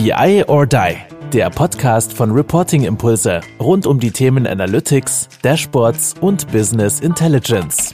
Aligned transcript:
BI 0.00 0.44
or 0.46 0.64
Die, 0.64 0.96
der 1.32 1.50
Podcast 1.50 2.12
von 2.12 2.30
Reporting 2.30 2.84
Impulse 2.84 3.40
rund 3.58 3.84
um 3.84 3.98
die 3.98 4.12
Themen 4.12 4.46
Analytics, 4.46 5.28
Dashboards 5.42 6.14
und 6.20 6.46
Business 6.52 7.00
Intelligence. 7.00 7.90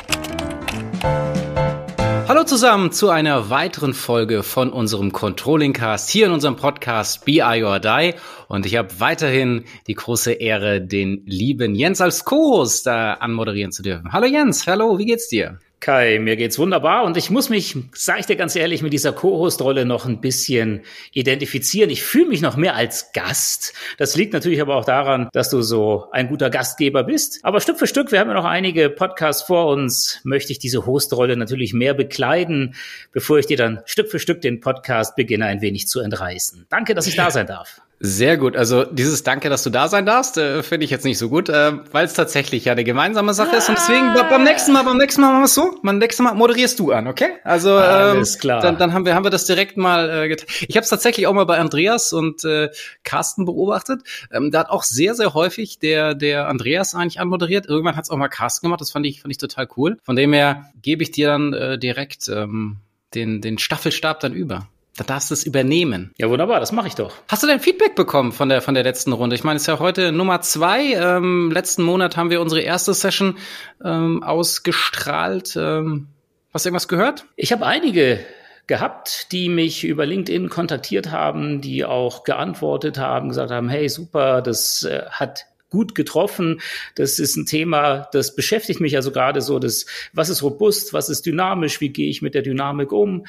Hallo 2.29 2.45
zusammen 2.45 2.93
zu 2.93 3.09
einer 3.09 3.49
weiteren 3.49 3.95
Folge 3.95 4.43
von 4.43 4.71
unserem 4.71 5.13
Controlling 5.13 5.73
Cast 5.73 6.11
hier 6.11 6.27
in 6.27 6.33
unserem 6.33 6.57
Podcast 6.57 7.25
BI 7.25 7.65
or 7.65 7.81
Die. 7.81 8.13
Und 8.49 8.67
ich 8.67 8.77
habe 8.77 9.01
weiterhin 9.01 9.65
die 9.87 9.95
große 9.95 10.33
Ehre, 10.33 10.83
den 10.83 11.23
lieben 11.25 11.75
Jens 11.75 12.03
als 12.03 12.27
Co-Host 12.27 12.87
äh, 12.87 12.91
anmoderieren 12.91 13.73
zu 13.73 13.83
dürfen. 13.83 14.13
Hallo 14.13 14.27
Jens, 14.27 14.67
hallo, 14.67 14.99
wie 14.99 15.07
geht's 15.07 15.29
dir? 15.29 15.59
Kai, 15.85 16.19
mir 16.19 16.37
geht's 16.37 16.59
wunderbar 16.59 17.05
und 17.05 17.19
ich 17.19 17.29
muss 17.29 17.51
mich, 17.51 17.77
sage 17.93 18.21
ich 18.21 18.25
dir 18.25 18.37
ganz 18.37 18.57
ehrlich, 18.57 18.81
mit 18.81 18.95
dieser 18.95 19.13
Co-Host-Rolle 19.13 19.85
noch 19.85 20.07
ein 20.07 20.23
bisschen 20.23 20.81
identifizieren. 21.13 21.91
Ich 21.91 22.03
fühle 22.03 22.29
mich 22.29 22.41
noch 22.41 22.57
mehr 22.57 22.75
als 22.75 23.13
Gast. 23.13 23.75
Das 23.99 24.17
liegt 24.17 24.33
natürlich 24.33 24.63
aber 24.63 24.77
auch 24.77 24.87
daran, 24.87 25.29
dass 25.35 25.51
du 25.51 25.61
so 25.61 26.07
ein 26.11 26.29
guter 26.29 26.49
Gastgeber 26.49 27.05
bist. 27.05 27.41
Aber 27.43 27.61
Stück 27.61 27.79
für 27.79 27.87
Stück, 27.87 28.13
wir 28.13 28.21
haben 28.21 28.29
ja 28.29 28.35
noch 28.35 28.47
einige 28.47 28.89
Podcasts 28.89 29.43
vor 29.43 29.67
uns, 29.67 30.23
möchte 30.25 30.53
ich 30.53 30.59
diese 30.59 30.87
Host-Rolle 30.87 31.37
natürlich 31.37 31.75
mehr 31.75 31.93
bekleiden, 31.93 32.77
bevor 33.13 33.39
ich 33.39 33.45
dir 33.45 33.59
dann 33.59 33.81
Stück 33.85 34.11
für 34.11 34.19
Stück 34.19 34.41
den 34.41 34.61
Podcast 34.61 35.17
beginne 35.17 35.45
ein 35.45 35.61
wenig 35.61 35.87
zu 35.87 36.01
entreißen. 36.01 36.65
Danke, 36.71 36.95
dass 36.95 37.07
ich 37.07 37.17
da 37.17 37.31
sein 37.31 37.47
darf. 37.47 37.83
Sehr 38.07 38.37
gut. 38.37 38.55
Also 38.55 38.85
dieses 38.85 39.23
Danke, 39.23 39.49
dass 39.49 39.63
du 39.63 39.71
da 39.71 39.89
sein 39.89 40.05
darfst, 40.05 40.37
äh, 40.37 40.63
finde 40.63 40.85
ich 40.85 40.91
jetzt 40.91 41.07
nicht 41.07 41.17
so 41.17 41.31
gut, 41.31 41.49
äh, 41.49 41.73
weil 41.91 42.05
es 42.05 42.13
tatsächlich 42.13 42.67
ja 42.67 42.73
eine 42.73 42.85
gemeinsame 42.85 43.33
Sache 43.33 43.57
ist. 43.57 43.71
Und 43.71 43.79
deswegen 43.79 44.13
beim 44.29 44.45
nächsten 44.45 44.75
Mal, 44.75 44.83
beim 44.83 44.99
nächsten 44.99 45.23
Mal 45.23 45.29
machen 45.29 45.41
wir 45.41 45.47
es 45.47 45.55
so. 45.55 45.81
Beim 45.83 45.97
nächsten 45.97 46.23
Mal 46.23 46.35
moderierst 46.35 46.79
du 46.79 46.93
an, 46.93 47.07
okay? 47.07 47.31
Also 47.45 47.71
ähm, 47.71 47.79
Alles 47.79 48.39
klar. 48.39 48.61
Dann, 48.61 48.77
dann 48.77 48.93
haben 48.93 49.07
wir 49.07 49.15
haben 49.15 49.25
wir 49.25 49.31
das 49.31 49.47
direkt 49.47 49.79
mal 49.79 50.11
äh, 50.11 50.29
getan. 50.29 50.47
Ich 50.69 50.77
habe 50.77 50.85
es 50.85 50.91
tatsächlich 50.91 51.27
auch 51.27 51.33
mal 51.33 51.47
bei 51.47 51.59
Andreas 51.59 52.13
und 52.13 52.45
äh, 52.45 52.69
Carsten 53.05 53.47
beobachtet. 53.47 54.03
Ähm, 54.31 54.51
da 54.51 54.59
hat 54.59 54.69
auch 54.69 54.83
sehr 54.83 55.15
sehr 55.15 55.33
häufig 55.33 55.79
der 55.79 56.15
der 56.15 56.49
Andreas 56.49 56.95
eigentlich 56.95 57.21
anmoderiert. 57.21 57.65
Irgendwann 57.65 57.97
hat 57.97 58.05
es 58.05 58.11
auch 58.11 58.19
mal 58.19 58.29
Carsten 58.29 58.67
gemacht. 58.67 58.83
Das 58.83 58.91
fand 58.91 59.07
ich 59.07 59.23
fand 59.23 59.33
ich 59.33 59.39
total 59.39 59.67
cool. 59.79 59.97
Von 60.03 60.15
dem 60.15 60.35
her 60.35 60.67
gebe 60.83 61.03
ich 61.03 61.11
dir 61.11 61.29
dann 61.29 61.55
äh, 61.55 61.79
direkt 61.79 62.29
ähm, 62.29 62.81
den 63.15 63.41
den 63.41 63.57
Staffelstab 63.57 64.21
dann 64.21 64.35
über. 64.35 64.69
Da 64.97 65.03
darfst 65.03 65.31
du 65.31 65.35
es 65.35 65.45
übernehmen. 65.45 66.13
Ja, 66.19 66.31
wunderbar, 66.31 66.61
das 66.61 66.71
mache 66.71 66.87
ich 66.87 66.95
doch. 66.95 67.17
Hast 67.27 67.43
du 67.43 67.49
denn 67.49 67.59
Feedback 67.59 67.97
bekommen 67.97 68.31
von 68.31 68.49
der 68.49 68.63
von 68.63 68.75
der 68.75 68.85
letzten 68.85 69.13
Runde? 69.13 69.35
Ich 69.35 69.43
meine, 69.43 69.57
es 69.57 69.63
ist 69.63 69.67
ja 69.67 69.81
heute 69.81 70.13
Nummer 70.13 70.41
zwei. 70.41 70.93
Ähm, 70.93 71.51
letzten 71.51 71.83
Monat 71.83 72.17
haben 72.17 72.31
wir 72.31 72.41
unsere 72.41 72.61
erste 72.61 72.95
Session 72.95 73.37
ähm, 73.85 74.23
ausgestrahlt. 74.23 75.57
Ähm, 75.57 76.09
hast 76.53 76.65
du 76.65 76.69
irgendwas 76.69 76.87
gehört? 76.87 77.27
Ich 77.35 77.51
habe 77.51 77.67
einige 77.67 78.21
gehabt, 78.69 79.33
die 79.33 79.49
mich 79.49 79.85
über 79.85 80.07
LinkedIn 80.07 80.49
kontaktiert 80.49 81.11
haben, 81.11 81.61
die 81.61 81.85
auch 81.85 82.23
geantwortet 82.23 82.97
haben, 82.97 83.29
gesagt 83.29 83.51
haben, 83.51 83.69
hey, 83.69 83.89
super, 83.89 84.43
das 84.43 84.85
äh, 84.85 85.03
hat 85.11 85.47
gut 85.71 85.97
getroffen. 85.97 86.61
Das 86.95 87.19
ist 87.19 87.37
ein 87.37 87.47
Thema, 87.47 88.09
das 88.13 88.37
beschäftigt 88.37 88.81
mich 88.81 88.95
also 88.95 89.11
gerade 89.11 89.41
so, 89.41 89.59
das, 89.59 89.87
was 90.13 90.29
ist 90.29 90.43
robust, 90.45 90.93
was 90.93 91.09
ist 91.09 91.27
dynamisch, 91.27 91.81
wie 91.81 91.89
gehe 91.89 92.09
ich 92.09 92.23
mit 92.23 92.35
der 92.35 92.43
Dynamik 92.43 92.93
um? 92.93 93.27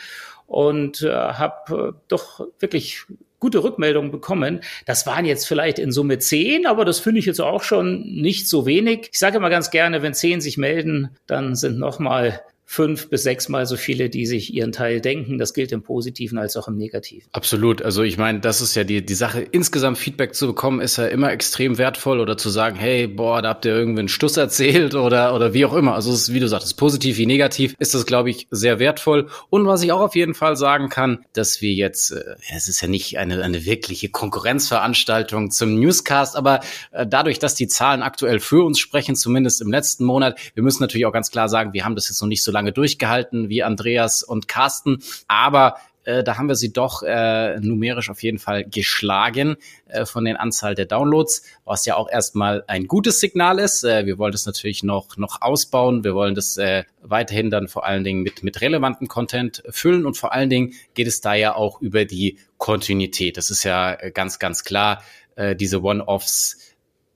Und 0.48 1.02
äh, 1.02 1.12
habe 1.12 1.94
äh, 1.96 2.00
doch 2.08 2.48
wirklich 2.60 3.04
gute 3.40 3.64
Rückmeldungen 3.64 4.12
bekommen. 4.12 4.62
Das 4.86 5.06
waren 5.06 5.26
jetzt 5.26 5.48
vielleicht 5.48 5.78
in 5.78 5.92
Summe 5.92 6.20
zehn, 6.20 6.66
aber 6.66 6.86
das 6.86 7.00
finde 7.00 7.20
ich 7.20 7.26
jetzt 7.26 7.42
auch 7.42 7.64
schon 7.64 8.02
nicht 8.02 8.48
so 8.50 8.66
wenig. 8.66 9.10
Ich 9.12 9.20
sage 9.20 9.38
immer 9.38 9.50
ganz 9.50 9.70
gerne, 9.70 10.02
wenn 10.02 10.14
zehn 10.14 10.42
sich 10.42 10.58
melden, 10.58 11.10
dann 11.28 11.56
sind 11.56 11.78
noch 11.78 12.00
mal 12.00 12.42
fünf 12.66 13.10
bis 13.10 13.24
sechsmal 13.24 13.66
so 13.68 13.78
viele, 13.78 14.10
die 14.10 14.26
sich 14.26 14.54
ihren 14.54 14.72
Teil 14.72 15.00
denken. 15.00 15.38
Das 15.38 15.54
gilt 15.54 15.72
im 15.72 15.84
Positiven 15.84 16.38
als 16.38 16.58
auch 16.58 16.68
im 16.68 16.76
Negativen. 16.76 17.28
Absolut. 17.32 17.82
Also 17.84 18.02
ich 18.02 18.18
meine, 18.18 18.40
das 18.40 18.60
ist 18.60 18.76
ja 18.76 18.84
die, 18.84 19.06
die 19.06 19.14
Sache. 19.14 19.42
Insgesamt 19.42 19.98
Feedback 19.98 20.34
zu 20.34 20.48
bekommen, 20.48 20.82
ist 20.82 20.98
ja 20.98 21.06
immer 21.06 21.32
extrem 21.32 21.78
wertvoll 21.78 22.20
oder 22.20 22.38
zu 22.38 22.50
sagen, 22.50 22.76
hey, 22.76 23.08
boah, 23.08 23.42
da 23.42 23.50
habt 23.50 23.66
ihr 23.66 23.76
irgendwie 23.76 24.00
einen 24.00 24.10
Stuss 24.10 24.36
erzählt 24.36 24.96
oder, 24.96 25.36
oder 25.36 25.54
wie 25.54 25.64
auch 25.66 25.74
immer. 25.74 25.94
Also 25.94 26.12
ist, 26.12 26.34
wie 26.34 26.40
du 26.40 26.48
sagtest, 26.48 26.76
positiv 26.78 27.18
wie 27.18 27.28
negativ, 27.28 27.76
ist 27.78 27.94
das, 27.94 28.06
glaube 28.06 28.32
ich, 28.32 28.48
sehr 28.50 28.80
wertvoll. 28.80 29.28
Und 29.50 29.68
was 29.68 29.84
ich 29.84 29.92
auch 29.92 30.02
auf 30.02 30.16
jeden 30.16 30.34
Fall 30.34 30.56
sagen 30.58 30.90
kann, 30.90 31.24
dass 31.34 31.62
wir 31.62 31.74
jetzt, 31.74 32.12
äh, 32.12 32.36
es 32.56 32.68
ist 32.68 32.82
ja 32.82 32.88
nicht 32.88 33.20
eine, 33.20 33.44
eine 33.44 33.66
wirkliche 33.66 34.10
Konkurrenzveranstaltung 34.10 35.52
zum 35.52 35.80
Newscast, 35.80 36.36
aber 36.36 36.62
äh, 36.92 37.06
dadurch, 37.06 37.38
dass 37.38 37.54
die 37.54 37.68
Zahlen 37.68 38.02
aktuell 38.02 38.40
für 38.40 38.66
uns 38.66 38.80
sprechen, 38.80 39.16
zumindest 39.16 39.62
im 39.62 39.70
letzten 39.70 40.04
Monat, 40.04 40.40
wir 40.56 40.64
müssen 40.64 40.82
natürlich 40.82 41.06
auch 41.06 41.14
ganz 41.14 41.30
klar 41.30 41.48
sagen, 41.48 41.74
wir 41.74 41.86
haben 41.86 41.96
das 41.96 42.10
jetzt 42.10 42.22
noch 42.22 42.28
nicht 42.28 42.44
so 42.44 42.55
lange 42.56 42.72
durchgehalten 42.72 43.50
wie 43.50 43.62
Andreas 43.62 44.24
und 44.24 44.48
Carsten, 44.48 45.04
aber 45.28 45.76
äh, 46.06 46.24
da 46.24 46.38
haben 46.38 46.48
wir 46.48 46.56
sie 46.56 46.72
doch 46.72 47.04
äh, 47.04 47.60
numerisch 47.60 48.10
auf 48.10 48.24
jeden 48.24 48.38
Fall 48.38 48.64
geschlagen 48.64 49.58
äh, 49.88 50.06
von 50.06 50.24
den 50.24 50.38
Anzahl 50.38 50.76
der 50.76 50.86
Downloads, 50.86 51.44
was 51.66 51.86
ja 51.86 51.96
auch 51.96 52.10
erstmal 52.10 52.64
ein 52.68 52.88
gutes 52.88 53.20
Signal 53.20 53.60
ist. 53.60 53.84
Äh, 53.84 54.06
wir 54.06 54.18
wollen 54.18 54.32
das 54.32 54.46
natürlich 54.46 54.84
noch 54.84 55.18
noch 55.18 55.42
ausbauen. 55.42 56.04
Wir 56.04 56.14
wollen 56.14 56.36
das 56.36 56.58
äh, 56.58 56.84
weiterhin 57.02 57.50
dann 57.50 57.68
vor 57.68 57.86
allen 57.86 58.04
Dingen 58.04 58.22
mit 58.22 58.44
mit 58.44 58.62
relevantem 58.62 59.08
Content 59.08 59.64
füllen 59.70 60.06
und 60.06 60.16
vor 60.16 60.32
allen 60.32 60.50
Dingen 60.50 60.74
geht 60.94 61.08
es 61.08 61.22
da 61.22 61.34
ja 61.34 61.56
auch 61.56 61.82
über 61.82 62.06
die 62.06 62.38
Kontinuität. 62.58 63.38
Das 63.38 63.50
ist 63.50 63.64
ja 63.64 63.96
ganz 64.12 64.40
ganz 64.40 64.64
klar. 64.64 65.04
Äh, 65.36 65.56
diese 65.56 65.82
One-Offs 65.82 66.60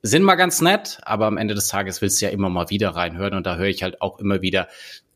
sind 0.02 0.24
mal 0.24 0.36
ganz 0.36 0.62
nett, 0.62 1.00
aber 1.04 1.28
am 1.28 1.38
Ende 1.38 1.54
des 1.54 1.68
Tages 1.68 2.02
willst 2.02 2.22
du 2.22 2.26
ja 2.26 2.32
immer 2.32 2.50
mal 2.50 2.70
wieder 2.70 2.90
reinhören 2.92 3.34
und 3.34 3.46
da 3.46 3.58
höre 3.58 3.68
ich 3.68 3.84
halt 3.84 4.02
auch 4.02 4.20
immer 4.20 4.42
wieder 4.42 4.68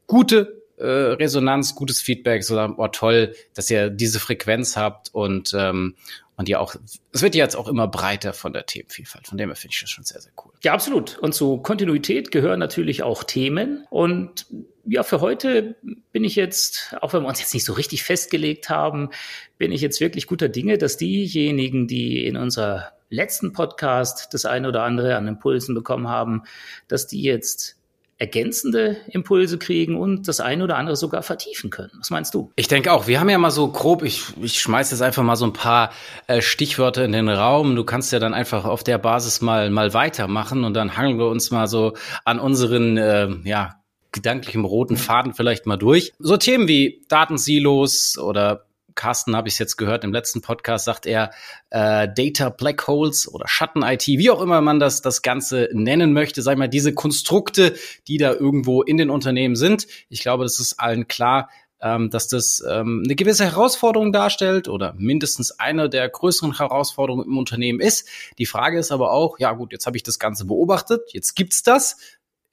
gute 0.07 0.63
äh, 0.77 0.85
Resonanz, 0.85 1.75
gutes 1.75 2.01
Feedback, 2.01 2.43
so 2.43 2.59
oh 2.77 2.87
toll, 2.87 3.35
dass 3.53 3.69
ihr 3.69 3.89
diese 3.89 4.19
Frequenz 4.19 4.75
habt 4.75 5.13
und 5.13 5.53
ähm, 5.55 5.95
und 6.35 6.49
ja 6.49 6.59
auch, 6.59 6.75
es 7.11 7.21
wird 7.21 7.35
ja 7.35 7.43
jetzt 7.43 7.55
auch 7.55 7.67
immer 7.67 7.87
breiter 7.87 8.33
von 8.33 8.53
der 8.53 8.65
Themenvielfalt. 8.65 9.27
Von 9.27 9.37
dem 9.37 9.49
her 9.49 9.55
finde 9.55 9.73
ich 9.75 9.81
das 9.81 9.91
schon 9.91 10.03
sehr, 10.03 10.19
sehr 10.19 10.31
cool. 10.43 10.51
Ja, 10.63 10.73
absolut. 10.73 11.19
Und 11.19 11.35
zu 11.35 11.57
Kontinuität 11.57 12.31
gehören 12.31 12.59
natürlich 12.59 13.03
auch 13.03 13.23
Themen. 13.23 13.85
Und 13.91 14.47
ja, 14.85 15.03
für 15.03 15.21
heute 15.21 15.75
bin 16.11 16.23
ich 16.23 16.35
jetzt, 16.35 16.95
auch 17.01 17.13
wenn 17.13 17.21
wir 17.21 17.29
uns 17.29 17.39
jetzt 17.39 17.53
nicht 17.53 17.65
so 17.65 17.73
richtig 17.73 18.03
festgelegt 18.03 18.69
haben, 18.69 19.09
bin 19.59 19.71
ich 19.71 19.81
jetzt 19.81 20.01
wirklich 20.01 20.25
guter 20.25 20.49
Dinge, 20.49 20.79
dass 20.79 20.97
diejenigen, 20.97 21.87
die 21.87 22.25
in 22.25 22.35
unserer 22.35 22.93
letzten 23.09 23.53
Podcast 23.53 24.33
das 24.33 24.45
eine 24.45 24.67
oder 24.67 24.81
andere 24.81 25.15
an 25.15 25.27
Impulsen 25.27 25.75
bekommen 25.75 26.07
haben, 26.07 26.43
dass 26.87 27.05
die 27.05 27.21
jetzt 27.21 27.77
ergänzende 28.23 28.95
Impulse 29.09 29.57
kriegen 29.57 29.97
und 29.97 30.29
das 30.29 30.39
eine 30.39 30.63
oder 30.63 30.77
andere 30.77 30.95
sogar 30.95 31.23
vertiefen 31.23 31.69
können. 31.69 31.91
Was 31.97 32.09
meinst 32.09 32.33
du? 32.33 32.53
Ich 32.55 32.69
denke 32.69 32.93
auch, 32.93 33.05
wir 33.05 33.19
haben 33.19 33.29
ja 33.29 33.37
mal 33.37 33.51
so 33.51 33.67
grob, 33.67 34.01
ich, 34.01 34.23
ich 34.41 34.61
schmeiß 34.61 34.91
jetzt 34.91 35.01
einfach 35.01 35.23
mal 35.23 35.35
so 35.35 35.43
ein 35.43 35.51
paar 35.51 35.91
äh, 36.27 36.41
Stichwörter 36.41 37.03
in 37.03 37.11
den 37.11 37.27
Raum. 37.27 37.75
Du 37.75 37.83
kannst 37.83 38.13
ja 38.13 38.19
dann 38.19 38.33
einfach 38.33 38.63
auf 38.63 38.81
der 38.81 38.97
Basis 38.97 39.41
mal, 39.41 39.69
mal 39.69 39.93
weitermachen 39.93 40.63
und 40.63 40.73
dann 40.73 40.95
hangeln 40.95 41.19
wir 41.19 41.27
uns 41.27 41.51
mal 41.51 41.67
so 41.67 41.95
an 42.23 42.39
unseren, 42.39 42.95
äh, 42.95 43.27
ja, 43.43 43.75
gedanklichen 44.13 44.63
roten 44.63 44.95
Faden 44.95 45.33
vielleicht 45.33 45.65
mal 45.65 45.75
durch. 45.75 46.13
So 46.19 46.37
Themen 46.37 46.69
wie 46.69 47.03
Datensilos 47.09 48.17
oder 48.17 48.67
Carsten 48.95 49.35
habe 49.35 49.47
ich 49.47 49.59
jetzt 49.59 49.77
gehört, 49.77 50.03
im 50.03 50.13
letzten 50.13 50.41
Podcast 50.41 50.85
sagt 50.85 51.05
er 51.05 51.31
äh, 51.69 52.07
Data 52.13 52.49
Black 52.49 52.87
Holes 52.87 53.31
oder 53.31 53.47
Schatten-IT, 53.47 54.07
wie 54.07 54.29
auch 54.29 54.41
immer 54.41 54.61
man 54.61 54.79
das, 54.79 55.01
das 55.01 55.21
Ganze 55.21 55.69
nennen 55.73 56.13
möchte, 56.13 56.41
sag 56.41 56.53
ich 56.53 56.59
mal, 56.59 56.67
diese 56.67 56.93
Konstrukte, 56.93 57.75
die 58.07 58.17
da 58.17 58.33
irgendwo 58.33 58.81
in 58.81 58.97
den 58.97 59.09
Unternehmen 59.09 59.55
sind. 59.55 59.87
Ich 60.09 60.21
glaube, 60.21 60.43
das 60.43 60.59
ist 60.59 60.79
allen 60.79 61.07
klar, 61.07 61.49
ähm, 61.83 62.09
dass 62.09 62.27
das 62.27 62.63
ähm, 62.67 63.03
eine 63.05 63.15
gewisse 63.15 63.43
Herausforderung 63.43 64.13
darstellt 64.13 64.69
oder 64.69 64.93
mindestens 64.97 65.59
eine 65.59 65.89
der 65.89 66.07
größeren 66.07 66.57
Herausforderungen 66.57 67.25
im 67.25 67.37
Unternehmen 67.37 67.81
ist. 67.81 68.07
Die 68.37 68.45
Frage 68.45 68.79
ist 68.79 68.91
aber 68.91 69.11
auch, 69.11 69.37
ja 69.37 69.51
gut, 69.51 69.73
jetzt 69.73 69.85
habe 69.85 69.97
ich 69.97 70.03
das 70.03 70.17
Ganze 70.17 70.45
beobachtet, 70.45 71.01
jetzt 71.13 71.35
gibt's 71.35 71.61
das. 71.61 71.97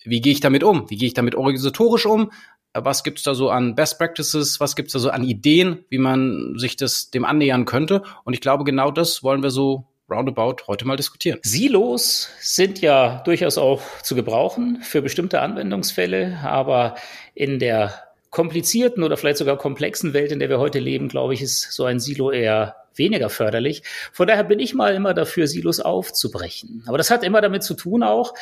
Wie 0.05 0.21
gehe 0.21 0.33
ich 0.33 0.41
damit 0.41 0.65
um? 0.65 0.89
Wie 0.89 0.97
gehe 0.97 1.09
ich 1.09 1.15
damit 1.15 1.35
organisatorisch 1.35 2.07
um? 2.07 2.31
was 2.73 3.03
gibt's 3.03 3.23
da 3.23 3.35
so 3.35 3.51
an 3.51 3.75
Best 3.75 3.99
Practices, 3.99 4.61
was 4.61 4.77
gibt's 4.77 4.93
da 4.93 4.99
so 4.99 5.11
an 5.11 5.25
Ideen, 5.25 5.85
wie 5.89 5.99
man 5.99 6.55
sich 6.57 6.77
das 6.77 7.11
dem 7.11 7.25
annähern 7.25 7.65
könnte. 7.65 8.03
Und 8.25 8.35
ich 8.35 8.41
glaube, 8.41 8.65
genau 8.65 8.91
das 8.91 9.23
wollen 9.23 9.43
wir 9.43 9.51
so 9.51 9.87
roundabout 10.09 10.67
heute 10.67 10.87
mal 10.87 10.97
diskutieren. 10.97 11.39
Silos 11.43 12.31
sind 12.41 12.81
ja 12.81 13.23
durchaus 13.25 13.59
auch 13.59 13.81
zu 14.03 14.15
gebrauchen 14.15 14.81
für 14.83 15.03
bestimmte 15.03 15.41
Anwendungsfälle, 15.41 16.41
aber 16.43 16.97
in 17.35 17.59
der 17.59 17.95
komplizierten 18.31 19.03
oder 19.03 19.17
vielleicht 19.17 19.39
sogar 19.39 19.57
komplexen 19.57 20.13
Welt, 20.13 20.33
in 20.33 20.39
der 20.39 20.49
wir 20.49 20.59
heute 20.59 20.79
leben, 20.79 21.09
glaube 21.09 21.35
ich, 21.35 21.43
ist 21.43 21.73
so 21.73 21.85
ein 21.85 21.99
Silo 21.99 22.31
eher 22.31 22.77
weniger 22.95 23.31
förderlich. 23.31 23.83
Von 24.13 24.29
daher 24.29 24.45
bin 24.45 24.59
ich 24.59 24.75
mal 24.75 24.95
immer 24.95 25.15
dafür, 25.15 25.47
Silos 25.47 25.81
aufzubrechen. 25.81 26.85
Aber 26.87 26.99
das 26.99 27.11
hat 27.11 27.25
immer 27.25 27.41
damit 27.41 27.63
zu 27.63 27.75
tun 27.75 28.03
auch, 28.03 28.35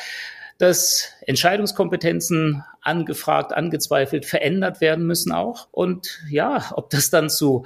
dass 0.59 1.13
Entscheidungskompetenzen 1.25 2.63
angefragt, 2.81 3.53
angezweifelt, 3.53 4.25
verändert 4.25 4.81
werden 4.81 5.07
müssen 5.07 5.31
auch. 5.31 5.67
Und 5.71 6.19
ja, 6.29 6.71
ob 6.75 6.89
das 6.89 7.09
dann 7.09 7.29
zu 7.29 7.65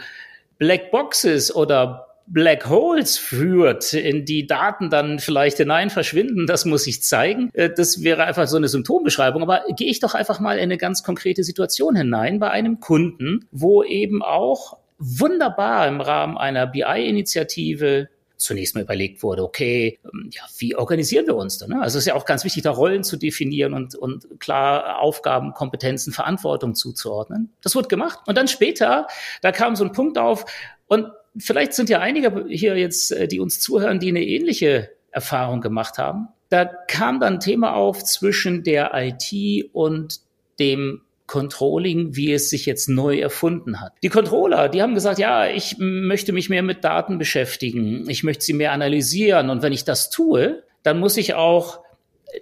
Black 0.58 0.92
Boxes 0.92 1.54
oder 1.54 2.08
Black 2.28 2.70
Holes 2.70 3.18
führt, 3.18 3.94
in 3.94 4.26
die 4.26 4.48
Daten 4.48 4.90
dann 4.90 5.20
vielleicht 5.20 5.58
hinein 5.58 5.90
verschwinden, 5.90 6.48
das 6.48 6.66
muss 6.66 6.88
ich 6.88 7.04
zeigen. 7.04 7.50
Äh, 7.54 7.72
das 7.76 8.04
wäre 8.04 8.24
einfach 8.24 8.48
so 8.48 8.58
eine 8.58 8.68
Symptombeschreibung. 8.68 9.42
Aber 9.42 9.64
gehe 9.76 9.90
ich 9.90 10.00
doch 10.00 10.14
einfach 10.14 10.40
mal 10.40 10.58
in 10.58 10.64
eine 10.64 10.78
ganz 10.78 11.04
konkrete 11.04 11.44
Situation 11.44 11.96
hinein 11.96 12.40
bei 12.40 12.52
einem 12.52 12.80
Kunden, 12.80 13.48
wo 13.52 13.84
eben 13.84 14.22
auch 14.22 14.78
wunderbar 15.00 15.88
im 15.88 16.00
Rahmen 16.00 16.38
einer 16.38 16.68
BI-Initiative 16.68 18.08
zunächst 18.44 18.76
mal 18.76 18.82
überlegt 18.82 19.24
wurde, 19.24 19.44
okay, 19.44 20.00
ähm, 20.04 20.30
ja, 20.32 20.44
wie 20.58 20.76
organisieren 20.76 21.26
wir 21.26 21.36
uns 21.36 21.58
da? 21.58 21.68
Ne? 21.68 21.82
Also 21.82 21.98
es 21.98 22.04
ist 22.04 22.08
ja 22.08 22.16
auch 22.16 22.26
ganz 22.26 22.44
wichtig, 22.44 22.64
da 22.64 22.72
Rollen 22.72 23.04
zu 23.04 23.18
definieren 23.18 23.74
und, 23.74 23.96
und 23.96 24.40
klar 24.40 25.00
Aufgaben, 25.00 25.54
Kompetenzen, 25.54 26.14
Verantwortung 26.14 26.76
zuzuordnen. 26.76 27.54
Das 27.62 27.76
wurde 27.76 27.88
gemacht. 27.88 28.20
Und 28.28 28.38
dann 28.38 28.48
später, 28.48 29.08
da 29.42 29.52
kam 29.52 29.76
so 29.76 29.84
ein 29.84 29.92
Punkt 29.92 30.18
auf 30.18 30.46
und 30.88 31.08
vielleicht 31.38 31.74
sind 31.74 31.90
ja 31.90 32.00
einige 32.00 32.46
hier 32.48 32.78
jetzt, 32.78 33.12
äh, 33.12 33.28
die 33.28 33.40
uns 33.40 33.60
zuhören, 33.60 34.00
die 34.00 34.10
eine 34.10 34.24
ähnliche 34.24 34.92
Erfahrung 35.12 35.62
gemacht 35.62 35.98
haben. 35.98 36.28
Da 36.50 36.66
kam 36.66 37.20
dann 37.20 37.36
ein 37.36 37.40
Thema 37.40 37.74
auf 37.74 38.04
zwischen 38.04 38.64
der 38.64 38.92
IT 38.94 39.70
und 39.74 40.20
dem 40.60 41.02
Controlling, 41.34 42.16
wie 42.16 42.32
es 42.32 42.52
sich 42.52 42.68
jetzt 42.68 42.88
neu 42.88 43.18
erfunden 43.18 43.82
hat. 43.82 43.94
Die 44.04 44.10
Controller, 44.10 44.70
die 44.70 44.84
haben 44.84 44.94
gesagt, 44.94 45.18
ja, 45.18 45.48
ich 45.48 45.78
möchte 45.80 46.32
mich 46.32 46.48
mehr 46.48 46.62
mit 46.62 46.84
Daten 46.84 47.18
beschäftigen, 47.18 48.08
ich 48.08 48.24
möchte 48.24 48.46
sie 48.46 48.54
mehr 48.54 48.72
analysieren 48.72 49.50
und 49.50 49.64
wenn 49.64 49.74
ich 49.74 49.84
das 49.84 50.12
tue, 50.12 50.62
dann 50.84 51.00
muss 51.00 51.18
ich 51.18 51.34
auch 51.34 51.80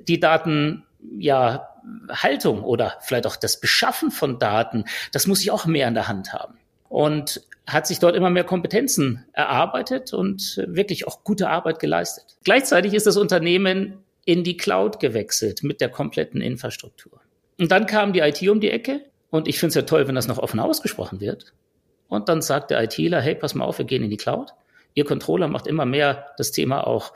die 0.10 0.20
Daten 0.20 0.84
ja 1.18 1.70
Haltung 2.10 2.66
oder 2.66 2.98
vielleicht 3.00 3.28
auch 3.28 3.38
das 3.38 3.62
Beschaffen 3.62 4.12
von 4.12 4.40
Daten, 4.40 4.84
das 5.14 5.26
muss 5.26 5.40
ich 5.40 5.52
auch 5.52 5.66
mehr 5.66 5.88
in 5.88 5.94
der 5.94 6.10
Hand 6.10 6.34
haben. 6.34 6.58
Und 6.90 7.48
hat 7.66 7.88
sich 7.88 8.00
dort 8.00 8.18
immer 8.18 8.30
mehr 8.30 8.44
Kompetenzen 8.44 9.24
erarbeitet 9.32 10.12
und 10.12 10.62
wirklich 10.68 11.08
auch 11.08 11.24
gute 11.24 11.48
Arbeit 11.48 11.80
geleistet. 11.80 12.26
Gleichzeitig 12.44 12.94
ist 12.94 13.08
das 13.08 13.16
Unternehmen 13.16 14.00
in 14.26 14.44
die 14.44 14.58
Cloud 14.58 15.00
gewechselt 15.00 15.64
mit 15.64 15.80
der 15.80 15.88
kompletten 15.88 16.42
Infrastruktur. 16.42 17.21
Und 17.62 17.72
dann 17.72 17.86
kam 17.86 18.12
die 18.12 18.22
IT 18.22 18.42
um 18.50 18.60
die 18.60 18.72
Ecke 18.72 19.06
und 19.30 19.48
ich 19.48 19.60
finde 19.60 19.70
es 19.70 19.76
ja 19.76 19.84
toll, 19.84 20.08
wenn 20.08 20.16
das 20.16 20.28
noch 20.28 20.40
offen 20.40 20.60
ausgesprochen 20.60 21.20
wird. 21.20 21.54
Und 22.08 22.28
dann 22.28 22.42
sagt 22.42 22.72
der 22.72 22.82
ITler, 22.82 23.22
hey, 23.22 23.36
pass 23.36 23.54
mal 23.54 23.66
auf, 23.66 23.78
wir 23.78 23.86
gehen 23.86 24.04
in 24.04 24.10
die 24.10 24.18
Cloud. 24.18 24.56
Ihr 24.96 25.06
Controller 25.06 25.48
macht 25.48 25.68
immer 25.68 25.86
mehr 25.86 26.32
das 26.38 26.52
Thema 26.52 26.88
auch 26.88 27.14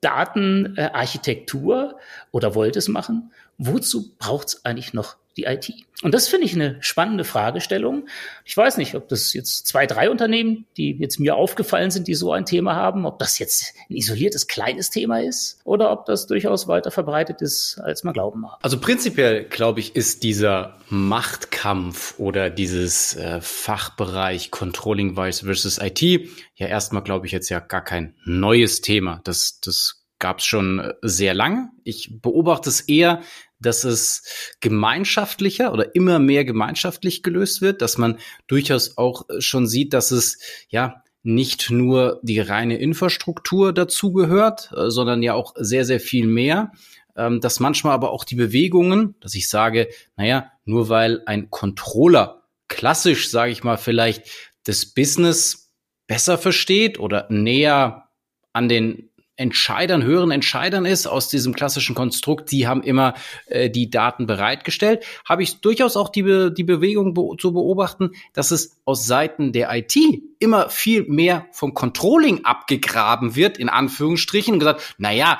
Datenarchitektur 0.00 1.98
oder 2.30 2.54
wollt 2.54 2.76
es 2.76 2.88
machen. 2.88 3.32
Wozu 3.58 4.16
braucht 4.16 4.48
es 4.48 4.64
eigentlich 4.64 4.94
noch 4.94 5.16
die 5.36 5.44
IT? 5.44 5.72
Und 6.02 6.12
das 6.14 6.26
finde 6.26 6.46
ich 6.46 6.54
eine 6.54 6.78
spannende 6.80 7.22
Fragestellung. 7.22 8.08
Ich 8.44 8.56
weiß 8.56 8.76
nicht, 8.76 8.96
ob 8.96 9.08
das 9.08 9.32
jetzt 9.34 9.68
zwei, 9.68 9.86
drei 9.86 10.10
Unternehmen, 10.10 10.66
die 10.76 10.96
jetzt 10.98 11.20
mir 11.20 11.36
aufgefallen 11.36 11.92
sind, 11.92 12.08
die 12.08 12.14
so 12.14 12.32
ein 12.32 12.44
Thema 12.44 12.74
haben, 12.74 13.06
ob 13.06 13.20
das 13.20 13.38
jetzt 13.38 13.74
ein 13.88 13.94
isoliertes 13.94 14.48
kleines 14.48 14.90
Thema 14.90 15.20
ist 15.22 15.60
oder 15.64 15.92
ob 15.92 16.06
das 16.06 16.26
durchaus 16.26 16.66
weiter 16.66 16.90
verbreitet 16.90 17.40
ist, 17.40 17.78
als 17.78 18.02
man 18.02 18.14
glauben 18.14 18.40
mag. 18.40 18.58
Also 18.62 18.80
prinzipiell, 18.80 19.44
glaube 19.44 19.78
ich, 19.78 19.94
ist 19.94 20.24
dieser 20.24 20.76
Machtkampf 20.88 22.18
oder 22.18 22.50
dieses 22.50 23.14
äh, 23.14 23.40
Fachbereich 23.40 24.50
Controlling 24.50 25.16
Vice 25.16 25.40
versus 25.40 25.78
IT 25.78 26.02
ja 26.02 26.66
erstmal, 26.66 27.02
glaube 27.02 27.26
ich, 27.26 27.32
jetzt 27.32 27.48
ja 27.48 27.60
gar 27.60 27.84
kein 27.84 28.14
neues 28.24 28.80
Thema. 28.80 29.20
Das, 29.24 29.60
das 29.60 30.04
gab 30.18 30.38
es 30.38 30.44
schon 30.44 30.92
sehr 31.02 31.34
lange. 31.34 31.70
Ich 31.84 32.20
beobachte 32.22 32.68
es 32.68 32.80
eher 32.82 33.22
dass 33.62 33.84
es 33.84 34.22
gemeinschaftlicher 34.60 35.72
oder 35.72 35.94
immer 35.94 36.18
mehr 36.18 36.44
gemeinschaftlich 36.44 37.22
gelöst 37.22 37.62
wird, 37.62 37.82
dass 37.82 37.98
man 37.98 38.18
durchaus 38.46 38.98
auch 38.98 39.24
schon 39.38 39.66
sieht, 39.66 39.92
dass 39.92 40.10
es 40.10 40.38
ja 40.68 41.02
nicht 41.22 41.70
nur 41.70 42.20
die 42.22 42.40
reine 42.40 42.78
Infrastruktur 42.78 43.72
dazugehört, 43.72 44.72
äh, 44.76 44.90
sondern 44.90 45.22
ja 45.22 45.34
auch 45.34 45.54
sehr, 45.56 45.84
sehr 45.84 46.00
viel 46.00 46.26
mehr. 46.26 46.72
Ähm, 47.14 47.40
dass 47.40 47.60
manchmal 47.60 47.92
aber 47.92 48.10
auch 48.10 48.24
die 48.24 48.34
Bewegungen, 48.36 49.14
dass 49.20 49.34
ich 49.34 49.48
sage, 49.48 49.88
naja, 50.16 50.50
nur 50.64 50.88
weil 50.88 51.22
ein 51.26 51.50
Controller 51.50 52.42
klassisch, 52.68 53.30
sage 53.30 53.52
ich 53.52 53.62
mal, 53.62 53.76
vielleicht 53.76 54.30
das 54.64 54.86
Business 54.86 55.74
besser 56.06 56.38
versteht 56.38 56.98
oder 56.98 57.26
näher 57.28 58.08
an 58.52 58.68
den 58.68 59.10
Entscheidern, 59.42 60.02
höheren 60.02 60.30
Entscheidern 60.30 60.86
ist 60.86 61.06
aus 61.06 61.28
diesem 61.28 61.54
klassischen 61.54 61.94
Konstrukt, 61.94 62.50
die 62.52 62.66
haben 62.66 62.82
immer 62.82 63.14
äh, 63.46 63.68
die 63.68 63.90
Daten 63.90 64.26
bereitgestellt, 64.26 65.04
habe 65.24 65.42
ich 65.42 65.60
durchaus 65.60 65.96
auch 65.96 66.08
die, 66.08 66.22
Be 66.22 66.52
die 66.52 66.64
Bewegung 66.64 67.12
be 67.12 67.22
zu 67.38 67.52
beobachten, 67.52 68.12
dass 68.32 68.52
es 68.52 68.78
aus 68.84 69.06
Seiten 69.06 69.52
der 69.52 69.74
IT 69.74 69.96
immer 70.38 70.70
viel 70.70 71.04
mehr 71.04 71.46
vom 71.52 71.74
Controlling 71.74 72.44
abgegraben 72.44 73.36
wird, 73.36 73.58
in 73.58 73.68
Anführungsstrichen, 73.68 74.54
und 74.54 74.60
gesagt, 74.60 74.94
na 74.98 75.12
ja, 75.12 75.38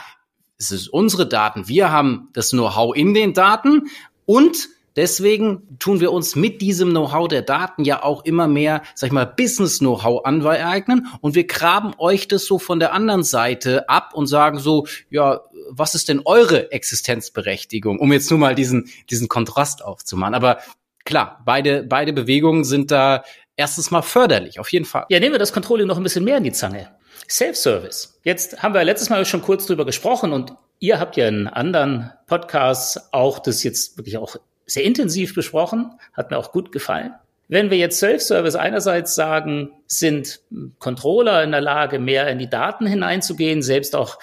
es 0.59 0.71
ist 0.71 0.89
unsere 0.89 1.27
Daten, 1.27 1.69
wir 1.69 1.91
haben 1.91 2.29
das 2.33 2.51
Know-how 2.51 2.95
in 2.95 3.15
den 3.15 3.33
Daten 3.33 3.89
und 4.27 4.69
Deswegen 4.97 5.79
tun 5.79 6.01
wir 6.01 6.13
uns 6.13 6.37
mit 6.37 6.61
diesem 6.61 6.91
Know-how 6.91 7.29
der 7.29 7.43
Daten 7.43 7.85
ja 7.85 8.03
auch 8.03 8.25
immer 8.25 8.47
mehr, 8.47 8.83
sag 8.95 9.09
ich 9.09 9.13
mal, 9.13 9.25
Business-Know-how 9.25 10.25
aneignen 10.25 11.07
und 11.21 11.35
wir 11.35 11.47
graben 11.47 11.93
euch 11.99 12.29
das 12.29 12.45
so 12.45 12.59
von 12.59 12.79
der 12.79 12.93
anderen 12.93 13.23
Seite 13.23 13.89
ab 13.89 14.13
und 14.15 14.27
sagen 14.27 14.59
so, 14.59 14.87
ja, 15.11 15.41
was 15.71 15.95
ist 15.95 16.09
denn 16.09 16.23
eure 16.25 16.73
Existenzberechtigung, 16.73 17.99
um 17.99 18.13
jetzt 18.13 18.31
nur 18.31 18.39
mal 18.39 18.55
diesen, 18.55 18.91
diesen 19.11 19.29
Kontrast 19.29 19.85
aufzumachen. 19.85 20.35
Aber 20.35 20.59
klar, 21.05 21.43
beide, 21.45 21.83
beide 21.83 22.13
Bewegungen 22.13 22.65
sind 22.65 22.91
da 22.91 23.25
erstens 23.57 23.91
mal 23.91 24.03
förderlich, 24.03 24.61
auf 24.61 24.71
jeden 24.73 24.85
Fall. 24.85 25.07
Ja, 25.09 25.21
nehmen 25.21 25.33
wir 25.33 25.39
das 25.39 25.53
Controlling 25.53 25.87
noch 25.87 25.97
ein 25.97 26.03
bisschen 26.03 26.25
mehr 26.25 26.39
in 26.39 26.45
die 26.45 26.53
Zange. 26.53 26.89
Self-Service. 27.29 28.21
Jetzt 28.25 28.63
haben 28.63 28.75
wir 28.75 28.85
letztes 28.85 29.09
Mal 29.09 29.25
schon 29.25 29.43
kurz 29.43 29.67
drüber 29.67 29.87
gesprochen 29.87 30.33
und 30.33 30.55
ihr 30.81 30.99
habt 30.99 31.17
ja 31.17 31.29
in 31.29 31.47
anderen 31.47 32.13
Podcasts 32.27 33.13
auch 33.13 33.39
das 33.39 33.63
jetzt 33.63 33.97
wirklich 33.97 34.19
auch 34.19 34.37
sehr 34.67 34.85
intensiv 34.85 35.35
besprochen, 35.35 35.93
hat 36.13 36.31
mir 36.31 36.39
auch 36.39 36.53
gut 36.53 36.73
gefallen. 36.73 37.13
Wenn 37.49 37.71
wir 37.71 37.77
jetzt 37.77 37.99
Self-Service 37.99 38.55
einerseits 38.55 39.15
sagen, 39.15 39.73
sind 39.87 40.41
Controller 40.79 41.43
in 41.43 41.51
der 41.51 41.61
Lage, 41.61 41.99
mehr 41.99 42.29
in 42.29 42.39
die 42.39 42.49
Daten 42.49 42.87
hineinzugehen, 42.87 43.63
selbst 43.63 43.95
auch 43.95 44.19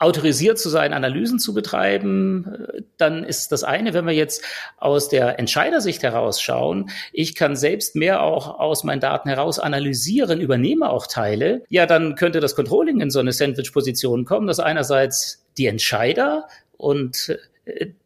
autorisiert 0.00 0.58
zu 0.58 0.70
sein, 0.70 0.94
Analysen 0.94 1.38
zu 1.38 1.52
betreiben, 1.52 2.66
dann 2.96 3.22
ist 3.22 3.52
das 3.52 3.64
eine. 3.64 3.92
Wenn 3.92 4.06
wir 4.06 4.14
jetzt 4.14 4.42
aus 4.78 5.10
der 5.10 5.38
Entscheidersicht 5.38 6.02
herausschauen, 6.02 6.90
ich 7.12 7.34
kann 7.34 7.54
selbst 7.54 7.96
mehr 7.96 8.22
auch 8.22 8.58
aus 8.58 8.82
meinen 8.82 9.00
Daten 9.00 9.28
heraus 9.28 9.58
analysieren, 9.58 10.40
übernehme 10.40 10.88
auch 10.88 11.06
Teile, 11.06 11.64
ja, 11.68 11.84
dann 11.84 12.14
könnte 12.14 12.40
das 12.40 12.56
Controlling 12.56 13.00
in 13.02 13.10
so 13.10 13.20
eine 13.20 13.32
Sandwich-Position 13.32 14.24
kommen, 14.24 14.46
dass 14.46 14.58
einerseits 14.58 15.44
die 15.58 15.66
Entscheider 15.66 16.46
und 16.78 17.36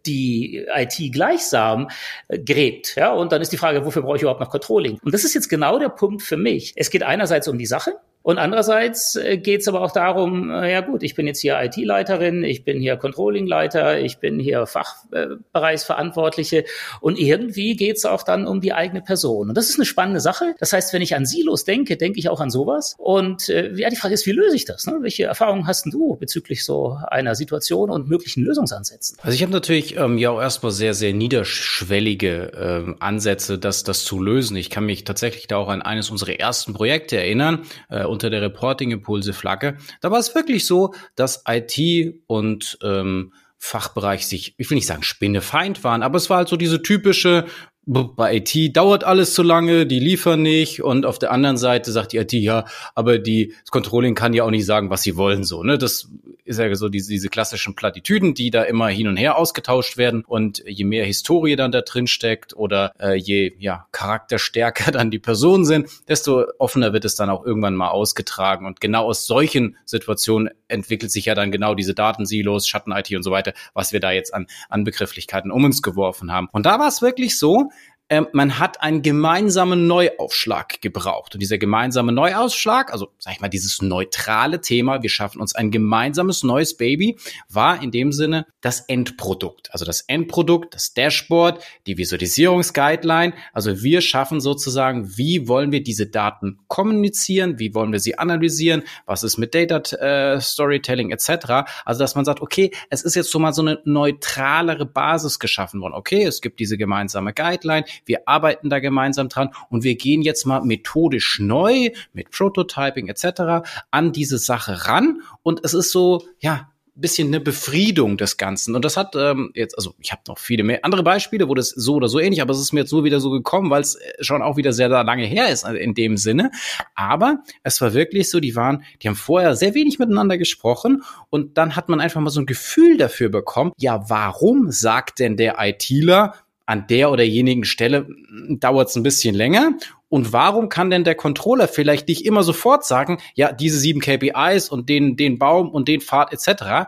die 0.07 0.67
IT 0.75 1.13
gleichsam 1.13 1.89
äh, 2.29 2.39
gräbt. 2.39 2.95
Ja, 2.97 3.13
und 3.13 3.33
dann 3.33 3.43
ist 3.43 3.53
die 3.53 3.57
Frage, 3.57 3.85
wofür 3.85 4.03
brauche 4.03 4.17
ich 4.17 4.23
überhaupt 4.23 4.41
noch 4.41 4.51
Controlling? 4.51 4.99
Und 5.03 5.15
das 5.15 5.25
ist 5.25 5.35
jetzt 5.35 5.49
genau 5.49 5.79
der 5.79 5.89
Punkt 5.89 6.23
für 6.23 6.37
mich. 6.37 6.73
Es 6.77 6.91
geht 6.91 7.03
einerseits 7.03 7.49
um 7.49 7.59
die 7.59 7.67
Sache, 7.67 7.95
und 8.25 8.39
andererseits 8.39 9.17
äh, 9.17 9.37
geht 9.37 9.61
es 9.61 9.69
aber 9.69 9.83
auch 9.83 9.93
darum, 9.93 10.51
äh, 10.51 10.73
ja 10.73 10.81
gut, 10.81 11.03
ich 11.03 11.15
bin 11.15 11.27
jetzt 11.27 11.41
hier 11.41 11.61
IT-Leiterin, 11.61 12.43
ich 12.43 12.65
bin 12.65 12.81
hier 12.81 12.97
Controlling-Leiter, 12.97 14.01
ich 14.01 14.17
bin 14.17 14.39
hier 14.41 14.65
Fachbereichsverantwortliche 14.67 16.65
und 17.03 17.19
irgendwie 17.19 17.77
geht 17.77 17.99
es 17.99 18.07
auch 18.07 18.23
dann 18.23 18.47
um 18.47 18.63
die 18.63 18.73
eigene 18.73 19.03
Person. 19.03 19.51
Und 19.51 19.59
das 19.59 19.69
ist 19.69 19.77
eine 19.77 19.85
spannende 19.85 20.21
Sache. 20.21 20.55
Das 20.59 20.73
heißt, 20.73 20.95
wenn 20.95 21.03
ich 21.03 21.15
an 21.15 21.27
Silos 21.27 21.65
denke, 21.65 21.99
denke 21.99 22.19
ich 22.19 22.31
auch 22.31 22.41
an 22.41 22.49
sowas. 22.49 22.95
Und 22.97 23.51
äh, 23.51 23.75
ja, 23.75 23.91
die 23.91 23.97
Frage 23.97 24.15
ist, 24.15 24.25
wie 24.25 24.33
löse 24.33 24.57
ich 24.57 24.65
das? 24.65 24.87
Ne? 24.87 24.97
Welche 25.03 25.25
Erfahrungen 25.25 25.67
hast 25.67 25.85
du 25.93 26.17
bezüglich 26.17 26.65
so 26.65 26.97
einer 27.07 27.35
Situation 27.35 27.91
und 27.91 28.09
möglichen 28.09 28.43
Lösungsansätzen? 28.43 29.19
Also 29.21 29.35
ich 29.35 29.43
habe 29.43 29.53
natürlich 29.53 29.99
ähm, 29.99 30.17
ja 30.17 30.31
auch 30.31 30.41
erstmal 30.41 30.73
sehr, 30.73 30.95
sehr 30.95 31.13
niederschwellige 31.13 32.53
ähm, 32.59 32.97
Ansätze, 33.01 33.59
das, 33.59 33.85
das 33.85 34.03
zu 34.03 34.19
lösen. 34.19 34.57
Ich 34.57 34.71
kann 34.71 34.87
mich 34.87 35.05
tatsächlich 35.05 35.47
da 35.47 35.59
auch 35.59 35.69
an 35.69 35.83
eines 35.83 36.09
unserer 36.09 36.41
ersten 36.41 36.73
Projekte 36.73 37.19
erinnern. 37.19 37.67
Äh, 37.91 38.14
unter 38.15 38.31
der 38.31 38.41
Reporting-Impulse-Flagge. 38.41 39.77
Da 40.01 40.11
war 40.11 40.19
es 40.19 40.35
wirklich 40.35 40.67
so, 40.67 40.95
dass 41.15 41.45
IT 41.47 42.15
und 42.27 42.79
ähm, 42.83 43.33
Fachbereich 43.59 44.27
sich, 44.27 44.55
ich 44.59 44.69
will 44.69 44.77
nicht 44.77 44.87
sagen 44.87 45.03
Spinnefeind 45.03 45.85
waren, 45.85 46.03
aber 46.03 46.17
es 46.17 46.29
war 46.29 46.39
halt 46.39 46.49
so 46.49 46.57
diese 46.57 46.83
typische, 46.83 47.47
bei 47.87 48.37
IT 48.37 48.77
dauert 48.77 49.05
alles 49.05 49.35
zu 49.35 49.43
lange, 49.43 49.87
die 49.87 49.99
liefern 49.99 50.43
nicht. 50.43 50.83
Und 50.83 51.05
auf 51.05 51.19
der 51.19 51.33
anderen 51.33 51.57
Seite 51.57 51.93
sagt 51.93 52.13
die 52.13 52.19
IT, 52.19 52.33
ja, 52.33 52.65
aber 52.95 53.19
die 53.19 53.55
das 53.63 53.71
Controlling 53.71 54.15
kann 54.15 54.33
ja 54.33 54.45
auch 54.45 54.51
nicht 54.51 54.67
sagen, 54.67 54.91
was 54.91 55.03
sie 55.03 55.17
wollen, 55.17 55.45
so, 55.45 55.63
ne, 55.63 55.77
das 55.79 56.09
ist 56.45 56.59
ja 56.59 56.75
so 56.75 56.89
diese, 56.89 57.11
diese 57.11 57.29
klassischen 57.29 57.75
Plattitüden, 57.75 58.35
die 58.35 58.51
da 58.51 58.63
immer 58.63 58.89
hin 58.89 59.09
und 59.09 59.17
her 59.17 59.39
ausgetauscht 59.39 59.97
werden. 59.97 60.25
Und 60.27 60.63
je 60.67 60.85
mehr 60.85 61.05
Historie 61.05 61.57
dann 61.57 61.73
da 61.73 61.81
drin 61.81 62.07
steckt 62.07 62.55
oder 62.55 62.93
äh, 63.01 63.15
je, 63.15 63.55
ja, 63.59 63.87
charakterstärker 63.93 64.93
dann 64.93 65.11
die 65.11 65.19
Personen 65.19 65.65
sind, 65.65 65.89
desto 66.09 66.45
offener 66.59 66.93
wird 66.93 67.05
es 67.05 67.17
dann 67.17 67.31
auch 67.31 67.45
irgendwann 67.45 67.75
mal 67.75 67.89
ausgetragen. 67.89 68.67
Und 68.67 68.81
genau 68.81 69.07
aus 69.07 69.27
solchen 69.27 69.77
Situationen 69.85 70.51
entwickelt 70.69 71.13
sich 71.13 71.27
ja 71.27 71.35
dann 71.35 71.51
genau 71.51 71.75
diese 71.75 71.95
Datensilos, 71.95 72.69
Schatten-IT 72.69 73.15
und 73.15 73.23
so 73.23 73.31
weiter, 73.31 73.55
was 73.73 73.93
wir 73.93 74.01
da 74.01 74.11
jetzt 74.11 74.35
an, 74.35 74.47
an 74.69 74.85
Begrifflichkeiten 74.85 75.51
um 75.51 75.65
uns 75.65 75.83
geworfen 75.83 76.33
haben. 76.33 76.49
Und 76.53 76.67
da 76.67 76.79
war 76.79 76.89
es 76.89 77.01
wirklich 77.01 77.39
so, 77.39 77.71
ähm, 78.11 78.29
man 78.33 78.59
hat 78.59 78.83
einen 78.83 79.01
gemeinsamen 79.03 79.87
Neuaufschlag 79.87 80.83
gebraucht. 80.83 81.35
Und 81.35 81.41
dieser 81.41 81.57
gemeinsame 81.57 82.13
Neuaufschlag, 82.13 82.93
also 82.93 83.09
sag 83.19 83.35
ich 83.35 83.41
mal, 83.41 83.49
dieses 83.49 83.81
neutrale 83.81 84.61
Thema, 84.61 85.03
wir 85.03 85.09
schaffen 85.09 85.41
uns 85.41 85.55
ein 85.55 85.71
gemeinsames 85.71 86.43
neues 86.43 86.77
Baby, 86.77 87.19
war 87.49 87.83
in 87.83 87.91
dem 87.91 88.13
Sinne 88.13 88.47
das 88.61 88.81
Endprodukt. 88.81 89.73
Also 89.73 89.87
das 89.87 90.03
Endprodukt, 90.03 90.75
das 90.75 90.93
Dashboard, 90.93 91.65
die 91.87 91.97
Visualisierungsguideline. 91.97 93.33
Also 93.55 93.83
wir 93.83 94.03
schaffen 94.03 94.41
sozusagen, 94.41 95.17
wie 95.17 95.49
wollen 95.49 95.73
wir 95.73 95.83
diese 95.83 96.07
Daten 96.07 96.59
kommunizieren, 96.69 97.59
wie 97.59 97.75
wollen 97.75 97.93
wir 97.93 98.01
sie 98.01 98.19
analysieren, 98.19 98.83
was 99.07 99.23
ist 99.23 99.39
mit 99.39 99.55
Data 99.55 99.79
äh, 99.97 100.41
Storytelling 100.43 101.11
etc. 101.11 101.67
Also 101.87 102.01
dass 102.01 102.15
man 102.15 102.27
sagt, 102.27 102.43
okay, 102.43 102.71
es 102.91 103.03
ist 103.03 103.15
jetzt 103.15 103.31
so 103.31 103.39
mal 103.39 103.55
so 103.55 103.63
eine 103.63 103.81
neutralere 103.85 104.85
Basis 104.85 105.39
geschaffen 105.39 105.81
worden. 105.81 105.95
Okay, 105.95 106.25
es 106.25 106.43
gibt 106.43 106.61
diese 106.61 106.77
gemeinsame 106.77 107.33
Guideline, 107.33 107.87
wir 108.05 108.29
arbeiten 108.29 108.71
da 108.71 108.79
gemeinsam 108.79 109.29
dran 109.29 109.51
und 109.71 109.85
wir 109.85 109.97
gehen 109.97 110.23
jetzt 110.23 110.47
mal 110.47 110.61
methodisch 110.63 111.39
neu 111.41 111.91
mit 112.13 112.31
Prototyping 112.31 113.09
etc. 113.09 113.67
an 113.91 114.13
diese 114.13 114.39
Sache 114.39 114.87
ran 114.87 115.21
und 115.43 115.65
es 115.65 115.75
ist 115.75 115.91
so, 115.91 116.27
ja, 116.39 116.69
bisschen 116.97 117.29
eine 117.29 117.41
Befriedung 117.41 118.17
des 118.17 118.37
Ganzen. 118.37 118.75
Und 118.75 118.85
das 118.85 118.97
hat 118.97 119.17
ähm, 119.17 119.51
jetzt, 119.55 119.77
also 119.77 119.95
ich 119.99 120.13
habe 120.13 120.23
noch 120.29 120.39
viele 120.39 120.63
mehr 120.63 120.85
andere 120.85 121.03
Beispiele, 121.03 121.49
wo 121.49 121.55
das 121.55 121.71
so 121.71 121.95
oder 121.95 122.09
so 122.09 122.21
ähnlich, 122.21 122.41
aber 122.41 122.53
es 122.53 122.61
ist 122.61 122.73
mir 122.73 122.81
jetzt 122.81 122.91
so 122.91 123.03
wieder 123.03 123.19
so 123.19 123.31
gekommen, 123.31 123.71
weil 123.71 123.83
es 123.83 123.99
schon 124.21 124.43
auch 124.43 124.57
wieder 124.57 124.73
sehr, 124.73 124.89
lange 124.89 125.25
her 125.25 125.49
ist 125.49 125.65
also 125.65 125.77
in 125.77 125.95
dem 125.95 126.17
Sinne. 126.17 126.53
Aber 126.95 127.43
es 127.65 127.81
war 127.81 127.95
wirklich 127.95 128.31
so, 128.31 128.39
die 128.39 128.55
waren, 128.55 128.85
die 129.03 129.09
haben 129.09 129.17
vorher 129.17 129.57
sehr 129.57 129.75
wenig 129.75 129.99
miteinander 129.99 130.39
gesprochen 130.39 131.03
und 131.31 131.59
dann 131.59 131.75
hat 131.75 131.89
man 131.89 132.01
einfach 132.01 132.21
mal 132.21 132.31
so 132.31 132.41
ein 132.41 132.47
Gefühl 132.47 132.97
dafür 132.97 133.29
bekommen, 133.29 133.73
ja, 133.77 134.09
warum 134.09 134.71
sagt 134.71 135.19
denn 135.19 135.37
der 135.37 135.57
ITler, 135.59 136.35
an 136.67 136.87
der 136.87 137.11
oder 137.11 137.23
jenigen 137.23 137.65
Stelle 137.65 138.07
dauert 138.49 138.89
es 138.89 138.97
ein 138.97 139.03
bisschen 139.03 139.35
länger. 139.35 139.73
Und 140.09 140.33
warum 140.33 140.69
kann 140.69 140.91
denn 140.91 141.05
der 141.05 141.15
Controller 141.15 141.69
vielleicht 141.69 142.09
nicht 142.09 142.25
immer 142.25 142.43
sofort 142.43 142.85
sagen, 142.85 143.21
ja, 143.35 143.53
diese 143.53 143.79
sieben 143.79 144.01
KPIs 144.01 144.69
und 144.69 144.89
den, 144.89 145.17
den 145.17 145.39
Baum 145.39 145.71
und 145.71 145.89
den 145.89 146.01
Pfad 146.01 146.33
etc., 146.33 146.87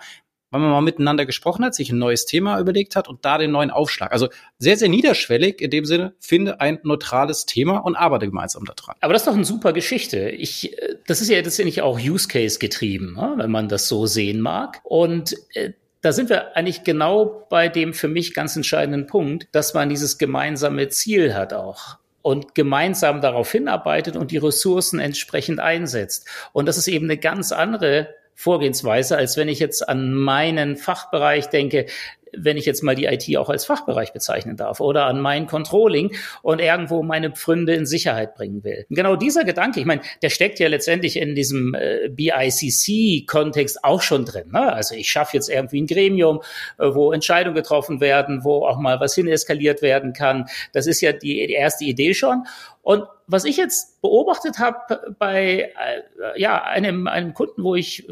weil 0.51 0.61
man 0.61 0.71
mal 0.71 0.81
miteinander 0.81 1.27
gesprochen 1.27 1.65
hat, 1.65 1.75
sich 1.75 1.91
ein 1.91 1.99
neues 1.99 2.25
Thema 2.25 2.61
überlegt 2.61 2.95
hat 2.97 3.09
und 3.09 3.25
da 3.25 3.37
den 3.37 3.51
neuen 3.51 3.71
Aufschlag. 3.71 4.13
Also 4.13 4.29
sehr, 4.59 4.77
sehr 4.77 4.89
niederschwellig 4.89 5.61
in 5.61 5.71
dem 5.71 5.85
Sinne, 5.85 6.15
finde 6.21 6.61
ein 6.61 6.79
neutrales 6.85 7.47
Thema 7.47 7.79
und 7.79 7.97
arbeite 7.97 8.27
gemeinsam 8.27 8.65
daran. 8.65 8.95
Aber 9.01 9.13
das 9.13 9.23
ist 9.23 9.27
doch 9.27 9.35
eine 9.35 9.45
super 9.45 9.73
Geschichte. 9.73 10.31
Ich, 10.31 10.73
äh, 10.81 10.97
das 11.07 11.21
ist 11.21 11.29
ja 11.31 11.65
nicht 11.65 11.83
auch 11.83 11.99
Use 11.99 12.29
Case 12.29 12.59
getrieben, 12.59 13.15
ne, 13.15 13.35
wenn 13.37 13.51
man 13.51 13.69
das 13.69 13.89
so 13.89 14.07
sehen 14.07 14.41
mag. 14.41 14.81
Und 14.85 15.37
äh, 15.55 15.73
da 16.07 16.13
sind 16.13 16.31
wir 16.31 16.57
eigentlich 16.57 16.85
genau 16.85 17.45
bei 17.51 17.69
dem 17.69 17.93
für 17.93 18.07
mich 18.07 18.33
ganz 18.33 18.55
entscheidenden 18.55 19.09
Punkt, 19.09 19.49
dass 19.51 19.75
man 19.75 19.89
dieses 19.89 20.19
gemeinsame 20.19 20.89
Ziel 20.89 21.35
hat 21.35 21.53
auch 21.53 21.99
und 22.23 22.55
gemeinsam 22.55 23.21
darauf 23.21 23.51
hinarbeitet 23.51 24.15
und 24.15 24.31
die 24.31 24.37
Ressourcen 24.37 25.01
entsprechend 25.01 25.59
einsetzt. 25.59 26.29
Und 26.53 26.67
das 26.67 26.79
ist 26.79 26.87
eben 26.87 27.07
eine 27.07 27.17
ganz 27.19 27.51
andere 27.51 28.15
Vorgehensweise, 28.37 29.17
als 29.17 29.37
wenn 29.37 29.49
ich 29.49 29.59
jetzt 29.59 29.89
an 29.89 30.15
meinen 30.15 30.77
Fachbereich 30.77 31.49
denke, 31.49 31.87
wenn 32.33 32.57
ich 32.57 32.67
jetzt 32.67 32.83
mal 32.83 32.95
die 32.95 33.07
IT 33.07 33.37
auch 33.37 33.49
als 33.49 33.65
Fachbereich 33.65 34.13
bezeichnen 34.13 34.57
darf 34.57 34.81
oder 34.81 35.07
an 35.07 35.21
mein 35.21 35.47
Controlling 35.47 36.15
und 36.43 36.61
irgendwo 36.61 37.03
meine 37.03 37.31
Pfründe 37.31 37.75
in 37.75 37.87
Sicherheit 37.87 38.35
bringen 38.35 38.65
will. 38.65 38.87
Genau 38.91 39.17
dieser 39.17 39.45
Gedanke, 39.45 39.81
ich 39.81 39.87
meine, 39.87 40.03
der 40.23 40.31
steckt 40.31 40.59
ja 40.59 40.69
letztendlich 40.69 41.17
in 41.17 41.35
diesem 41.35 41.75
äh, 41.75 42.09
BICC-Kontext 42.09 43.85
auch 43.85 44.03
schon 44.03 44.25
drin. 44.25 44.51
Ne? 44.53 44.73
Also 44.73 44.95
ich 44.95 45.09
schaffe 45.09 45.37
jetzt 45.37 45.49
irgendwie 45.49 45.83
ein 45.83 45.87
Gremium, 45.87 46.43
äh, 46.79 46.87
wo 46.93 47.13
Entscheidungen 47.13 47.57
getroffen 47.57 48.01
werden, 48.01 48.45
wo 48.45 48.67
auch 48.67 48.79
mal 48.79 49.01
was 49.01 49.15
hin 49.15 49.29
eskaliert 49.29 49.83
werden 49.83 50.13
kann. 50.13 50.47
Das 50.73 50.87
ist 50.87 51.01
ja 51.01 51.13
die, 51.13 51.47
die 51.47 51.53
erste 51.53 51.85
Idee 51.85 52.15
schon. 52.15 52.45
Und 52.83 53.05
was 53.27 53.45
ich 53.45 53.57
jetzt 53.57 54.01
beobachtet 54.01 54.59
habe 54.59 55.15
bei 55.19 55.73
äh, 55.77 56.41
ja, 56.41 56.63
einem, 56.63 57.09
einem 57.09 57.35
Kunden, 57.35 57.65
wo 57.65 57.75
ich 57.75 58.07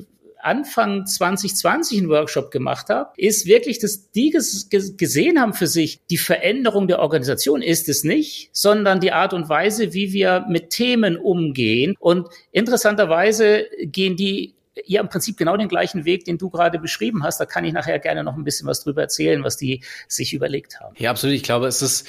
Anfang 0.45 1.07
2020 1.07 1.99
einen 1.99 2.09
Workshop 2.09 2.51
gemacht 2.51 2.89
habe, 2.89 3.11
ist 3.17 3.47
wirklich, 3.47 3.79
dass 3.79 4.11
die 4.11 4.31
gesehen 4.97 5.41
haben 5.41 5.55
für 5.55 5.67
sich, 5.67 6.01
die 6.11 6.19
Veränderung 6.19 6.89
der 6.89 6.99
Organisation 6.99 7.63
ist 7.63 7.89
es 7.89 8.05
nicht, 8.05 8.51
sondern 8.53 9.01
die 9.01 9.13
Art 9.13 9.33
und 9.33 9.49
Weise, 9.49 9.93
wie 9.93 10.13
wir 10.13 10.45
mit 10.49 10.71
Themen 10.71 11.17
umgehen. 11.17 11.97
Und 11.99 12.29
interessanterweise 12.53 13.67
gehen 13.83 14.17
die 14.17 14.55
ja 14.87 15.01
im 15.01 15.09
Prinzip 15.09 15.37
genau 15.37 15.57
den 15.57 15.69
gleichen 15.69 16.05
Weg, 16.05 16.25
den 16.25 16.37
du 16.37 16.51
gerade 16.51 16.79
beschrieben 16.79 17.23
hast. 17.23 17.39
Da 17.39 17.47
kann 17.47 17.65
ich 17.65 17.73
nachher 17.73 17.99
gerne 17.99 18.25
noch 18.25 18.37
ein 18.37 18.45
bisschen 18.45 18.67
was 18.67 18.83
drüber 18.83 19.03
erzählen, 19.03 19.45
was 19.45 19.57
die 19.57 19.83
sich 20.09 20.35
überlegt 20.35 20.81
haben. 20.81 20.95
Ja, 20.99 21.11
absolut. 21.11 21.37
Ich 21.37 21.45
glaube, 21.45 21.67
es 21.69 21.81
ist 21.81 22.07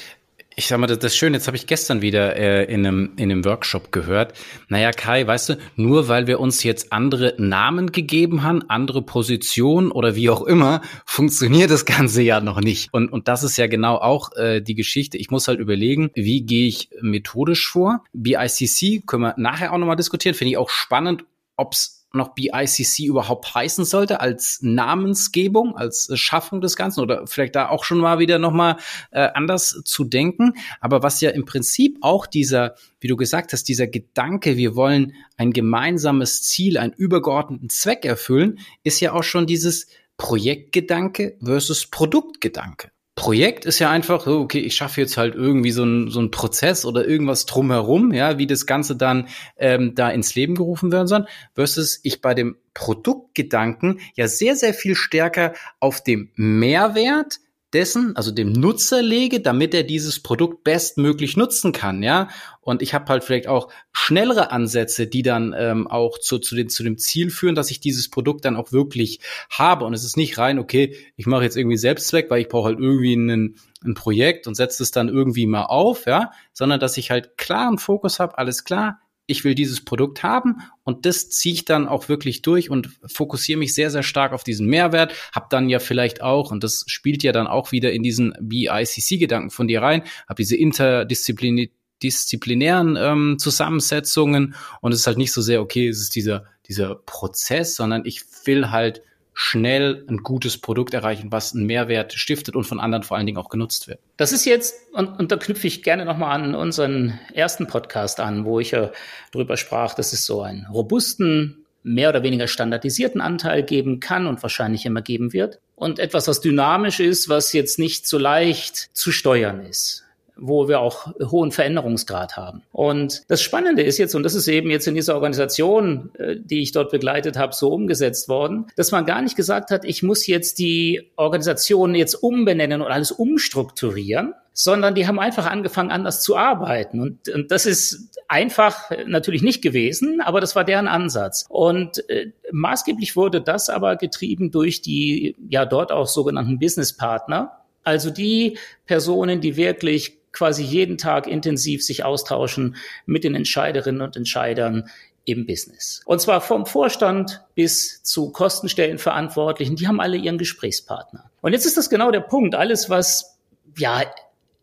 ich 0.55 0.67
sag 0.67 0.79
mal, 0.79 0.87
das, 0.87 0.99
das 0.99 1.15
Schöne, 1.15 1.37
jetzt 1.37 1.47
habe 1.47 1.57
ich 1.57 1.67
gestern 1.67 2.01
wieder 2.01 2.35
äh, 2.35 2.63
in, 2.65 2.85
einem, 2.85 3.11
in 3.17 3.31
einem 3.31 3.43
Workshop 3.43 3.91
gehört. 3.91 4.33
Naja, 4.69 4.91
Kai, 4.91 5.27
weißt 5.27 5.49
du, 5.49 5.57
nur 5.75 6.07
weil 6.07 6.27
wir 6.27 6.39
uns 6.39 6.63
jetzt 6.63 6.93
andere 6.93 7.35
Namen 7.37 7.91
gegeben 7.91 8.43
haben, 8.43 8.63
andere 8.69 9.01
Positionen 9.01 9.91
oder 9.91 10.15
wie 10.15 10.29
auch 10.29 10.43
immer, 10.43 10.81
funktioniert 11.05 11.71
das 11.71 11.85
Ganze 11.85 12.21
ja 12.21 12.39
noch 12.39 12.61
nicht. 12.61 12.93
Und, 12.93 13.11
und 13.11 13.27
das 13.27 13.43
ist 13.43 13.57
ja 13.57 13.67
genau 13.67 13.97
auch 13.97 14.31
äh, 14.37 14.61
die 14.61 14.75
Geschichte. 14.75 15.17
Ich 15.17 15.29
muss 15.29 15.47
halt 15.47 15.59
überlegen, 15.59 16.09
wie 16.13 16.41
gehe 16.41 16.67
ich 16.67 16.89
methodisch 17.01 17.67
vor. 17.67 18.03
BICC 18.13 19.05
können 19.05 19.23
wir 19.23 19.33
nachher 19.37 19.73
auch 19.73 19.77
nochmal 19.77 19.97
diskutieren. 19.97 20.35
Finde 20.35 20.51
ich 20.51 20.57
auch 20.57 20.69
spannend, 20.69 21.25
ob 21.57 21.73
es 21.73 22.04
noch 22.15 22.35
BICC 22.35 23.05
überhaupt 23.05 23.53
heißen 23.53 23.85
sollte 23.85 24.19
als 24.19 24.59
Namensgebung, 24.61 25.75
als 25.75 26.09
Schaffung 26.13 26.61
des 26.61 26.75
Ganzen 26.75 27.01
oder 27.01 27.27
vielleicht 27.27 27.55
da 27.55 27.69
auch 27.69 27.83
schon 27.83 27.99
mal 27.99 28.19
wieder 28.19 28.39
noch 28.39 28.51
mal 28.51 28.77
äh, 29.11 29.27
anders 29.33 29.81
zu 29.85 30.03
denken. 30.03 30.53
Aber 30.81 31.03
was 31.03 31.21
ja 31.21 31.29
im 31.31 31.45
Prinzip 31.45 31.97
auch 32.01 32.25
dieser, 32.25 32.75
wie 32.99 33.07
du 33.07 33.15
gesagt 33.15 33.53
hast, 33.53 33.65
dieser 33.65 33.87
Gedanke, 33.87 34.57
wir 34.57 34.75
wollen 34.75 35.13
ein 35.37 35.51
gemeinsames 35.51 36.43
Ziel, 36.43 36.77
einen 36.77 36.93
übergeordneten 36.93 37.69
Zweck 37.69 38.05
erfüllen, 38.05 38.59
ist 38.83 38.99
ja 38.99 39.13
auch 39.13 39.23
schon 39.23 39.47
dieses 39.47 39.87
Projektgedanke 40.17 41.37
versus 41.43 41.87
Produktgedanke. 41.87 42.91
Projekt 43.15 43.63
ist 43.63 43.79
ja 43.79 43.89
einfach, 43.89 44.27
okay, 44.27 44.59
ich 44.59 44.75
schaffe 44.75 44.99
jetzt 44.99 45.15
halt 45.15 45.35
irgendwie 45.35 45.71
so 45.71 45.85
ein 45.85 46.09
so 46.09 46.19
ein 46.19 46.31
Prozess 46.31 46.85
oder 46.85 47.07
irgendwas 47.07 47.45
drumherum, 47.45 48.11
ja, 48.11 48.37
wie 48.37 48.45
das 48.45 48.65
Ganze 48.65 48.97
dann 48.97 49.29
ähm, 49.57 49.95
da 49.95 50.09
ins 50.09 50.35
Leben 50.35 50.55
gerufen 50.55 50.91
werden 50.91 51.07
soll, 51.07 51.25
versus 51.53 52.01
ich 52.03 52.21
bei 52.21 52.33
dem 52.33 52.57
Produktgedanken 52.73 54.01
ja 54.15 54.27
sehr, 54.27 54.57
sehr 54.57 54.73
viel 54.73 54.95
stärker 54.95 55.53
auf 55.79 56.03
dem 56.03 56.31
Mehrwert 56.35 57.39
dessen, 57.75 58.15
also 58.15 58.31
dem 58.31 58.53
Nutzer 58.53 59.01
lege, 59.01 59.41
damit 59.41 59.73
er 59.73 59.83
dieses 59.83 60.21
Produkt 60.21 60.63
bestmöglich 60.63 61.35
nutzen 61.35 61.73
kann, 61.73 62.01
ja. 62.01 62.29
Und 62.61 62.81
ich 62.81 62.93
habe 62.93 63.05
halt 63.07 63.23
vielleicht 63.23 63.47
auch 63.47 63.69
schnellere 63.91 64.49
Ansätze, 64.51 65.07
die 65.07 65.21
dann 65.21 65.53
ähm, 65.55 65.85
auch 65.85 66.17
zu, 66.17 66.39
zu, 66.39 66.55
den, 66.55 66.69
zu 66.69 66.83
dem 66.83 66.97
Ziel 66.97 67.29
führen, 67.29 67.53
dass 67.53 67.69
ich 67.69 67.81
dieses 67.81 68.09
Produkt 68.09 68.45
dann 68.45 68.55
auch 68.55 68.71
wirklich 68.71 69.19
habe. 69.49 69.85
Und 69.85 69.93
es 69.93 70.03
ist 70.05 70.15
nicht 70.17 70.37
rein, 70.37 70.57
okay, 70.57 70.95
ich 71.17 71.27
mache 71.27 71.43
jetzt 71.43 71.57
irgendwie 71.57 71.77
Selbstzweck, 71.77 72.31
weil 72.31 72.41
ich 72.41 72.47
brauche 72.47 72.69
halt 72.69 72.79
irgendwie 72.79 73.13
einen, 73.13 73.57
ein 73.83 73.93
Projekt 73.93 74.47
und 74.47 74.55
setze 74.55 74.81
es 74.81 74.91
dann 74.91 75.09
irgendwie 75.09 75.45
mal 75.45 75.65
auf, 75.65 76.05
ja, 76.05 76.31
sondern 76.53 76.79
dass 76.79 76.97
ich 76.97 77.11
halt 77.11 77.37
klaren 77.37 77.77
Fokus 77.77 78.19
habe, 78.19 78.37
alles 78.37 78.63
klar, 78.63 78.99
ich 79.27 79.43
will 79.43 79.55
dieses 79.55 79.83
Produkt 79.83 80.23
haben 80.23 80.57
und 80.83 81.05
das 81.05 81.29
ziehe 81.29 81.55
ich 81.55 81.65
dann 81.65 81.87
auch 81.87 82.09
wirklich 82.09 82.41
durch 82.41 82.69
und 82.69 82.89
fokussiere 83.05 83.59
mich 83.59 83.73
sehr, 83.73 83.89
sehr 83.89 84.03
stark 84.03 84.33
auf 84.33 84.43
diesen 84.43 84.67
Mehrwert, 84.67 85.13
habe 85.33 85.47
dann 85.49 85.69
ja 85.69 85.79
vielleicht 85.79 86.21
auch, 86.21 86.51
und 86.51 86.63
das 86.63 86.83
spielt 86.87 87.23
ja 87.23 87.31
dann 87.31 87.47
auch 87.47 87.71
wieder 87.71 87.91
in 87.91 88.03
diesen 88.03 88.33
BICC-Gedanken 88.39 89.49
von 89.49 89.67
dir 89.67 89.81
rein, 89.81 90.03
habe 90.27 90.37
diese 90.37 90.55
interdisziplinären 90.55 92.97
ähm, 92.99 93.37
Zusammensetzungen 93.39 94.53
und 94.81 94.91
es 94.91 94.99
ist 94.99 95.07
halt 95.07 95.17
nicht 95.17 95.31
so 95.31 95.41
sehr, 95.41 95.61
okay, 95.61 95.87
es 95.87 96.01
ist 96.01 96.15
dieser, 96.15 96.45
dieser 96.67 96.95
Prozess, 96.95 97.75
sondern 97.75 98.05
ich 98.05 98.21
will 98.45 98.69
halt 98.69 99.01
schnell 99.37 100.05
ein 100.07 100.23
gutes 100.23 100.57
Produkt 100.57 100.93
erreichen, 100.93 101.31
was 101.31 101.53
einen 101.53 101.65
Mehrwert 101.65 102.13
stiftet 102.13 102.55
und 102.55 102.63
von 102.63 102.79
anderen 102.79 103.03
vor 103.03 103.17
allen 103.17 103.25
Dingen 103.25 103.37
auch 103.37 103.49
genutzt 103.49 103.87
wird. 103.87 103.99
Das 104.15 104.31
ist 104.31 104.45
jetzt, 104.45 104.75
und, 104.93 105.19
und 105.19 105.31
da 105.31 105.35
knüpfe 105.35 105.67
ich 105.67 105.83
gerne 105.83 106.05
nochmal 106.05 106.41
an 106.41 106.55
unseren 106.55 107.19
ersten 107.33 107.67
Podcast 107.67 108.21
an, 108.21 108.45
wo 108.45 108.61
ich 108.61 108.71
ja 108.71 108.91
drüber 109.31 109.57
sprach, 109.57 109.93
dass 109.93 110.13
es 110.13 110.25
so 110.25 110.41
einen 110.41 110.65
robusten, 110.67 111.65
mehr 111.83 112.09
oder 112.09 112.23
weniger 112.23 112.47
standardisierten 112.47 113.21
Anteil 113.21 113.61
geben 113.61 113.99
kann 113.99 114.25
und 114.25 114.41
wahrscheinlich 114.41 114.85
immer 114.85 115.01
geben 115.01 115.33
wird. 115.33 115.59
Und 115.75 115.99
etwas, 115.99 116.27
was 116.27 116.39
dynamisch 116.39 116.99
ist, 117.01 117.29
was 117.29 117.51
jetzt 117.53 117.77
nicht 117.77 118.07
so 118.07 118.17
leicht 118.17 118.89
zu 118.93 119.11
steuern 119.11 119.59
ist 119.59 120.04
wo 120.37 120.67
wir 120.67 120.79
auch 120.79 121.13
hohen 121.19 121.51
Veränderungsgrad 121.51 122.37
haben. 122.37 122.63
Und 122.71 123.23
das 123.27 123.41
Spannende 123.41 123.83
ist 123.83 123.97
jetzt, 123.97 124.15
und 124.15 124.23
das 124.23 124.35
ist 124.35 124.47
eben 124.47 124.69
jetzt 124.69 124.87
in 124.87 124.95
dieser 124.95 125.15
Organisation, 125.15 126.11
äh, 126.17 126.35
die 126.37 126.61
ich 126.61 126.71
dort 126.71 126.91
begleitet 126.91 127.37
habe, 127.37 127.53
so 127.53 127.69
umgesetzt 127.69 128.29
worden, 128.29 128.67
dass 128.75 128.91
man 128.91 129.05
gar 129.05 129.21
nicht 129.21 129.35
gesagt 129.35 129.71
hat, 129.71 129.85
ich 129.85 130.03
muss 130.03 130.27
jetzt 130.27 130.59
die 130.59 131.11
Organisation 131.15 131.95
jetzt 131.95 132.15
umbenennen 132.15 132.81
und 132.81 132.91
alles 132.91 133.11
umstrukturieren, 133.11 134.33
sondern 134.53 134.95
die 134.95 135.05
haben 135.05 135.19
einfach 135.19 135.45
angefangen, 135.45 135.91
anders 135.91 136.21
zu 136.21 136.37
arbeiten. 136.37 137.01
Und, 137.01 137.27
und 137.29 137.51
das 137.51 137.65
ist 137.65 138.09
einfach 138.27 138.89
natürlich 139.05 139.41
nicht 139.41 139.61
gewesen, 139.61 140.21
aber 140.21 140.39
das 140.39 140.55
war 140.55 140.63
deren 140.63 140.87
Ansatz. 140.87 141.45
Und 141.49 142.09
äh, 142.09 142.31
maßgeblich 142.51 143.15
wurde 143.15 143.41
das 143.41 143.69
aber 143.69 143.97
getrieben 143.97 144.51
durch 144.51 144.81
die 144.81 145.35
ja 145.49 145.65
dort 145.65 145.91
auch 145.91 146.07
sogenannten 146.07 146.57
Business 146.57 146.93
Partner, 146.93 147.51
also 147.83 148.09
die 148.09 148.57
Personen, 148.87 149.41
die 149.41 149.57
wirklich 149.57 150.17
quasi 150.35 150.63
jeden 150.63 150.97
Tag 150.97 151.25
intensiv 151.27 151.83
sich 151.83 152.03
austauschen 152.03 152.75
mit 153.05 153.23
den 153.23 153.33
Entscheiderinnen 153.33 154.01
und 154.01 154.15
Entscheidern 154.15 154.89
im 155.25 155.47
Business. 155.47 156.01
Und 156.05 156.21
zwar 156.21 156.41
vom 156.41 156.65
Vorstand 156.65 157.41
bis 157.55 158.03
zu 158.03 158.31
Kostenstellenverantwortlichen, 158.31 159.75
die 159.75 159.87
haben 159.87 159.99
alle 159.99 160.17
ihren 160.17 160.37
Gesprächspartner. 160.37 161.31
Und 161.41 161.53
jetzt 161.53 161.65
ist 161.65 161.77
das 161.77 161.89
genau 161.89 162.11
der 162.11 162.19
Punkt. 162.19 162.53
Alles, 162.53 162.89
was 162.89 163.37
ja 163.77 164.03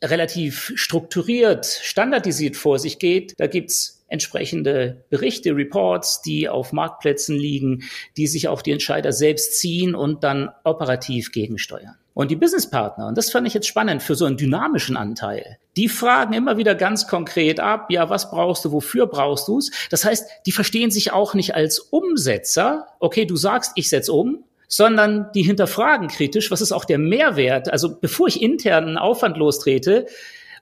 relativ 0.03 0.73
strukturiert, 0.75 1.67
standardisiert 1.67 2.57
vor 2.57 2.79
sich 2.79 2.99
geht, 2.99 3.35
da 3.39 3.47
gibt's 3.47 4.02
entsprechende 4.13 5.05
Berichte, 5.11 5.57
Reports, 5.57 6.23
die 6.23 6.49
auf 6.49 6.73
Marktplätzen 6.73 7.37
liegen, 7.37 7.85
die 8.17 8.27
sich 8.27 8.49
auch 8.49 8.63
die 8.63 8.73
Entscheider 8.73 9.13
selbst 9.13 9.59
ziehen 9.59 9.95
und 9.95 10.23
dann 10.23 10.51
operativ 10.65 11.33
gegensteuern. 11.33 11.97
Und 12.15 12.31
die 12.31 12.37
Businesspartner, 12.37 13.07
und 13.07 13.17
das 13.17 13.31
fand 13.31 13.47
ich 13.47 13.55
jetzt 13.55 13.67
spannend 13.67 14.03
für 14.03 14.15
so 14.15 14.27
einen 14.27 14.37
dynamischen 14.37 14.99
Anteil, 14.99 15.59
die 15.79 15.89
fragen 15.89 16.35
immer 16.35 16.59
wieder 16.59 16.75
ganz 16.75 17.09
konkret 17.09 17.59
ab, 17.59 17.87
ja, 17.89 18.11
was 18.11 18.31
brauchst 18.31 18.67
du, 18.67 18.73
wofür 18.73 19.07
brauchst 19.07 19.49
du 19.49 19.59
es? 19.59 19.71
Das 19.89 20.05
heißt, 20.05 20.29
die 20.45 20.53
verstehen 20.53 20.91
sich 20.91 21.13
auch 21.13 21.33
nicht 21.33 21.55
als 21.55 21.79
Umsetzer, 21.79 22.89
okay, 23.01 23.25
du 23.25 23.37
sagst, 23.37 23.73
ich 23.77 23.89
setz 23.89 24.11
um, 24.11 24.45
sondern 24.69 25.31
die 25.35 25.43
hinterfragen 25.43 26.09
kritisch, 26.09 26.51
was 26.51 26.61
ist 26.61 26.73
auch 26.73 26.85
der 26.85 26.99
Mehrwert? 26.99 27.73
Also 27.73 27.99
bevor 27.99 28.29
ich 28.29 28.43
intern 28.43 28.85
einen 28.85 28.99
Aufwand 28.99 29.39
lostrete, 29.39 30.07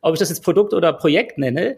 ob 0.03 0.15
ich 0.15 0.21
das 0.21 0.29
jetzt 0.29 0.45
Produkt 0.45 0.73
oder 0.73 0.93
Projekt 0.93 1.39
nenne, 1.39 1.77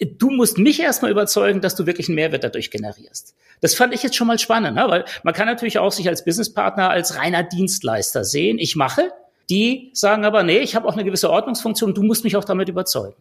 du 0.00 0.30
musst 0.30 0.58
mich 0.58 0.80
erstmal 0.80 1.10
überzeugen, 1.10 1.60
dass 1.60 1.74
du 1.74 1.86
wirklich 1.86 2.08
einen 2.08 2.16
Mehrwert 2.16 2.44
dadurch 2.44 2.70
generierst. 2.70 3.34
Das 3.60 3.74
fand 3.74 3.94
ich 3.94 4.02
jetzt 4.02 4.16
schon 4.16 4.26
mal 4.26 4.38
spannend, 4.38 4.76
ne? 4.76 4.84
weil 4.88 5.04
man 5.22 5.34
kann 5.34 5.46
natürlich 5.46 5.78
auch 5.78 5.92
sich 5.92 6.08
als 6.08 6.24
Businesspartner 6.24 6.88
als 6.90 7.16
reiner 7.16 7.42
Dienstleister 7.42 8.24
sehen. 8.24 8.58
Ich 8.58 8.76
mache, 8.76 9.12
die 9.50 9.90
sagen 9.92 10.24
aber, 10.24 10.42
nee, 10.42 10.58
ich 10.58 10.74
habe 10.74 10.88
auch 10.88 10.94
eine 10.94 11.04
gewisse 11.04 11.30
Ordnungsfunktion, 11.30 11.94
du 11.94 12.02
musst 12.02 12.24
mich 12.24 12.36
auch 12.36 12.44
damit 12.44 12.68
überzeugen. 12.68 13.16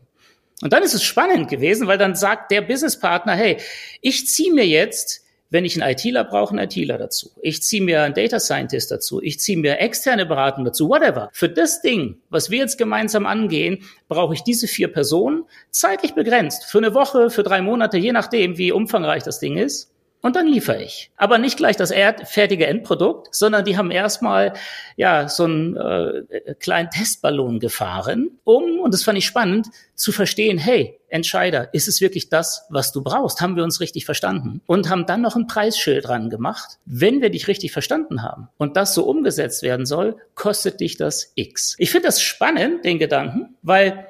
Und 0.61 0.73
dann 0.73 0.83
ist 0.83 0.93
es 0.93 1.03
spannend 1.03 1.49
gewesen, 1.49 1.87
weil 1.87 1.97
dann 1.97 2.15
sagt 2.15 2.51
der 2.51 2.61
Businesspartner, 2.61 3.33
hey, 3.33 3.57
ich 4.01 4.27
ziehe 4.27 4.53
mir 4.53 4.67
jetzt 4.67 5.23
wenn 5.49 5.65
ich 5.65 5.81
einen 5.81 5.91
ITler 5.91 6.23
brauche, 6.23 6.51
einen 6.51 6.69
ITler 6.69 6.97
dazu. 6.97 7.31
Ich 7.41 7.63
ziehe 7.63 7.81
mir 7.81 8.03
einen 8.03 8.13
Data 8.13 8.39
Scientist 8.39 8.91
dazu. 8.91 9.21
Ich 9.21 9.39
ziehe 9.39 9.57
mir 9.57 9.79
externe 9.79 10.25
Beratung 10.25 10.65
dazu. 10.65 10.89
Whatever. 10.89 11.29
Für 11.33 11.49
das 11.49 11.81
Ding, 11.81 12.17
was 12.29 12.49
wir 12.49 12.59
jetzt 12.59 12.77
gemeinsam 12.77 13.25
angehen, 13.25 13.83
brauche 14.07 14.33
ich 14.33 14.43
diese 14.43 14.67
vier 14.67 14.91
Personen 14.91 15.43
zeitlich 15.71 16.13
begrenzt. 16.13 16.65
Für 16.65 16.77
eine 16.77 16.93
Woche, 16.93 17.29
für 17.29 17.43
drei 17.43 17.61
Monate, 17.61 17.97
je 17.97 18.11
nachdem, 18.11 18.57
wie 18.57 18.71
umfangreich 18.71 19.23
das 19.23 19.39
Ding 19.39 19.57
ist 19.57 19.91
und 20.21 20.35
dann 20.35 20.47
liefere 20.47 20.83
ich. 20.83 21.11
Aber 21.15 21.37
nicht 21.37 21.57
gleich 21.57 21.77
das 21.77 21.93
fertige 22.25 22.67
Endprodukt, 22.67 23.33
sondern 23.33 23.63
die 23.63 23.77
haben 23.77 23.91
erstmal 23.91 24.53
ja 24.97 25.29
so 25.29 25.45
einen 25.45 25.77
äh, 25.77 26.55
kleinen 26.59 26.89
Testballon 26.89 27.59
gefahren, 27.59 28.39
um, 28.43 28.79
und 28.79 28.93
das 28.93 29.03
fand 29.03 29.17
ich 29.17 29.25
spannend, 29.25 29.67
zu 29.95 30.11
verstehen, 30.11 30.57
hey, 30.57 30.99
Entscheider, 31.09 31.73
ist 31.73 31.87
es 31.87 32.01
wirklich 32.01 32.29
das, 32.29 32.65
was 32.69 32.91
du 32.91 33.01
brauchst? 33.01 33.41
Haben 33.41 33.55
wir 33.55 33.63
uns 33.63 33.79
richtig 33.79 34.05
verstanden? 34.05 34.61
Und 34.67 34.89
haben 34.89 35.05
dann 35.05 35.21
noch 35.21 35.35
ein 35.35 35.47
Preisschild 35.47 36.07
dran 36.07 36.29
gemacht. 36.29 36.77
Wenn 36.85 37.21
wir 37.21 37.29
dich 37.31 37.47
richtig 37.47 37.71
verstanden 37.71 38.21
haben 38.21 38.49
und 38.57 38.77
das 38.77 38.93
so 38.93 39.05
umgesetzt 39.05 39.63
werden 39.63 39.85
soll, 39.85 40.17
kostet 40.35 40.79
dich 40.79 40.97
das 40.97 41.31
X. 41.35 41.75
Ich 41.79 41.91
finde 41.91 42.07
das 42.07 42.21
spannend, 42.21 42.85
den 42.85 42.99
Gedanken, 42.99 43.55
weil 43.61 44.05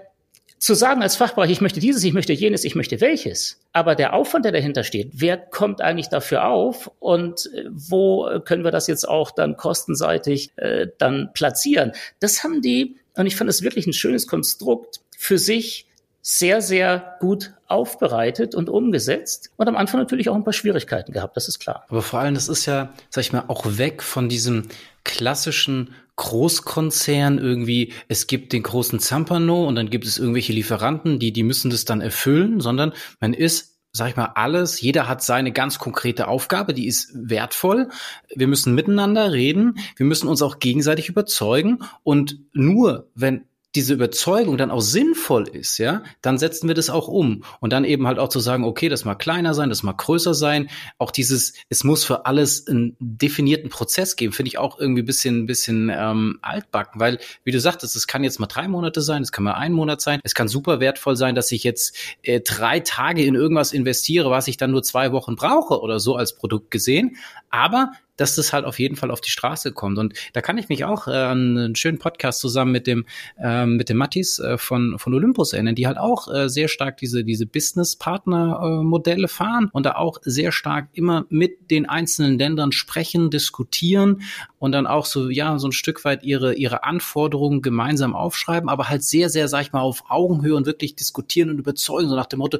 zu 0.60 0.74
sagen 0.74 1.02
als 1.02 1.16
Fachbereich, 1.16 1.50
ich 1.50 1.62
möchte 1.62 1.80
dieses, 1.80 2.04
ich 2.04 2.14
möchte 2.14 2.34
jenes, 2.34 2.64
ich 2.66 2.76
möchte 2.76 3.02
welches. 3.02 3.60
Aber 3.72 3.96
der 3.96 4.14
Aufwand, 4.14 4.46
der 4.46 4.52
dahinter 4.52 4.84
steht, 4.84 5.12
wer 5.14 5.38
kommt 5.38 5.82
eigentlich 5.82 6.10
dafür 6.10 6.46
auf 6.46 6.92
und 7.00 7.50
äh, 7.54 7.66
wo 7.72 8.30
können 8.44 8.64
wir 8.64 8.72
das 8.72 8.88
jetzt 8.88 9.08
auch 9.08 9.32
dann 9.32 9.56
kostenseitig 9.56 10.52
äh, 10.58 10.88
dann 10.98 11.32
platzieren? 11.34 11.94
Das 12.20 12.44
haben 12.44 12.62
die, 12.62 12.98
und 13.16 13.26
ich 13.26 13.36
fand 13.36 13.48
das 13.48 13.62
wirklich 13.62 13.88
ein 13.88 13.94
schönes 13.94 14.28
Konstrukt, 14.28 15.00
für 15.18 15.38
sich 15.38 15.88
sehr, 16.22 16.62
sehr 16.62 17.16
gut 17.20 17.54
aufbereitet 17.68 18.54
und 18.54 18.70
umgesetzt 18.70 19.52
und 19.56 19.68
am 19.68 19.78
Anfang 19.78 20.00
natürlich 20.00 20.30
auch 20.30 20.36
ein 20.36 20.44
paar 20.44 20.54
Schwierigkeiten 20.54 21.14
gehabt, 21.14 21.38
das 21.38 21.48
ist 21.48 21.60
klar. 21.60 21.86
Aber 21.88 22.02
vor 22.02 22.20
allem, 22.20 22.34
das 22.34 22.50
ist 22.50 22.66
ja, 22.66 22.94
sag 23.10 23.22
ich 23.22 23.32
mal, 23.32 23.46
auch 23.48 23.66
weg 23.78 24.04
von 24.04 24.28
diesem 24.28 24.68
klassischen 25.04 25.94
Großkonzern 26.20 27.38
irgendwie, 27.38 27.94
es 28.10 28.28
gibt 28.28 28.52
den 28.52 28.64
großen 28.64 29.00
Zampano 29.00 29.66
und 29.66 29.76
dann 29.76 29.90
gibt 29.90 30.06
es 30.06 30.18
irgendwelche 30.18 30.52
Lieferanten, 30.52 31.18
die, 31.18 31.32
die 31.32 31.44
müssen 31.44 31.72
das 31.72 31.86
dann 31.86 32.02
erfüllen, 32.02 32.60
sondern 32.60 32.94
man 33.22 33.34
ist 33.34 33.78
sag 33.92 34.10
ich 34.10 34.16
mal, 34.16 34.34
alles. 34.36 34.82
Jeder 34.82 35.08
hat 35.08 35.24
seine 35.24 35.52
ganz 35.52 35.80
konkrete 35.80 36.28
Aufgabe, 36.28 36.76
die 36.76 36.86
ist 36.86 37.12
wertvoll. 37.16 37.90
Wir 38.36 38.46
müssen 38.48 38.76
miteinander 38.76 39.32
reden. 39.32 39.80
Wir 39.96 40.06
müssen 40.06 40.28
uns 40.28 40.44
auch 40.44 40.60
gegenseitig 40.60 41.10
überzeugen. 41.10 41.80
Und 42.04 42.38
nur 42.54 43.10
wenn 43.16 43.46
diese 43.76 43.94
Überzeugung 43.94 44.58
dann 44.58 44.72
auch 44.72 44.82
sinnvoll 44.82 45.48
ist, 45.48 45.78
ja, 45.78 46.02
dann 46.22 46.40
setzen 46.40 46.68
wir 46.68 46.74
das 46.74 46.90
auch 46.90 47.08
um. 47.08 47.44
Und 47.60 47.72
dann 47.72 47.86
eben 47.86 48.08
halt 48.08 48.18
auch 48.18 48.30
zu 48.30 48.40
sagen, 48.40 48.64
okay, 48.64 48.90
das 48.90 49.06
mag 49.06 49.20
kleiner 49.20 49.54
sein, 49.54 49.70
das 49.70 49.84
mag 49.84 49.98
größer 50.00 50.34
sein. 50.34 50.70
Auch 50.98 51.12
dieses, 51.12 51.54
es 51.70 51.84
muss 51.84 52.04
für 52.04 52.26
alles 52.26 52.68
einen 52.68 52.96
definierten 53.00 53.70
Prozess 53.70 54.16
geben, 54.16 54.34
finde 54.34 54.48
ich 54.48 54.58
auch 54.58 54.80
irgendwie 54.80 55.04
ein 55.04 55.06
bisschen, 55.06 55.46
bisschen 55.46 55.92
ähm, 55.94 56.40
altbacken, 56.42 57.00
weil, 57.00 57.20
wie 57.44 57.52
du 57.52 57.60
sagtest, 57.60 57.96
es 57.96 58.08
kann 58.08 58.24
jetzt 58.24 58.40
mal 58.40 58.48
drei 58.48 58.68
Monate 58.68 59.02
sein, 59.02 59.22
es 59.22 59.32
kann 59.32 59.44
mal 59.44 59.54
ein 59.54 59.74
Monat 59.74 60.02
sein, 60.02 60.20
es 60.24 60.34
kann 60.34 60.48
super 60.48 60.80
wertvoll 60.80 61.16
sein, 61.16 61.36
dass 61.36 61.52
ich 61.52 61.64
jetzt 61.64 61.96
äh, 62.24 62.42
drei 62.42 62.80
Tage 62.80 63.24
in 63.24 63.36
irgendwas 63.36 63.72
investiere, 63.72 64.32
was 64.32 64.48
ich 64.48 64.58
dann 64.58 64.72
nur 64.72 64.82
zwei 64.82 65.12
Wochen 65.12 65.36
brauche 65.36 65.80
oder 65.80 66.00
so 66.00 66.16
als 66.16 66.34
Produkt 66.36 66.72
gesehen. 66.72 67.18
Aber 67.52 67.92
dass 68.20 68.36
das 68.36 68.52
halt 68.52 68.66
auf 68.66 68.80
jeden 68.80 68.96
Fall 68.96 69.12
auf 69.12 69.22
die 69.22 69.30
Straße 69.30 69.72
kommt. 69.72 69.98
Und 69.98 70.14
da 70.34 70.42
kann 70.42 70.58
ich 70.58 70.68
mich 70.70 70.84
auch 70.84 71.08
äh, 71.08 71.12
an 71.12 71.58
einen 71.58 71.76
schönen 71.76 72.00
Podcast 72.00 72.40
zusammen 72.40 72.72
mit 72.72 72.86
dem 72.86 73.06
äh, 73.42 73.66
mit 73.66 73.90
dem 73.90 73.98
Mattis 73.98 74.40
äh, 74.40 74.58
von 74.58 75.00
von 75.00 75.14
Olympus 75.14 75.54
erinnern, 75.54 75.76
die 75.76 75.88
halt 75.88 75.98
auch 75.98 76.34
äh, 76.34 76.50
sehr 76.50 76.68
stark 76.68 76.98
diese 76.98 77.24
diese 77.24 77.46
Business 77.46 77.96
Partner 77.96 78.60
äh, 78.62 78.84
Modelle 78.84 79.28
fahren 79.28 79.70
und 79.72 79.86
da 79.86 79.96
auch 79.96 80.18
sehr 80.22 80.52
stark 80.52 80.90
immer 80.94 81.26
mit 81.30 81.72
den 81.72 81.88
einzelnen 81.88 82.38
Ländern 82.38 82.72
sprechen, 82.72 83.30
diskutieren 83.30 84.22
und 84.58 84.74
dann 84.74 84.86
auch 84.86 85.06
so 85.06 85.30
ja 85.30 85.58
so 85.58 85.70
ein 85.70 85.72
Stück 85.72 86.04
weit 86.04 86.24
ihre 86.24 86.56
ihre 86.56 86.84
Anforderungen 86.84 87.62
gemeinsam 87.62 88.16
aufschreiben, 88.16 88.70
aber 88.70 88.90
halt 88.90 89.04
sehr 89.04 89.30
sehr 89.30 89.48
sag 89.48 89.62
ich 89.62 89.72
mal 89.72 89.82
auf 89.82 90.04
Augenhöhe 90.10 90.56
und 90.56 90.66
wirklich 90.66 90.96
diskutieren 90.96 91.50
und 91.50 91.60
überzeugen 91.60 92.10
so 92.10 92.16
nach 92.16 92.26
dem 92.26 92.40
Motto, 92.40 92.60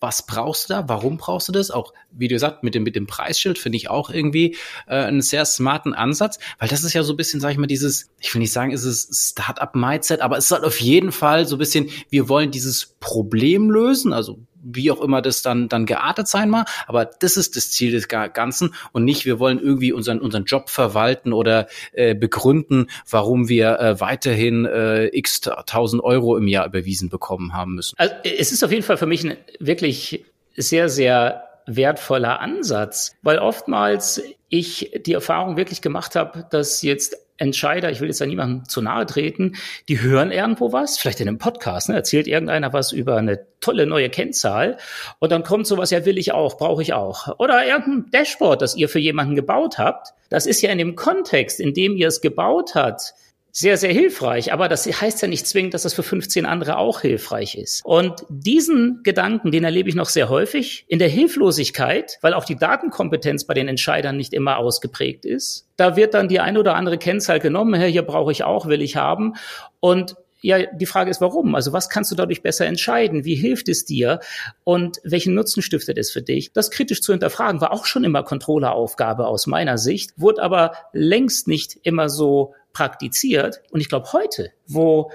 was 0.00 0.26
brauchst 0.26 0.68
du 0.68 0.74
da, 0.74 0.88
warum 0.88 1.16
brauchst 1.16 1.48
du 1.48 1.52
das? 1.52 1.70
Auch, 1.70 1.92
wie 2.10 2.28
du 2.28 2.34
gesagt, 2.34 2.62
mit 2.62 2.74
dem, 2.74 2.82
mit 2.82 2.96
dem 2.96 3.06
Preisschild 3.06 3.58
finde 3.58 3.76
ich 3.76 3.88
auch 3.88 4.10
irgendwie 4.10 4.56
äh, 4.86 4.96
einen 4.96 5.22
sehr 5.22 5.44
smarten 5.44 5.94
Ansatz, 5.94 6.38
weil 6.58 6.68
das 6.68 6.84
ist 6.84 6.92
ja 6.92 7.02
so 7.02 7.14
ein 7.14 7.16
bisschen, 7.16 7.40
sag 7.40 7.52
ich 7.52 7.58
mal, 7.58 7.66
dieses, 7.66 8.10
ich 8.20 8.34
will 8.34 8.40
nicht 8.40 8.52
sagen, 8.52 8.72
ist 8.72 8.84
es 8.84 9.30
Startup-Mindset, 9.32 10.20
aber 10.20 10.36
es 10.36 10.46
ist 10.46 10.50
halt 10.50 10.64
auf 10.64 10.80
jeden 10.80 11.12
Fall 11.12 11.46
so 11.46 11.56
ein 11.56 11.58
bisschen, 11.58 11.88
wir 12.10 12.28
wollen 12.28 12.50
dieses 12.50 12.94
Problem 13.00 13.70
lösen, 13.70 14.12
also 14.12 14.38
wie 14.66 14.90
auch 14.90 15.00
immer 15.00 15.22
das 15.22 15.42
dann, 15.42 15.68
dann 15.68 15.86
geartet 15.86 16.28
sein 16.28 16.50
mag. 16.50 16.68
Aber 16.86 17.04
das 17.04 17.36
ist 17.36 17.56
das 17.56 17.70
Ziel 17.70 17.92
des 17.92 18.08
Ganzen 18.08 18.74
und 18.92 19.04
nicht, 19.04 19.24
wir 19.24 19.38
wollen 19.38 19.58
irgendwie 19.58 19.92
unseren, 19.92 20.20
unseren 20.20 20.44
Job 20.44 20.70
verwalten 20.70 21.32
oder 21.32 21.68
äh, 21.92 22.14
begründen, 22.14 22.88
warum 23.08 23.48
wir 23.48 23.78
äh, 23.78 24.00
weiterhin 24.00 24.64
äh, 24.66 25.06
x 25.06 25.40
tausend 25.40 26.02
Euro 26.02 26.36
im 26.36 26.48
Jahr 26.48 26.66
überwiesen 26.66 27.08
bekommen 27.08 27.54
haben 27.54 27.74
müssen. 27.74 27.94
Also, 27.98 28.14
es 28.24 28.52
ist 28.52 28.64
auf 28.64 28.72
jeden 28.72 28.82
Fall 28.82 28.96
für 28.96 29.06
mich 29.06 29.24
ein 29.24 29.36
wirklich 29.60 30.24
sehr, 30.56 30.88
sehr 30.88 31.42
wertvoller 31.66 32.40
Ansatz, 32.40 33.16
weil 33.22 33.38
oftmals 33.38 34.22
ich 34.48 34.92
die 35.04 35.12
Erfahrung 35.12 35.56
wirklich 35.56 35.82
gemacht 35.82 36.14
habe, 36.14 36.46
dass 36.50 36.82
jetzt 36.82 37.16
Entscheider, 37.38 37.90
ich 37.90 38.00
will 38.00 38.08
jetzt 38.08 38.20
da 38.20 38.26
niemandem 38.26 38.68
zu 38.68 38.82
nahe 38.82 39.06
treten, 39.06 39.56
die 39.88 40.00
hören 40.00 40.30
irgendwo 40.30 40.72
was, 40.72 40.98
vielleicht 40.98 41.20
in 41.20 41.28
einem 41.28 41.38
Podcast, 41.38 41.88
ne, 41.88 41.94
erzählt 41.94 42.26
irgendeiner 42.26 42.72
was 42.72 42.92
über 42.92 43.16
eine 43.16 43.46
tolle 43.60 43.86
neue 43.86 44.10
Kennzahl 44.10 44.76
und 45.18 45.32
dann 45.32 45.42
kommt 45.42 45.66
sowas, 45.66 45.90
ja 45.90 46.04
will 46.04 46.18
ich 46.18 46.32
auch, 46.32 46.58
brauche 46.58 46.82
ich 46.82 46.92
auch. 46.92 47.38
Oder 47.38 47.66
irgendein 47.66 48.10
Dashboard, 48.10 48.62
das 48.62 48.76
ihr 48.76 48.88
für 48.88 48.98
jemanden 48.98 49.34
gebaut 49.34 49.78
habt. 49.78 50.14
Das 50.28 50.46
ist 50.46 50.62
ja 50.62 50.70
in 50.70 50.78
dem 50.78 50.96
Kontext, 50.96 51.60
in 51.60 51.74
dem 51.74 51.96
ihr 51.96 52.08
es 52.08 52.20
gebaut 52.20 52.74
habt, 52.74 53.14
sehr, 53.58 53.78
sehr 53.78 53.92
hilfreich. 53.92 54.52
Aber 54.52 54.68
das 54.68 54.84
heißt 54.86 55.22
ja 55.22 55.28
nicht 55.28 55.46
zwingend, 55.46 55.72
dass 55.72 55.84
das 55.84 55.94
für 55.94 56.02
15 56.02 56.44
andere 56.44 56.76
auch 56.76 57.00
hilfreich 57.00 57.54
ist. 57.54 57.80
Und 57.86 58.26
diesen 58.28 59.00
Gedanken, 59.02 59.50
den 59.50 59.64
erlebe 59.64 59.88
ich 59.88 59.94
noch 59.94 60.10
sehr 60.10 60.28
häufig 60.28 60.84
in 60.88 60.98
der 60.98 61.08
Hilflosigkeit, 61.08 62.18
weil 62.20 62.34
auch 62.34 62.44
die 62.44 62.56
Datenkompetenz 62.56 63.46
bei 63.46 63.54
den 63.54 63.66
Entscheidern 63.66 64.18
nicht 64.18 64.34
immer 64.34 64.58
ausgeprägt 64.58 65.24
ist. 65.24 65.70
Da 65.76 65.96
wird 65.96 66.12
dann 66.12 66.28
die 66.28 66.38
eine 66.38 66.60
oder 66.60 66.74
andere 66.74 66.98
Kennzahl 66.98 67.40
genommen, 67.40 67.80
hier 67.80 68.02
brauche 68.02 68.30
ich 68.30 68.44
auch, 68.44 68.66
will 68.66 68.82
ich 68.82 68.96
haben. 68.96 69.36
Und 69.80 70.16
ja, 70.40 70.66
die 70.66 70.86
Frage 70.86 71.10
ist, 71.10 71.20
warum? 71.20 71.54
Also 71.54 71.72
was 71.72 71.88
kannst 71.88 72.10
du 72.10 72.14
dadurch 72.14 72.42
besser 72.42 72.66
entscheiden? 72.66 73.24
Wie 73.24 73.34
hilft 73.34 73.68
es 73.68 73.84
dir? 73.84 74.20
Und 74.64 75.00
welchen 75.02 75.34
Nutzen 75.34 75.62
stiftet 75.62 75.98
es 75.98 76.10
für 76.10 76.22
dich? 76.22 76.52
Das 76.52 76.70
kritisch 76.70 77.00
zu 77.00 77.12
hinterfragen 77.12 77.60
war 77.60 77.72
auch 77.72 77.86
schon 77.86 78.04
immer 78.04 78.22
Controlleraufgabe 78.22 79.26
aus 79.26 79.46
meiner 79.46 79.78
Sicht, 79.78 80.12
wurde 80.16 80.42
aber 80.42 80.72
längst 80.92 81.48
nicht 81.48 81.78
immer 81.82 82.08
so 82.08 82.54
praktiziert. 82.72 83.62
Und 83.70 83.80
ich 83.80 83.88
glaube, 83.88 84.12
heute, 84.12 84.52
wo 84.66 85.10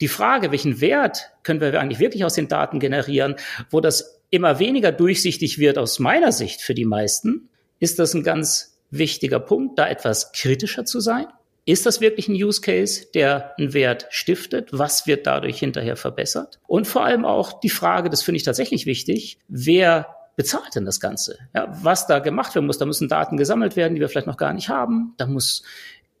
die 0.00 0.08
Frage, 0.08 0.50
welchen 0.50 0.80
Wert 0.80 1.30
können 1.42 1.60
wir 1.60 1.78
eigentlich 1.78 2.00
wirklich 2.00 2.24
aus 2.24 2.34
den 2.34 2.48
Daten 2.48 2.80
generieren, 2.80 3.36
wo 3.70 3.80
das 3.80 4.20
immer 4.30 4.58
weniger 4.58 4.90
durchsichtig 4.90 5.58
wird 5.58 5.78
aus 5.78 5.98
meiner 5.98 6.32
Sicht 6.32 6.62
für 6.62 6.74
die 6.74 6.86
meisten, 6.86 7.50
ist 7.78 7.98
das 7.98 8.14
ein 8.14 8.24
ganz 8.24 8.78
wichtiger 8.90 9.38
Punkt, 9.38 9.78
da 9.78 9.88
etwas 9.88 10.32
kritischer 10.32 10.84
zu 10.84 11.00
sein, 11.00 11.26
Ist 11.64 11.86
das 11.86 12.00
wirklich 12.00 12.28
ein 12.28 12.34
Use 12.34 12.60
Case, 12.60 13.06
der 13.14 13.56
einen 13.56 13.72
Wert 13.72 14.06
stiftet? 14.10 14.70
Was 14.72 15.06
wird 15.06 15.26
dadurch 15.26 15.58
hinterher 15.58 15.96
verbessert? 15.96 16.58
Und 16.66 16.86
vor 16.86 17.04
allem 17.04 17.24
auch 17.24 17.60
die 17.60 17.68
Frage, 17.68 18.10
das 18.10 18.22
finde 18.22 18.36
ich 18.36 18.42
tatsächlich 18.42 18.84
wichtig, 18.84 19.38
wer 19.48 20.16
bezahlt 20.36 20.74
denn 20.74 20.84
das 20.84 20.98
Ganze? 20.98 21.38
Ja, 21.54 21.68
was 21.82 22.06
da 22.06 22.18
gemacht 22.18 22.54
werden 22.54 22.66
muss, 22.66 22.78
da 22.78 22.84
müssen 22.84 23.08
Daten 23.08 23.36
gesammelt 23.36 23.76
werden, 23.76 23.94
die 23.94 24.00
wir 24.00 24.08
vielleicht 24.08 24.26
noch 24.26 24.36
gar 24.36 24.52
nicht 24.52 24.68
haben. 24.68 25.14
Da 25.18 25.26
muss 25.26 25.62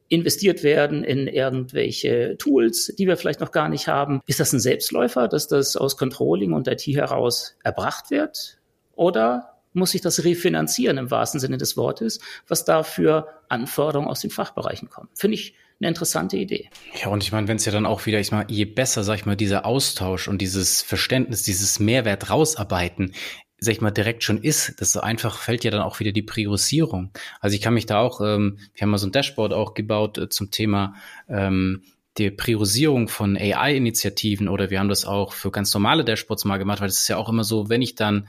investiert 0.08 0.62
werden 0.62 1.04
in 1.04 1.26
irgendwelche 1.26 2.36
Tools, 2.36 2.94
die 2.98 3.06
wir 3.06 3.16
vielleicht 3.16 3.40
noch 3.40 3.50
gar 3.50 3.68
nicht 3.68 3.88
haben. 3.88 4.20
Ist 4.26 4.40
das 4.40 4.52
ein 4.52 4.60
Selbstläufer, 4.60 5.26
dass 5.26 5.48
das 5.48 5.74
aus 5.74 5.96
Controlling 5.96 6.52
und 6.52 6.68
IT 6.68 6.86
heraus 6.86 7.56
erbracht 7.64 8.10
wird? 8.10 8.58
Oder 8.94 9.51
muss 9.72 9.94
ich 9.94 10.00
das 10.00 10.24
refinanzieren 10.24 10.98
im 10.98 11.10
wahrsten 11.10 11.40
Sinne 11.40 11.58
des 11.58 11.76
Wortes, 11.76 12.20
was 12.48 12.64
da 12.64 12.82
für 12.82 13.28
Anforderungen 13.48 14.08
aus 14.08 14.20
den 14.20 14.30
Fachbereichen 14.30 14.88
kommen? 14.90 15.08
Finde 15.14 15.34
ich 15.36 15.54
eine 15.80 15.88
interessante 15.88 16.36
Idee. 16.36 16.70
Ja, 17.02 17.08
und 17.08 17.22
ich 17.22 17.32
meine, 17.32 17.48
wenn 17.48 17.56
es 17.56 17.64
ja 17.64 17.72
dann 17.72 17.86
auch 17.86 18.06
wieder, 18.06 18.20
ich 18.20 18.30
meine, 18.30 18.50
je 18.50 18.64
besser, 18.64 19.02
sag 19.02 19.16
ich 19.16 19.26
mal, 19.26 19.36
dieser 19.36 19.66
Austausch 19.66 20.28
und 20.28 20.38
dieses 20.38 20.80
Verständnis, 20.80 21.42
dieses 21.42 21.80
Mehrwert 21.80 22.30
rausarbeiten, 22.30 23.14
sag 23.58 23.72
ich 23.72 23.80
mal, 23.80 23.90
direkt 23.90 24.24
schon 24.24 24.42
ist, 24.42 24.80
desto 24.80 25.00
einfach 25.00 25.38
fällt 25.38 25.64
ja 25.64 25.70
dann 25.70 25.82
auch 25.82 26.00
wieder 26.00 26.12
die 26.12 26.22
Priorisierung. 26.22 27.10
Also 27.40 27.54
ich 27.54 27.62
kann 27.62 27.74
mich 27.74 27.86
da 27.86 28.00
auch, 28.00 28.20
ähm, 28.20 28.58
wir 28.74 28.82
haben 28.82 28.90
mal 28.90 28.98
so 28.98 29.06
ein 29.06 29.12
Dashboard 29.12 29.52
auch 29.52 29.74
gebaut 29.74 30.18
äh, 30.18 30.28
zum 30.28 30.50
Thema 30.50 30.94
ähm, 31.28 31.82
die 32.18 32.30
Priorisierung 32.30 33.08
von 33.08 33.36
AI-Initiativen 33.36 34.48
oder 34.48 34.68
wir 34.68 34.78
haben 34.78 34.88
das 34.88 35.04
auch 35.06 35.32
für 35.32 35.50
ganz 35.50 35.72
normale 35.72 36.04
Dashboards 36.04 36.44
mal 36.44 36.58
gemacht, 36.58 36.80
weil 36.80 36.88
es 36.88 36.98
ist 36.98 37.08
ja 37.08 37.16
auch 37.16 37.28
immer 37.28 37.44
so, 37.44 37.70
wenn 37.70 37.80
ich 37.80 37.94
dann 37.94 38.28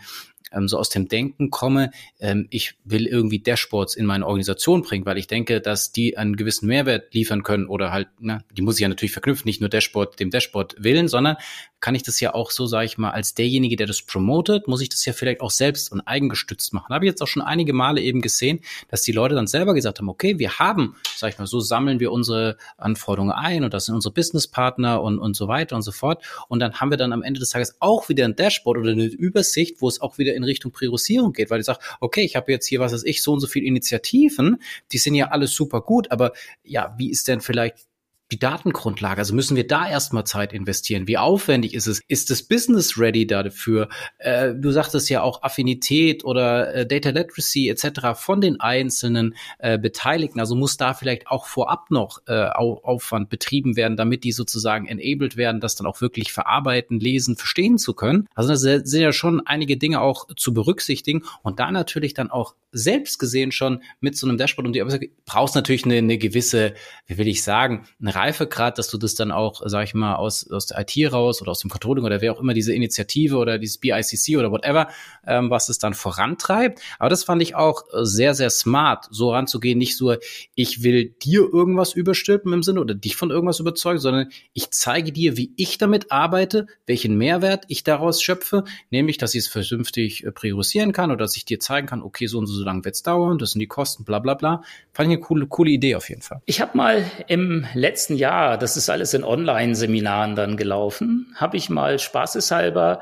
ähm, 0.52 0.68
so 0.68 0.78
aus 0.78 0.90
dem 0.90 1.08
Denken 1.08 1.50
komme, 1.50 1.92
ähm, 2.20 2.48
ich 2.50 2.76
will 2.84 3.08
irgendwie 3.08 3.40
Dashboards 3.40 3.96
in 3.96 4.06
meine 4.06 4.26
Organisation 4.26 4.82
bringen, 4.82 5.06
weil 5.06 5.18
ich 5.18 5.28
denke, 5.28 5.62
dass 5.62 5.92
die 5.92 6.18
einen 6.18 6.36
gewissen 6.36 6.68
Mehrwert 6.68 7.14
liefern 7.14 7.44
können 7.44 7.68
oder 7.68 7.92
halt, 7.92 8.08
na, 8.20 8.44
die 8.52 8.62
muss 8.62 8.76
ich 8.76 8.82
ja 8.82 8.90
natürlich 8.90 9.12
verknüpfen, 9.12 9.48
nicht 9.48 9.62
nur 9.62 9.70
Dashboard 9.70 10.20
dem 10.20 10.30
Dashboard 10.30 10.76
willen, 10.80 11.08
sondern 11.08 11.38
kann 11.84 11.96
ich 11.96 12.04
das 12.04 12.22
ja 12.22 12.34
auch 12.34 12.50
so, 12.50 12.66
sage 12.66 12.86
ich 12.86 12.98
mal, 12.98 13.12
als 13.12 13.34
derjenige, 13.34 13.76
der 13.76 13.88
das 13.88 14.02
promotet, 14.04 14.70
muss 14.70 14.80
ich 14.80 14.88
das 14.88 15.04
ja 15.04 15.12
vielleicht 15.12 15.42
auch 15.42 15.52
selbst 15.52 15.92
und 15.92 16.00
eigengestützt 16.00 16.74
machen. 16.74 16.94
Habe 16.96 17.04
ich 17.04 17.10
jetzt 17.10 17.22
auch 17.22 17.28
schon 17.28 17.42
einige 17.42 17.74
Male 17.74 18.00
eben 18.00 18.22
gesehen, 18.22 18.62
dass 18.88 19.02
die 19.02 19.12
Leute 19.12 19.36
dann 19.36 19.48
selber 19.48 19.74
gesagt 19.74 20.00
haben, 20.00 20.08
okay, 20.08 20.40
wir 20.40 20.60
haben, 20.60 20.96
sage 21.18 21.34
ich 21.34 21.40
mal, 21.40 21.46
so 21.46 21.60
sammeln 21.60 22.00
wir 22.00 22.14
unsere 22.14 22.56
Anforderungen 22.78 23.34
ein 23.34 23.66
und 23.66 23.74
das 23.74 23.88
sind 23.88 23.96
unsere 23.96 24.14
Businesspartner 24.14 25.02
und, 25.02 25.20
und 25.20 25.36
so 25.36 25.50
weiter 25.50 25.76
und 25.76 25.82
so 25.82 25.92
fort. 25.92 26.24
Und 26.48 26.60
dann 26.60 26.76
haben 26.76 26.90
wir 26.90 26.98
dann 26.98 27.12
am 27.12 27.22
Ende 27.22 27.42
des 27.42 27.50
Tages 27.50 27.76
auch 27.82 28.08
wieder 28.08 28.24
ein 28.24 28.38
Dashboard 28.38 28.78
oder 28.78 28.92
eine 28.92 29.08
Übersicht, 29.08 29.82
wo 29.82 29.90
es 29.90 30.00
auch 30.00 30.18
wieder 30.18 30.33
in 30.34 30.44
Richtung 30.44 30.72
Priorisierung 30.72 31.34
geht, 31.34 31.50
weil 31.50 31.60
ich 31.60 31.66
sage, 31.66 31.80
okay, 32.00 32.22
ich 32.22 32.36
habe 32.36 32.52
jetzt 32.52 32.68
hier, 32.68 32.80
was 32.80 32.94
weiß 32.94 33.04
ich, 33.06 33.22
so 33.22 33.34
und 33.34 33.40
so 33.40 33.48
viele 33.48 33.66
Initiativen, 33.66 34.62
die 34.92 34.98
sind 34.98 35.16
ja 35.16 35.28
alles 35.28 35.54
super 35.54 35.82
gut, 35.82 36.12
aber 36.12 36.34
ja, 36.64 36.94
wie 36.98 37.10
ist 37.10 37.28
denn 37.28 37.42
vielleicht 37.42 37.88
die 38.32 38.40
Datengrundlage? 38.40 39.20
Also 39.20 39.36
müssen 39.36 39.56
wir 39.56 39.68
da 39.68 39.88
erstmal 39.88 40.24
Zeit 40.26 40.54
investieren? 40.54 41.08
Wie 41.08 41.18
aufwendig 41.18 41.74
ist 41.74 41.88
es? 41.88 42.02
Ist 42.08 42.30
das 42.30 42.44
Business 42.44 42.98
ready 42.98 43.28
dafür? 43.28 43.90
Äh, 44.18 44.54
du 44.56 44.72
sagtest 44.72 45.10
ja 45.10 45.22
auch 45.22 45.44
Affinität 45.44 46.24
oder 46.24 46.74
äh, 46.74 46.86
Data 46.86 47.10
Literacy 47.10 47.70
etc. 47.70 48.16
von 48.16 48.42
den 48.42 48.60
einzelnen 48.60 49.36
äh, 49.60 49.78
Beteiligten. 49.78 50.40
Also 50.40 50.56
muss 50.56 50.78
da 50.78 50.94
vielleicht 50.94 51.28
auch 51.28 51.46
vorab 51.46 51.92
noch 51.92 52.20
äh, 52.28 52.48
Aufwand 52.50 53.30
betrieben 53.30 53.76
werden, 53.76 53.98
damit 53.98 54.24
die 54.24 54.32
sozusagen 54.32 54.88
enabled 54.88 55.38
werden, 55.38 55.62
das 55.62 55.76
dann 55.76 55.88
auch 55.88 56.02
wirklich 56.02 56.32
verarbeiten, 56.32 57.00
lesen, 57.00 57.36
verstehen 57.36 57.78
zu 57.78 57.94
können. 57.94 58.28
Also 58.36 58.50
da 58.50 58.56
sind 58.58 59.02
ja 59.02 59.12
schon 59.12 59.46
einige 59.46 59.78
Dinge 59.78 60.02
auch 60.02 60.28
zu 60.36 60.54
berücksichtigen 60.54 61.24
und 61.44 61.60
da 61.60 61.72
natürlich 61.72 62.14
dann 62.14 62.32
auch 62.32 62.56
selbst 62.74 63.20
gesehen 63.20 63.52
schon 63.52 63.84
mit 64.00 64.18
so 64.18 64.28
einem 64.28 64.38
Dashboard 64.38 64.68
und 64.68 64.74
die 64.74 65.12
brauchst 65.26 65.56
natürlich 65.56 65.86
eine, 65.86 65.98
eine 65.98 66.18
gewisse, 66.18 66.74
wie 67.06 67.18
will 67.18 67.28
ich 67.28 67.44
sagen, 67.44 67.86
eine 68.02 68.16
Reifegrad, 68.24 68.78
dass 68.78 68.88
du 68.88 68.98
das 68.98 69.16
dann 69.16 69.32
auch, 69.32 69.62
sag 69.66 69.84
ich 69.84 69.94
mal, 69.94 70.16
aus, 70.16 70.50
aus 70.50 70.68
der 70.68 70.80
IT 70.80 71.12
raus 71.12 71.42
oder 71.42 71.52
aus 71.52 71.60
dem 71.60 71.70
Controlling 71.70 72.06
oder 72.06 72.22
wer 72.22 72.34
auch 72.34 72.40
immer 72.40 72.54
diese 72.54 72.74
Initiative 72.74 73.38
oder 73.38 73.60
dieses 73.60 73.78
BICC 73.78 74.38
oder 74.38 74.52
whatever, 74.52 74.88
ähm, 75.28 75.50
was 75.50 75.70
es 75.70 75.78
dann 75.78 75.94
vorantreibt. 75.94 76.80
Aber 77.00 77.10
das 77.10 77.24
fand 77.24 77.42
ich 77.42 77.56
auch 77.56 77.84
sehr, 77.92 78.34
sehr 78.34 78.50
smart, 78.50 79.08
so 79.12 79.32
ranzugehen. 79.32 79.78
Nicht 79.78 79.98
so, 79.98 80.16
ich 80.56 80.84
will 80.84 81.16
dir 81.22 81.42
irgendwas 81.52 81.94
überstülpen 81.94 82.54
im 82.54 82.64
Sinne 82.64 82.80
oder 82.80 82.96
dich 82.96 83.16
von 83.16 83.30
irgendwas 83.30 83.60
überzeugen, 83.60 84.00
sondern 84.00 84.30
ich 84.54 84.72
zeige 84.72 85.12
dir, 85.12 85.36
wie 85.38 85.52
ich 85.58 85.78
damit 85.78 86.12
arbeite, 86.12 86.68
welchen 86.86 87.18
Mehrwert 87.18 87.66
ich 87.68 87.84
daraus 87.84 88.22
schöpfe, 88.22 88.64
nämlich, 88.90 89.18
dass 89.18 89.36
ich 89.36 89.40
es 89.40 89.48
vernünftig 89.48 90.24
äh, 90.24 90.32
priorisieren 90.32 90.94
kann 90.94 91.12
oder 91.12 91.20
dass 91.20 91.36
ich 91.36 91.46
dir 91.46 91.60
zeigen 91.60 91.88
kann, 91.88 92.02
okay, 92.02 92.28
so 92.28 92.38
und 92.38 92.48
so 92.48 92.64
lange 92.64 92.86
wird 92.86 92.96
es 92.96 93.04
dauern, 93.04 93.38
das 93.38 93.52
sind 93.52 93.60
die 93.60 93.68
Kosten, 93.68 94.06
bla 94.06 94.20
bla 94.20 94.34
bla. 94.34 94.64
Fand 94.94 95.10
ich 95.10 95.18
eine 95.18 95.20
coole, 95.20 95.48
coole 95.48 95.72
Idee 95.72 95.96
auf 95.96 96.10
jeden 96.10 96.22
Fall. 96.22 96.42
Ich 96.46 96.62
habe 96.62 96.78
mal 96.78 97.04
im 97.28 97.66
letzten 97.74 98.03
letzten 98.04 98.18
Jahr, 98.18 98.58
das 98.58 98.76
ist 98.76 98.90
alles 98.90 99.14
in 99.14 99.24
Online-Seminaren 99.24 100.36
dann 100.36 100.58
gelaufen, 100.58 101.34
habe 101.36 101.56
ich 101.56 101.70
mal 101.70 102.00
spaßeshalber 102.00 103.00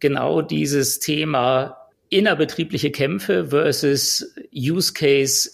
genau 0.00 0.42
dieses 0.42 0.98
Thema 0.98 1.76
innerbetriebliche 2.08 2.90
Kämpfe 2.90 3.50
versus 3.50 4.34
Use 4.52 4.92
Case 4.92 5.50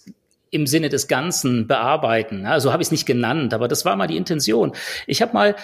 im 0.51 0.67
Sinne 0.67 0.89
des 0.89 1.09
Ganzen 1.09 1.67
bearbeiten. 1.67 2.47
Also 2.47 2.73
habe 2.73 2.83
ich 2.83 2.87
es 2.87 2.93
nicht 2.93 3.05
genannt, 3.05 3.53
aber 3.53 3.69
das 3.69 3.85
war 3.85 3.97
mal 3.97 4.07
die 4.07 4.17
Intention. 4.17 4.73
Ich 5.07 5.21
habe 5.21 5.35
mal 5.35 5.57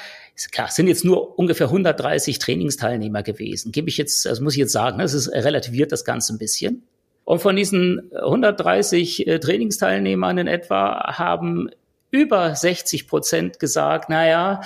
klar, 0.51 0.69
sind 0.69 0.89
jetzt 0.89 1.07
nur 1.07 1.39
ungefähr 1.39 1.69
130 1.69 2.39
Trainingsteilnehmer 2.39 3.23
gewesen. 3.23 3.73
Gebe 3.73 3.89
ich 3.89 3.97
jetzt, 3.97 4.27
also 4.27 4.43
muss 4.43 4.53
ich 4.53 4.59
jetzt 4.59 4.73
sagen, 4.73 4.99
das 4.99 5.15
ist 5.15 5.33
relativiert 5.33 5.91
das 5.91 6.05
Ganze 6.05 6.35
ein 6.35 6.39
bisschen. 6.39 6.83
Und 7.25 7.41
von 7.41 7.57
diesen 7.57 8.13
130 8.15 9.27
äh, 9.27 9.39
Trainingsteilnehmern 9.39 10.37
in 10.37 10.47
etwa 10.49 11.17
haben 11.17 11.71
über 12.13 12.55
60 12.55 13.09
Prozent 13.09 13.59
gesagt, 13.59 14.09
naja, 14.11 14.61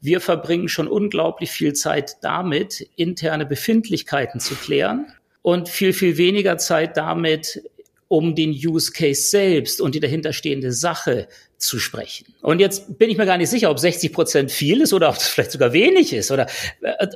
wir 0.00 0.20
verbringen 0.20 0.68
schon 0.68 0.88
unglaublich 0.88 1.50
viel 1.50 1.74
Zeit 1.74 2.16
damit, 2.22 2.88
interne 2.96 3.44
Befindlichkeiten 3.44 4.40
zu 4.40 4.54
klären 4.54 5.12
und 5.42 5.68
viel, 5.68 5.92
viel 5.92 6.16
weniger 6.16 6.56
Zeit 6.56 6.96
damit, 6.96 7.62
um 8.08 8.34
den 8.34 8.50
Use 8.50 8.92
Case 8.92 9.22
selbst 9.22 9.80
und 9.80 9.94
die 9.94 10.00
dahinterstehende 10.00 10.70
Sache 10.70 11.28
zu 11.56 11.78
sprechen. 11.78 12.26
Und 12.42 12.60
jetzt 12.60 12.98
bin 12.98 13.10
ich 13.10 13.16
mir 13.16 13.26
gar 13.26 13.38
nicht 13.38 13.48
sicher, 13.48 13.70
ob 13.70 13.78
60 13.78 14.12
Prozent 14.12 14.50
viel 14.50 14.82
ist 14.82 14.92
oder 14.92 15.08
ob 15.08 15.14
das 15.14 15.28
vielleicht 15.28 15.52
sogar 15.52 15.72
wenig 15.72 16.12
ist. 16.12 16.30
Oder 16.30 16.46
äh, 16.82 17.06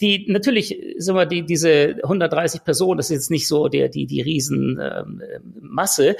die 0.00 0.26
natürlich, 0.28 0.76
sagen 0.98 1.18
wir, 1.18 1.26
die, 1.26 1.46
diese 1.46 1.96
130 2.02 2.64
Personen, 2.64 2.98
das 2.98 3.06
ist 3.10 3.16
jetzt 3.16 3.30
nicht 3.30 3.46
so 3.46 3.68
der 3.68 3.88
die 3.88 4.06
die 4.06 4.20
Riesenmasse. 4.20 6.08
Ähm, 6.08 6.16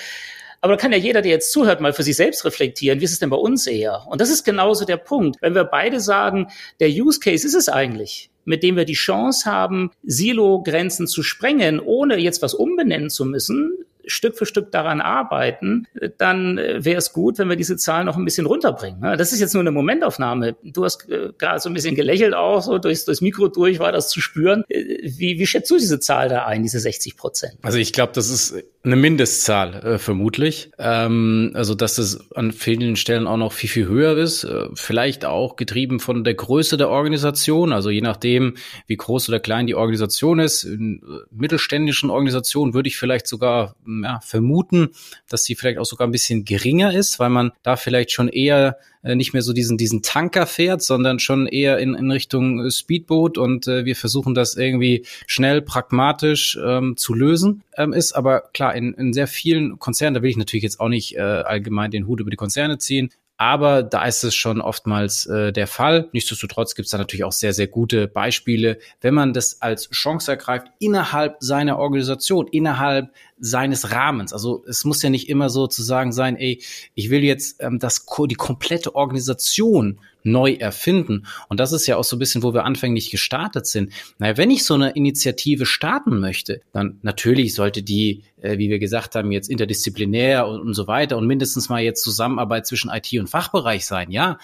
aber 0.60 0.74
da 0.74 0.76
kann 0.76 0.92
ja 0.92 0.98
jeder, 0.98 1.22
der 1.22 1.32
jetzt 1.32 1.52
zuhört, 1.52 1.80
mal 1.80 1.92
für 1.92 2.02
sich 2.02 2.16
selbst 2.16 2.44
reflektieren, 2.44 3.00
wie 3.00 3.04
ist 3.04 3.12
es 3.12 3.18
denn 3.18 3.30
bei 3.30 3.36
uns 3.36 3.66
eher? 3.66 4.06
Und 4.08 4.20
das 4.20 4.30
ist 4.30 4.44
genauso 4.44 4.84
der 4.84 4.98
Punkt. 4.98 5.36
Wenn 5.40 5.54
wir 5.54 5.64
beide 5.64 6.00
sagen, 6.00 6.48
der 6.80 6.90
Use 6.90 7.18
Case 7.18 7.46
ist 7.46 7.54
es 7.54 7.68
eigentlich, 7.68 8.30
mit 8.44 8.62
dem 8.62 8.76
wir 8.76 8.84
die 8.84 8.92
Chance 8.92 9.50
haben, 9.50 9.90
Silo-Grenzen 10.02 11.06
zu 11.06 11.22
sprengen, 11.22 11.80
ohne 11.80 12.18
jetzt 12.18 12.42
was 12.42 12.52
umbenennen 12.52 13.08
zu 13.08 13.24
müssen, 13.24 13.84
Stück 14.10 14.36
für 14.36 14.46
Stück 14.46 14.70
daran 14.72 15.00
arbeiten, 15.00 15.86
dann 16.18 16.58
äh, 16.58 16.84
wäre 16.84 16.98
es 16.98 17.12
gut, 17.12 17.38
wenn 17.38 17.48
wir 17.48 17.56
diese 17.56 17.76
Zahlen 17.76 18.06
noch 18.06 18.16
ein 18.16 18.24
bisschen 18.24 18.46
runterbringen. 18.46 19.00
Das 19.16 19.32
ist 19.32 19.40
jetzt 19.40 19.54
nur 19.54 19.62
eine 19.62 19.70
Momentaufnahme. 19.70 20.56
Du 20.62 20.84
hast 20.84 21.08
äh, 21.08 21.30
gerade 21.38 21.60
so 21.60 21.68
ein 21.68 21.74
bisschen 21.74 21.94
gelächelt 21.94 22.34
auch, 22.34 22.62
so 22.62 22.78
durchs, 22.78 23.04
durchs 23.04 23.20
Mikro 23.20 23.48
durch 23.48 23.78
war 23.78 23.92
das 23.92 24.08
zu 24.08 24.20
spüren. 24.20 24.64
Äh, 24.68 25.00
wie, 25.02 25.38
wie 25.38 25.46
schätzt 25.46 25.70
du 25.70 25.78
diese 25.78 26.00
Zahl 26.00 26.28
da 26.28 26.46
ein, 26.46 26.62
diese 26.62 26.80
60 26.80 27.16
Prozent? 27.16 27.54
Also 27.62 27.78
ich 27.78 27.92
glaube, 27.92 28.12
das 28.14 28.30
ist 28.30 28.54
eine 28.82 28.96
Mindestzahl 28.96 29.74
äh, 29.74 29.98
vermutlich. 29.98 30.70
Ähm, 30.78 31.52
also 31.54 31.74
dass 31.74 31.96
das 31.96 32.30
an 32.34 32.52
vielen 32.52 32.96
Stellen 32.96 33.26
auch 33.26 33.36
noch 33.36 33.52
viel, 33.52 33.70
viel 33.70 33.86
höher 33.86 34.16
ist. 34.16 34.46
Vielleicht 34.74 35.24
auch 35.24 35.56
getrieben 35.56 36.00
von 36.00 36.24
der 36.24 36.34
Größe 36.34 36.76
der 36.76 36.88
Organisation. 36.88 37.72
Also 37.72 37.90
je 37.90 38.00
nachdem, 38.00 38.54
wie 38.86 38.96
groß 38.96 39.28
oder 39.28 39.40
klein 39.40 39.66
die 39.66 39.74
Organisation 39.74 40.38
ist. 40.38 40.64
In 40.64 41.02
mittelständischen 41.30 42.10
Organisationen 42.10 42.74
würde 42.74 42.88
ich 42.88 42.96
vielleicht 42.96 43.26
sogar 43.26 43.76
ja, 44.04 44.20
vermuten, 44.20 44.90
dass 45.28 45.44
sie 45.44 45.54
vielleicht 45.54 45.78
auch 45.78 45.84
sogar 45.84 46.06
ein 46.06 46.12
bisschen 46.12 46.44
geringer 46.44 46.94
ist, 46.94 47.18
weil 47.18 47.30
man 47.30 47.52
da 47.62 47.76
vielleicht 47.76 48.12
schon 48.12 48.28
eher 48.28 48.78
äh, 49.02 49.14
nicht 49.14 49.32
mehr 49.32 49.42
so 49.42 49.52
diesen, 49.52 49.78
diesen 49.78 50.02
Tanker 50.02 50.46
fährt, 50.46 50.82
sondern 50.82 51.18
schon 51.18 51.46
eher 51.46 51.78
in, 51.78 51.94
in 51.94 52.10
Richtung 52.10 52.64
äh, 52.64 52.70
Speedboot 52.70 53.38
und 53.38 53.66
äh, 53.66 53.84
wir 53.84 53.96
versuchen 53.96 54.34
das 54.34 54.56
irgendwie 54.56 55.06
schnell, 55.26 55.62
pragmatisch 55.62 56.58
ähm, 56.62 56.96
zu 56.96 57.14
lösen 57.14 57.62
ähm, 57.76 57.92
ist. 57.92 58.12
Aber 58.12 58.42
klar, 58.52 58.74
in, 58.74 58.94
in 58.94 59.12
sehr 59.12 59.26
vielen 59.26 59.78
Konzernen, 59.78 60.14
da 60.14 60.22
will 60.22 60.30
ich 60.30 60.36
natürlich 60.36 60.64
jetzt 60.64 60.80
auch 60.80 60.88
nicht 60.88 61.16
äh, 61.16 61.20
allgemein 61.20 61.90
den 61.90 62.06
Hut 62.06 62.20
über 62.20 62.30
die 62.30 62.36
Konzerne 62.36 62.78
ziehen, 62.78 63.10
aber 63.40 63.82
da 63.82 64.04
ist 64.04 64.22
es 64.22 64.34
schon 64.34 64.60
oftmals 64.60 65.24
äh, 65.24 65.50
der 65.50 65.66
Fall. 65.66 66.10
Nichtsdestotrotz 66.12 66.74
gibt 66.74 66.84
es 66.84 66.90
da 66.90 66.98
natürlich 66.98 67.24
auch 67.24 67.32
sehr, 67.32 67.54
sehr 67.54 67.68
gute 67.68 68.06
Beispiele, 68.06 68.78
wenn 69.00 69.14
man 69.14 69.32
das 69.32 69.62
als 69.62 69.88
Chance 69.88 70.32
ergreift, 70.32 70.66
innerhalb 70.78 71.36
seiner 71.40 71.78
Organisation, 71.78 72.48
innerhalb 72.48 73.08
seines 73.40 73.90
Rahmens. 73.90 74.32
Also 74.32 74.64
es 74.68 74.84
muss 74.84 75.02
ja 75.02 75.10
nicht 75.10 75.28
immer 75.28 75.50
sozusagen 75.50 76.12
sein, 76.12 76.36
ey, 76.36 76.62
ich 76.94 77.10
will 77.10 77.24
jetzt 77.24 77.56
ähm, 77.60 77.78
das 77.78 78.06
die 78.28 78.34
komplette 78.34 78.94
Organisation 78.94 79.98
neu 80.22 80.52
erfinden. 80.52 81.26
Und 81.48 81.60
das 81.60 81.72
ist 81.72 81.86
ja 81.86 81.96
auch 81.96 82.04
so 82.04 82.16
ein 82.16 82.18
bisschen, 82.18 82.42
wo 82.42 82.52
wir 82.52 82.64
anfänglich 82.64 83.10
gestartet 83.10 83.66
sind. 83.66 83.92
Naja, 84.18 84.36
wenn 84.36 84.50
ich 84.50 84.64
so 84.64 84.74
eine 84.74 84.90
Initiative 84.90 85.66
starten 85.66 86.20
möchte, 86.20 86.60
dann 86.72 86.98
natürlich 87.02 87.54
sollte 87.54 87.82
die, 87.82 88.24
äh, 88.40 88.58
wie 88.58 88.68
wir 88.68 88.78
gesagt 88.78 89.14
haben, 89.14 89.32
jetzt 89.32 89.48
interdisziplinär 89.48 90.46
und, 90.46 90.60
und 90.60 90.74
so 90.74 90.86
weiter 90.86 91.16
und 91.16 91.26
mindestens 91.26 91.68
mal 91.68 91.80
jetzt 91.80 92.02
Zusammenarbeit 92.02 92.66
zwischen 92.66 92.90
IT 92.90 93.10
und 93.18 93.28
Fachbereich 93.28 93.86
sein, 93.86 94.10
ja. 94.10 94.38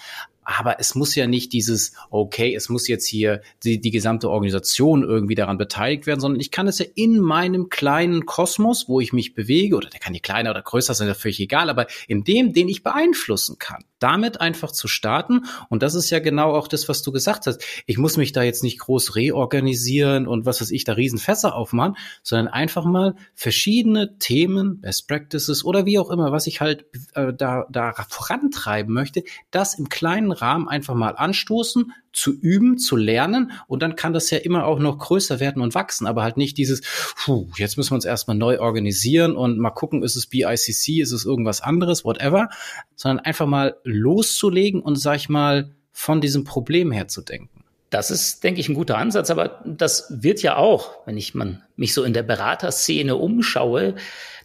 Aber 0.49 0.79
es 0.79 0.95
muss 0.95 1.13
ja 1.13 1.27
nicht 1.27 1.51
dieses, 1.51 1.91
okay, 2.09 2.55
es 2.55 2.69
muss 2.69 2.87
jetzt 2.87 3.05
hier 3.05 3.41
die, 3.65 3.81
die 3.81 3.91
gesamte 3.91 4.29
Organisation 4.29 5.03
irgendwie 5.03 5.35
daran 5.35 5.57
beteiligt 5.57 6.07
werden, 6.07 6.21
sondern 6.21 6.39
ich 6.39 6.51
kann 6.51 6.69
es 6.69 6.79
ja 6.79 6.85
in 6.95 7.19
meinem 7.19 7.67
kleinen 7.67 8.25
Kosmos, 8.25 8.87
wo 8.87 9.01
ich 9.01 9.11
mich 9.11 9.35
bewege, 9.35 9.75
oder 9.75 9.89
der 9.89 9.99
kann 9.99 10.13
die 10.13 10.21
kleiner 10.21 10.51
oder 10.51 10.61
größer 10.61 10.93
sein, 10.93 11.09
ist 11.09 11.21
völlig 11.21 11.41
egal, 11.41 11.69
aber 11.69 11.87
in 12.07 12.23
dem, 12.23 12.53
den 12.53 12.69
ich 12.69 12.81
beeinflussen 12.81 13.59
kann 13.59 13.83
damit 13.99 14.41
einfach 14.41 14.71
zu 14.71 14.87
starten. 14.87 15.45
Und 15.69 15.83
das 15.83 15.95
ist 15.95 16.09
ja 16.09 16.19
genau 16.19 16.53
auch 16.53 16.67
das, 16.67 16.87
was 16.87 17.01
du 17.01 17.11
gesagt 17.11 17.47
hast. 17.47 17.63
Ich 17.85 17.97
muss 17.97 18.17
mich 18.17 18.31
da 18.31 18.43
jetzt 18.43 18.63
nicht 18.63 18.79
groß 18.79 19.15
reorganisieren 19.15 20.27
und 20.27 20.45
was 20.45 20.61
weiß 20.61 20.71
ich, 20.71 20.83
da 20.83 20.93
Riesenfässer 20.93 21.55
aufmachen, 21.55 21.97
sondern 22.23 22.47
einfach 22.47 22.85
mal 22.85 23.15
verschiedene 23.33 24.17
Themen, 24.19 24.81
Best 24.81 25.07
Practices 25.07 25.63
oder 25.63 25.85
wie 25.85 25.99
auch 25.99 26.09
immer, 26.09 26.31
was 26.31 26.47
ich 26.47 26.61
halt 26.61 26.85
äh, 27.15 27.33
da, 27.33 27.65
da 27.69 27.93
vorantreiben 28.09 28.93
möchte, 28.93 29.23
das 29.51 29.77
im 29.77 29.89
kleinen 29.89 30.31
Rahmen 30.41 30.67
einfach 30.67 30.95
mal 30.95 31.11
anstoßen, 31.11 31.91
zu 32.13 32.31
üben, 32.33 32.77
zu 32.77 32.95
lernen 32.95 33.51
und 33.67 33.81
dann 33.81 33.95
kann 33.95 34.13
das 34.13 34.29
ja 34.31 34.39
immer 34.39 34.65
auch 34.65 34.79
noch 34.79 34.97
größer 34.97 35.39
werden 35.39 35.61
und 35.61 35.75
wachsen, 35.75 36.07
aber 36.07 36.23
halt 36.23 36.37
nicht 36.37 36.57
dieses, 36.57 36.81
puh, 37.15 37.47
jetzt 37.57 37.77
müssen 37.77 37.91
wir 37.91 37.95
uns 37.95 38.05
erstmal 38.05 38.37
neu 38.37 38.59
organisieren 38.59 39.35
und 39.35 39.59
mal 39.59 39.71
gucken, 39.71 40.03
ist 40.03 40.15
es 40.15 40.27
BICC, 40.27 40.99
ist 40.99 41.11
es 41.11 41.25
irgendwas 41.25 41.61
anderes, 41.61 42.05
whatever, 42.05 42.49
sondern 42.95 43.23
einfach 43.23 43.45
mal 43.45 43.77
loszulegen 43.83 44.81
und, 44.81 44.95
sag 44.95 45.17
ich 45.17 45.29
mal, 45.29 45.75
von 45.91 46.21
diesem 46.21 46.43
Problem 46.43 46.91
her 46.91 47.07
zu 47.07 47.21
denken. 47.21 47.63
Das 47.89 48.11
ist, 48.11 48.43
denke 48.43 48.59
ich, 48.59 48.67
ein 48.67 48.75
guter 48.75 48.97
Ansatz, 48.97 49.29
aber 49.29 49.61
das 49.65 50.07
wird 50.09 50.41
ja 50.41 50.57
auch, 50.57 51.05
wenn 51.05 51.17
ich 51.17 51.33
man, 51.35 51.63
mich 51.75 51.93
so 51.93 52.03
in 52.03 52.13
der 52.13 52.23
Beraterszene 52.23 53.15
umschaue, 53.15 53.95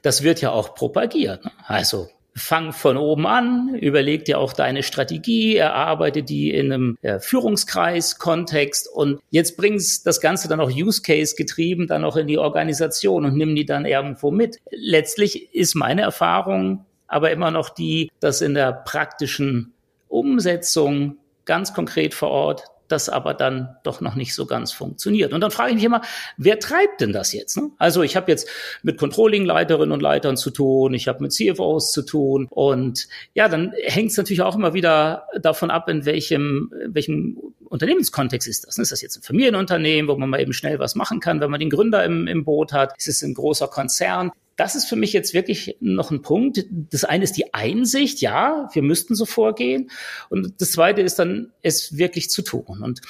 das 0.03 0.23
wird 0.23 0.41
ja 0.41 0.51
auch 0.51 0.75
propagiert. 0.75 1.45
Ne? 1.45 1.51
Also 1.67 2.09
fang 2.35 2.73
von 2.73 2.97
oben 2.97 3.27
an, 3.27 3.75
überleg 3.75 4.25
dir 4.25 4.39
auch 4.39 4.53
deine 4.53 4.83
Strategie, 4.83 5.57
erarbeite 5.57 6.23
die 6.23 6.51
in 6.51 6.73
einem 6.73 6.99
ja, 7.03 7.19
Führungskreis-Kontext 7.19 8.89
und 8.89 9.21
jetzt 9.31 9.57
bringst 9.57 10.07
das 10.07 10.21
Ganze 10.21 10.49
dann 10.49 10.61
auch 10.61 10.71
Use 10.71 11.03
Case 11.03 11.37
getrieben 11.37 11.87
dann 11.87 12.05
auch 12.05 12.17
in 12.17 12.27
die 12.27 12.39
Organisation 12.39 13.25
und 13.27 13.37
nimm 13.37 13.55
die 13.55 13.67
dann 13.67 13.85
irgendwo 13.85 14.31
mit. 14.31 14.59
Letztlich 14.71 15.55
ist 15.55 15.75
meine 15.75 16.03
Erfahrung 16.03 16.87
aber 17.13 17.31
immer 17.31 17.51
noch 17.51 17.69
die, 17.69 18.11
dass 18.21 18.41
in 18.41 18.55
der 18.55 18.73
praktischen 18.73 19.75
Umsetzung 20.09 21.19
ganz 21.45 21.75
konkret 21.75 22.15
vor 22.15 22.31
Ort 22.31 22.65
das 22.93 23.09
aber 23.09 23.35
dann 23.35 23.77
doch 23.83 24.01
noch 24.01 24.15
nicht 24.15 24.35
so 24.35 24.47
ganz 24.47 24.73
funktioniert. 24.73 25.33
Und 25.33 25.41
dann 25.41 25.51
frage 25.51 25.71
ich 25.71 25.77
mich 25.77 25.85
immer, 25.85 26.03
wer 26.37 26.59
treibt 26.59 27.01
denn 27.01 27.13
das 27.13 27.33
jetzt? 27.33 27.57
Ne? 27.57 27.71
Also 27.79 28.03
ich 28.03 28.17
habe 28.17 28.31
jetzt 28.31 28.49
mit 28.83 28.99
Controlling-Leiterinnen 28.99 29.93
und 29.93 30.01
Leitern 30.01 30.37
zu 30.37 30.51
tun, 30.51 30.95
ich 30.95 31.09
habe 31.09 31.23
mit 31.23 31.33
CFOs 31.33 31.93
zu 31.93 32.03
tun 32.03 32.47
und 32.51 33.09
ja, 33.35 33.49
dann 33.49 33.73
hängt 33.83 34.11
es 34.11 34.17
natürlich 34.17 34.43
auch 34.43 34.55
immer 34.55 34.75
wieder 34.75 35.27
davon 35.41 35.71
ab, 35.71 35.89
in 35.89 36.05
welchem, 36.05 36.71
welchem 36.87 37.39
Unternehmenskontext 37.65 38.47
ist 38.47 38.67
das. 38.67 38.79
Ist 38.79 38.93
das 38.93 39.01
jetzt 39.01 39.17
ein 39.17 39.23
Familienunternehmen, 39.23 40.09
wo 40.09 40.17
man 40.17 40.29
mal 40.29 40.41
eben 40.41 40.53
schnell 40.53 40.79
was 40.79 40.95
machen 40.95 41.21
kann, 41.21 41.41
wenn 41.41 41.51
man 41.51 41.59
den 41.61 41.71
Gründer 41.71 42.05
im, 42.05 42.27
im 42.27 42.45
Boot 42.45 42.73
hat? 42.73 42.95
Ist 42.99 43.09
es 43.09 43.23
ein 43.23 43.35
großer 43.35 43.69
Konzern? 43.69 44.31
Das 44.57 44.75
ist 44.75 44.87
für 44.87 44.97
mich 44.97 45.13
jetzt 45.13 45.35
wirklich 45.35 45.77
noch 45.81 46.11
ein 46.11 46.23
Punkt. 46.23 46.65
Das 46.71 47.05
eine 47.05 47.25
ist 47.25 47.37
die 47.37 47.55
Einsicht, 47.55 48.21
ja, 48.21 48.69
wir 48.73 48.83
müssten 48.83 49.15
so 49.15 49.25
vorgehen. 49.25 49.91
Und 50.29 50.61
das 50.61 50.73
zweite 50.73 51.01
ist 51.01 51.19
dann, 51.19 51.53
es 51.63 51.97
wirklich 51.97 52.31
zu 52.31 52.43
tun. 52.43 52.83
Und 52.83 53.01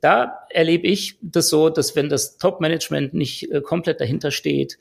da 0.00 0.46
erlebe 0.50 0.86
ich 0.86 1.18
das 1.20 1.48
so, 1.48 1.70
dass 1.70 1.96
wenn 1.96 2.08
das 2.08 2.38
Top-Management 2.38 3.14
nicht 3.14 3.50
äh, 3.50 3.60
komplett 3.60 4.00
dahinter 4.00 4.30
steht, 4.30 4.78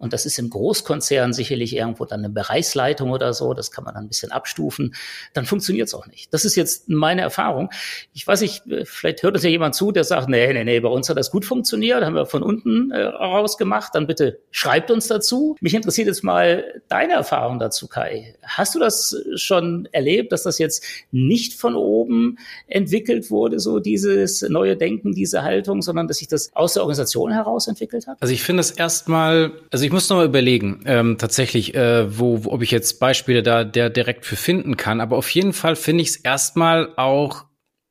und 0.00 0.14
das 0.14 0.24
ist 0.24 0.38
im 0.38 0.48
Großkonzern 0.48 1.34
sicherlich 1.34 1.76
irgendwo 1.76 2.06
dann 2.06 2.20
eine 2.20 2.30
Bereichsleitung 2.30 3.10
oder 3.10 3.34
so. 3.34 3.52
Das 3.52 3.70
kann 3.70 3.84
man 3.84 3.94
dann 3.94 4.04
ein 4.04 4.08
bisschen 4.08 4.32
abstufen. 4.32 4.94
Dann 5.34 5.44
funktioniert 5.44 5.88
es 5.88 5.94
auch 5.94 6.06
nicht. 6.06 6.32
Das 6.32 6.46
ist 6.46 6.56
jetzt 6.56 6.88
meine 6.88 7.20
Erfahrung. 7.20 7.68
Ich 8.14 8.26
weiß 8.26 8.40
nicht, 8.40 8.62
vielleicht 8.84 9.22
hört 9.22 9.34
uns 9.34 9.44
ja 9.44 9.50
jemand 9.50 9.74
zu, 9.74 9.92
der 9.92 10.04
sagt, 10.04 10.30
nee, 10.30 10.50
nee, 10.54 10.64
nee, 10.64 10.80
bei 10.80 10.88
uns 10.88 11.10
hat 11.10 11.18
das 11.18 11.30
gut 11.30 11.44
funktioniert. 11.44 12.02
Haben 12.02 12.14
wir 12.14 12.24
von 12.24 12.42
unten 12.42 12.90
äh, 12.90 13.02
raus 13.02 13.58
gemacht. 13.58 13.94
Dann 13.94 14.06
bitte 14.06 14.40
schreibt 14.50 14.90
uns 14.90 15.06
dazu. 15.06 15.54
Mich 15.60 15.74
interessiert 15.74 16.06
jetzt 16.06 16.24
mal 16.24 16.64
deine 16.88 17.12
Erfahrung 17.12 17.58
dazu, 17.58 17.86
Kai. 17.86 18.36
Hast 18.42 18.74
du 18.74 18.78
das 18.78 19.14
schon 19.34 19.86
erlebt, 19.92 20.32
dass 20.32 20.44
das 20.44 20.58
jetzt 20.58 20.82
nicht 21.10 21.60
von 21.60 21.74
oben 21.76 22.38
entwickelt 22.68 23.30
wurde, 23.30 23.60
so 23.60 23.80
dieses 23.80 24.40
neue 24.48 24.78
Denken, 24.78 25.12
diese 25.12 25.42
Haltung, 25.42 25.82
sondern 25.82 26.08
dass 26.08 26.18
sich 26.18 26.28
das 26.28 26.56
aus 26.56 26.72
der 26.72 26.84
Organisation 26.84 27.32
heraus 27.32 27.68
entwickelt 27.68 28.06
hat? 28.06 28.16
Also 28.20 28.32
ich 28.32 28.42
finde 28.42 28.62
es 28.62 28.70
erstmal, 28.70 29.52
also 29.70 29.89
ich 29.90 29.92
muss 29.92 30.08
noch 30.08 30.18
mal 30.18 30.26
überlegen, 30.26 30.84
ähm, 30.86 31.18
tatsächlich, 31.18 31.74
äh, 31.74 32.16
wo, 32.16 32.44
wo, 32.44 32.52
ob 32.52 32.62
ich 32.62 32.70
jetzt 32.70 33.00
Beispiele 33.00 33.42
da 33.42 33.64
der 33.64 33.90
direkt 33.90 34.24
für 34.24 34.36
finden 34.36 34.76
kann. 34.76 35.00
Aber 35.00 35.16
auf 35.16 35.28
jeden 35.30 35.52
Fall 35.52 35.74
finde 35.74 36.02
ich 36.02 36.10
es 36.10 36.16
erstmal 36.16 36.94
auch 36.96 37.46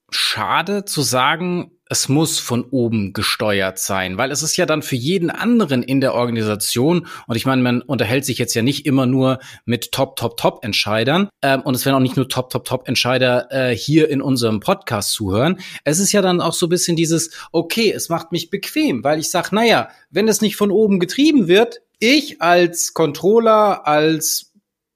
schade 0.10 0.86
zu 0.86 1.02
sagen, 1.02 1.72
es 1.90 2.08
muss 2.08 2.40
von 2.40 2.64
oben 2.64 3.12
gesteuert 3.12 3.80
sein, 3.80 4.18
weil 4.18 4.32
es 4.32 4.44
ist 4.44 4.56
ja 4.56 4.66
dann 4.66 4.82
für 4.82 4.96
jeden 4.96 5.30
anderen 5.30 5.84
in 5.84 6.00
der 6.00 6.14
Organisation 6.14 7.06
und 7.28 7.36
ich 7.36 7.46
meine, 7.46 7.62
man 7.62 7.82
unterhält 7.82 8.24
sich 8.24 8.38
jetzt 8.38 8.54
ja 8.54 8.62
nicht 8.62 8.86
immer 8.86 9.06
nur 9.06 9.40
mit 9.66 9.92
Top, 9.92 10.16
Top, 10.16 10.38
Top 10.38 10.64
Entscheidern 10.64 11.28
ähm, 11.42 11.62
und 11.64 11.76
es 11.76 11.86
werden 11.86 11.96
auch 11.96 12.00
nicht 12.00 12.16
nur 12.16 12.30
Top, 12.30 12.50
Top, 12.50 12.64
Top 12.64 12.88
Entscheider 12.88 13.52
äh, 13.52 13.76
hier 13.76 14.10
in 14.10 14.22
unserem 14.22 14.62
Podcast 14.62 15.12
zuhören. 15.12 15.60
Es 15.84 16.00
ist 16.00 16.14
ja 16.14 16.22
dann 16.22 16.40
auch 16.40 16.54
so 16.54 16.68
ein 16.68 16.70
bisschen 16.70 16.96
dieses, 16.96 17.32
okay, 17.52 17.92
es 17.92 18.08
macht 18.08 18.32
mich 18.32 18.50
bequem, 18.50 19.04
weil 19.04 19.20
ich 19.20 19.30
sage, 19.30 19.54
naja, 19.54 19.90
wenn 20.10 20.30
es 20.30 20.40
nicht 20.40 20.56
von 20.56 20.72
oben 20.72 21.00
getrieben 21.00 21.50
wird, 21.50 21.82
ich 22.00 22.42
als 22.42 22.94
Controller, 22.94 23.86
als 23.88 24.54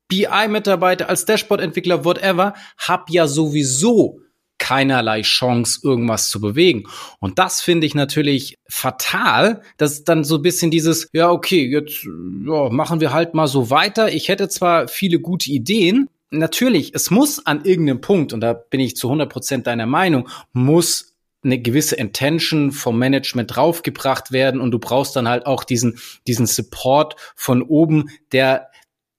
BI-Mitarbeiter, 0.08 1.10
als 1.10 1.26
Dashboard-Entwickler, 1.26 2.06
whatever, 2.06 2.54
hab 2.78 3.10
ja 3.10 3.28
sowieso 3.28 4.20
keinerlei 4.60 5.24
Chance, 5.24 5.82
irgendwas 5.84 6.30
zu 6.30 6.40
bewegen. 6.40 6.86
Und 7.20 7.38
das 7.38 7.62
finde 7.62 7.86
ich 7.86 7.96
natürlich 7.96 8.60
fatal, 8.70 9.62
dass 9.78 10.06
dann 10.06 10.24
so 10.24 10.36
ein 10.36 10.42
bisschen 10.42 10.72
dieses, 10.72 11.10
ja, 11.12 11.32
okay, 11.32 11.70
jetzt 11.70 12.04
ja, 12.04 12.70
machen 12.70 13.02
wir 13.02 13.12
halt 13.12 13.34
mal 13.34 13.48
so 13.48 13.70
weiter. 13.70 14.14
Ich 14.14 14.30
hätte 14.30 14.48
zwar 14.48 14.88
viele 14.88 15.20
gute 15.20 15.52
Ideen, 15.52 16.10
natürlich, 16.34 16.94
es 16.96 17.12
muss 17.12 17.46
an 17.46 17.64
irgendeinem 17.66 18.02
Punkt, 18.02 18.34
und 18.34 18.42
da 18.42 18.54
bin 18.54 18.80
ich 18.80 18.96
zu 18.96 19.08
100 19.08 19.30
Prozent 19.30 19.68
deiner 19.68 19.86
Meinung, 19.86 20.30
muss 20.52 21.13
eine 21.44 21.60
gewisse 21.62 21.96
Intention 21.96 22.72
vom 22.72 22.98
Management 22.98 23.56
draufgebracht 23.56 24.32
werden 24.32 24.62
und 24.62 24.72
du 24.72 24.80
brauchst 24.80 25.16
dann 25.16 25.28
halt 25.28 25.46
auch 25.46 25.64
diesen, 25.64 26.00
diesen 26.28 26.46
Support 26.46 27.16
von 27.36 27.62
oben, 27.62 28.10
der 28.32 28.70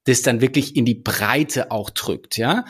das 0.05 0.21
dann 0.21 0.41
wirklich 0.41 0.75
in 0.75 0.85
die 0.85 0.95
Breite 0.95 1.71
auch 1.71 1.89
drückt, 1.89 2.37
ja. 2.37 2.65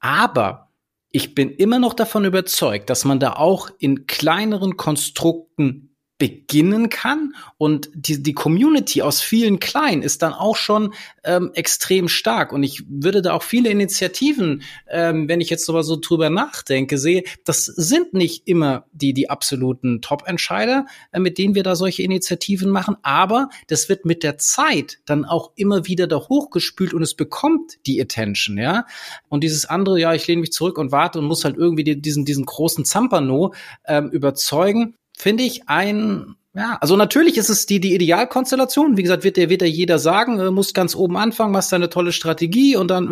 Aber 0.00 0.72
ich 1.10 1.34
bin 1.34 1.50
immer 1.50 1.78
noch 1.78 1.94
davon 1.94 2.24
überzeugt, 2.24 2.90
dass 2.90 3.04
man 3.04 3.20
da 3.20 3.34
auch 3.34 3.70
in 3.78 4.06
kleineren 4.06 4.76
Konstrukten 4.76 5.87
beginnen 6.18 6.88
kann. 6.90 7.34
Und 7.56 7.90
die, 7.94 8.22
die 8.22 8.34
Community 8.34 9.02
aus 9.02 9.20
vielen 9.20 9.60
Kleinen 9.60 10.02
ist 10.02 10.22
dann 10.22 10.32
auch 10.32 10.56
schon 10.56 10.92
ähm, 11.24 11.52
extrem 11.54 12.08
stark. 12.08 12.52
Und 12.52 12.64
ich 12.64 12.82
würde 12.88 13.22
da 13.22 13.32
auch 13.34 13.44
viele 13.44 13.70
Initiativen, 13.70 14.62
ähm, 14.90 15.28
wenn 15.28 15.40
ich 15.40 15.48
jetzt 15.48 15.64
so, 15.64 15.80
so 15.82 15.96
drüber 15.96 16.28
nachdenke, 16.28 16.98
sehe, 16.98 17.22
das 17.44 17.64
sind 17.64 18.14
nicht 18.14 18.48
immer 18.48 18.86
die 18.92 19.12
die 19.12 19.30
absoluten 19.30 20.02
Top-Entscheider, 20.02 20.86
äh, 21.12 21.20
mit 21.20 21.38
denen 21.38 21.54
wir 21.54 21.62
da 21.62 21.76
solche 21.76 22.02
Initiativen 22.02 22.70
machen, 22.70 22.96
aber 23.02 23.48
das 23.68 23.88
wird 23.88 24.04
mit 24.04 24.24
der 24.24 24.38
Zeit 24.38 24.98
dann 25.06 25.24
auch 25.24 25.52
immer 25.54 25.86
wieder 25.86 26.08
da 26.08 26.16
hochgespült 26.16 26.94
und 26.94 27.02
es 27.02 27.14
bekommt 27.14 27.78
die 27.86 28.00
Attention, 28.00 28.58
ja. 28.58 28.86
Und 29.28 29.44
dieses 29.44 29.66
andere, 29.66 30.00
ja, 30.00 30.14
ich 30.14 30.26
lehne 30.26 30.40
mich 30.40 30.52
zurück 30.52 30.78
und 30.78 30.90
warte 30.90 31.20
und 31.20 31.26
muss 31.26 31.44
halt 31.44 31.56
irgendwie 31.56 31.84
diesen 31.84 32.24
diesen 32.24 32.44
großen 32.44 32.84
Zampano 32.84 33.54
ähm, 33.86 34.10
überzeugen, 34.10 34.94
finde 35.18 35.44
ich 35.44 35.68
ein 35.68 36.36
ja, 36.54 36.76
also 36.80 36.96
natürlich 36.96 37.36
ist 37.36 37.50
es 37.50 37.66
die, 37.66 37.78
die 37.78 37.94
Idealkonstellation. 37.94 38.96
Wie 38.96 39.02
gesagt, 39.02 39.22
wird 39.22 39.36
der, 39.36 39.48
wird 39.48 39.60
der 39.60 39.70
jeder 39.70 39.98
sagen, 40.00 40.40
äh, 40.40 40.50
muss 40.50 40.74
ganz 40.74 40.96
oben 40.96 41.16
anfangen, 41.16 41.52
machst 41.52 41.72
deine 41.72 41.88
tolle 41.88 42.10
Strategie 42.10 42.74
und 42.74 42.90
dann 42.90 43.08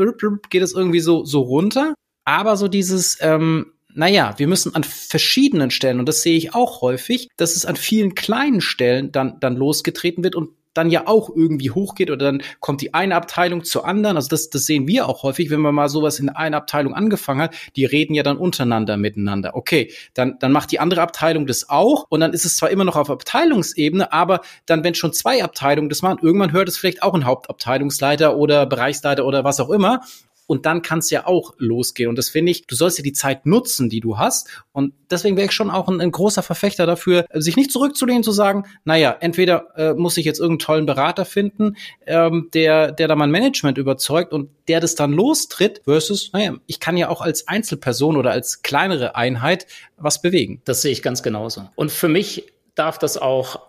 geht 0.51 0.63
es 0.63 0.73
irgendwie 0.73 0.99
so, 0.99 1.25
so 1.25 1.43
runter. 1.43 1.95
Aber 2.25 2.57
so 2.57 2.67
dieses, 2.67 3.19
ähm, 3.21 3.73
naja, 3.95 4.35
wir 4.39 4.49
müssen 4.49 4.75
an 4.75 4.83
verschiedenen 4.83 5.71
Stellen, 5.71 6.01
und 6.01 6.09
das 6.09 6.23
sehe 6.23 6.37
ich 6.37 6.55
auch 6.55 6.81
häufig, 6.81 7.29
dass 7.37 7.55
es 7.55 7.65
an 7.65 7.77
vielen 7.77 8.17
kleinen 8.17 8.61
Stellen 8.61 9.13
dann, 9.13 9.39
dann 9.39 9.55
losgetreten 9.55 10.25
wird 10.25 10.35
und 10.35 10.51
dann 10.77 10.91
ja 10.91 11.07
auch 11.07 11.31
irgendwie 11.35 11.71
hochgeht 11.71 12.11
oder 12.11 12.25
dann 12.27 12.43
kommt 12.61 12.81
die 12.81 12.95
eine 12.95 13.15
Abteilung 13.15 13.65
zur 13.65 13.87
anderen. 13.87 14.17
Also 14.17 14.29
das, 14.29 14.51
das 14.51 14.65
sehen 14.65 14.87
wir 14.87 15.09
auch 15.09 15.23
häufig, 15.23 15.51
wenn 15.51 15.61
man 15.61 15.75
mal 15.75 15.89
sowas 15.89 16.19
in 16.19 16.29
einer 16.29 16.59
Abteilung 16.59 16.95
angefangen 16.95 17.41
hat. 17.41 17.55
Die 17.77 17.85
reden 17.85 18.15
ja 18.15 18.23
dann 18.23 18.37
untereinander 18.37 18.97
miteinander. 18.97 19.57
Okay, 19.57 19.93
dann, 20.15 20.39
dann 20.39 20.53
macht 20.53 20.73
die 20.73 20.81
andere 20.81 21.03
Abteilung 21.03 21.47
das 21.47 21.69
auch 21.69 22.07
und 22.09 22.21
dann 22.21 22.33
ist 22.33 22.45
es 22.45 22.57
zwar 22.57 22.71
immer 22.71 22.85
noch 22.85 22.97
auf 22.97 23.11
Abteilungsebene, 23.11 24.13
aber 24.13 24.41
dann, 24.67 24.85
wenn 24.85 24.95
schon 24.95 25.13
zwei 25.13 25.43
Abteilungen 25.43 25.89
das 25.89 26.03
machen, 26.03 26.19
irgendwann 26.23 26.53
hört 26.53 26.69
es 26.69 26.77
vielleicht 26.79 27.03
auch 27.03 27.15
ein 27.15 27.25
Hauptabteilungsleiter 27.25 28.37
oder 28.37 28.67
Bereichsleiter 28.67 29.25
oder 29.25 29.45
was 29.45 29.61
auch 29.61 29.71
immer 29.71 30.01
und 30.47 30.67
dann 30.67 30.83
kann 30.83 31.01
es 31.01 31.11
ja 31.11 31.27
auch 31.27 31.55
losgehen. 31.59 32.09
Und 32.09 32.17
das 32.17 32.29
finde 32.29 32.53
ich, 32.53 32.67
du 32.67 32.77
sollst 32.77 32.99
ja 32.99 33.03
die 33.03 33.13
Zeit 33.13 33.47
nutzen, 33.47 33.89
die 33.89 34.01
du 34.01 34.19
hast. 34.19 34.49
Und 34.73 34.95
deswegen 35.11 35.37
wäre 35.37 35.47
ich 35.47 35.53
schon 35.53 35.71
auch 35.71 35.89
ein, 35.89 36.01
ein, 36.01 36.13
großer 36.13 36.43
Verfechter 36.43 36.87
dafür, 36.87 37.27
sich 37.33 37.57
nicht 37.57 37.73
zurückzulehnen, 37.73 38.23
zu 38.23 38.33
sagen, 38.33 38.65
naja, 38.85 39.17
entweder 39.21 39.67
äh, 39.77 39.95
muss 39.95 40.17
ich 40.17 40.25
jetzt 40.25 40.39
irgendeinen 40.39 40.67
tollen 40.67 40.87
Berater 40.87 41.25
finden, 41.25 41.77
ähm, 42.07 42.49
der, 42.55 42.93
der 42.93 43.09
da 43.09 43.17
mein 43.17 43.31
Management 43.31 43.79
überzeugt 43.79 44.33
und 44.33 44.51
der 44.69 44.81
das 44.81 44.95
dann 44.95 45.13
lostritt, 45.13 45.83
versus, 45.85 46.33
naja, 46.33 46.55
ich 46.67 46.81
kann 46.81 46.97
ja 46.97 47.09
auch 47.09 47.21
als 47.21 47.49
Einzelperson 47.49 48.17
oder 48.17 48.31
als 48.31 48.63
kleinere 48.63 49.17
Einheit 49.17 49.67
was 49.97 50.23
bewegen. 50.23 50.61
Das 50.65 50.83
sehe 50.83 50.93
ich 50.93 51.03
ganz 51.03 51.23
genauso. 51.23 51.69
Und 51.75 51.91
für 51.91 52.09
mich 52.09 52.53
darf 52.75 52.99
das 52.99 53.17
auch 53.17 53.61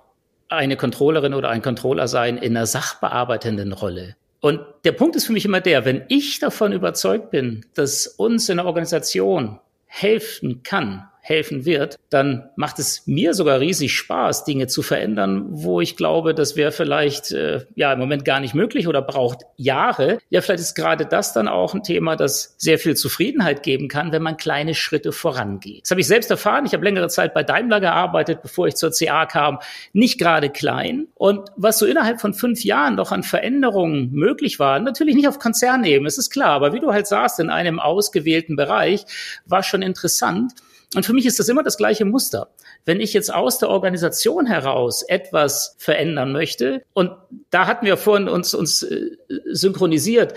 eine 0.49 0.77
Controllerin 0.77 1.33
oder 1.33 1.49
ein 1.49 1.61
Controller 1.61 2.07
sein 2.07 2.37
in 2.37 2.55
einer 2.55 2.65
sachbearbeitenden 2.65 3.73
Rolle. 3.73 4.15
Und 4.39 4.59
der 4.83 4.91
Punkt 4.91 5.15
ist 5.15 5.25
für 5.25 5.33
mich 5.33 5.45
immer 5.45 5.61
der, 5.61 5.85
wenn 5.85 6.03
ich 6.09 6.39
davon 6.39 6.73
überzeugt 6.73 7.31
bin, 7.31 7.65
dass 7.73 8.07
uns 8.07 8.49
in 8.49 8.57
der 8.57 8.65
Organisation 8.65 9.59
helfen 9.85 10.61
kann, 10.63 11.07
helfen 11.27 11.65
wird, 11.65 11.99
dann 12.09 12.49
macht 12.55 12.79
es 12.79 13.05
mir 13.05 13.33
sogar 13.33 13.59
riesig 13.59 13.93
Spaß, 13.93 14.45
Dinge 14.45 14.67
zu 14.67 14.81
verändern, 14.81 15.45
wo 15.49 15.81
ich 15.81 15.97
glaube, 15.97 16.33
das 16.33 16.55
wäre 16.55 16.71
vielleicht 16.71 17.33
äh, 17.33 17.65
ja 17.75 17.91
im 17.91 17.99
Moment 17.99 18.23
gar 18.23 18.39
nicht 18.39 18.53
möglich 18.53 18.87
oder 18.87 19.01
braucht 19.01 19.41
Jahre. 19.57 20.19
Ja, 20.29 20.39
vielleicht 20.39 20.61
ist 20.61 20.75
gerade 20.75 21.05
das 21.05 21.33
dann 21.33 21.49
auch 21.49 21.73
ein 21.73 21.83
Thema, 21.83 22.15
das 22.15 22.55
sehr 22.57 22.79
viel 22.79 22.95
Zufriedenheit 22.95 23.61
geben 23.61 23.89
kann, 23.89 24.13
wenn 24.13 24.21
man 24.21 24.37
kleine 24.37 24.73
Schritte 24.73 25.11
vorangeht. 25.11 25.81
Das 25.83 25.91
habe 25.91 25.99
ich 25.99 26.07
selbst 26.07 26.31
erfahren. 26.31 26.65
Ich 26.65 26.71
habe 26.71 26.85
längere 26.85 27.09
Zeit 27.09 27.33
bei 27.33 27.43
Daimler 27.43 27.81
gearbeitet, 27.81 28.41
bevor 28.41 28.67
ich 28.67 28.75
zur 28.75 28.91
CA 28.91 29.25
kam. 29.25 29.59
Nicht 29.91 30.19
gerade 30.19 30.49
klein. 30.49 31.07
Und 31.13 31.49
was 31.57 31.77
so 31.77 31.85
innerhalb 31.85 32.21
von 32.21 32.33
fünf 32.33 32.63
Jahren 32.63 32.95
noch 32.95 33.11
an 33.11 33.23
Veränderungen 33.23 34.13
möglich 34.13 34.59
war, 34.59 34.79
natürlich 34.79 35.15
nicht 35.15 35.27
auf 35.27 35.39
Konzernebene, 35.39 36.07
es 36.07 36.17
ist 36.17 36.29
klar, 36.29 36.51
aber 36.51 36.71
wie 36.71 36.79
du 36.79 36.93
halt 36.93 37.05
sagst, 37.05 37.41
in 37.41 37.49
einem 37.49 37.81
ausgewählten 37.81 38.55
Bereich, 38.55 39.03
war 39.45 39.61
schon 39.61 39.81
interessant. 39.81 40.53
Und 40.95 41.05
für 41.05 41.13
mich 41.13 41.25
ist 41.25 41.39
das 41.39 41.49
immer 41.49 41.63
das 41.63 41.77
gleiche 41.77 42.05
Muster. 42.05 42.49
Wenn 42.85 43.01
ich 43.01 43.13
jetzt 43.13 43.33
aus 43.33 43.59
der 43.59 43.69
Organisation 43.69 44.45
heraus 44.45 45.03
etwas 45.03 45.75
verändern 45.77 46.31
möchte, 46.31 46.83
und 46.93 47.11
da 47.49 47.67
hatten 47.67 47.85
wir 47.85 47.97
vorhin 47.97 48.29
uns, 48.29 48.53
uns 48.53 48.83
äh, 48.83 49.11
synchronisiert, 49.51 50.33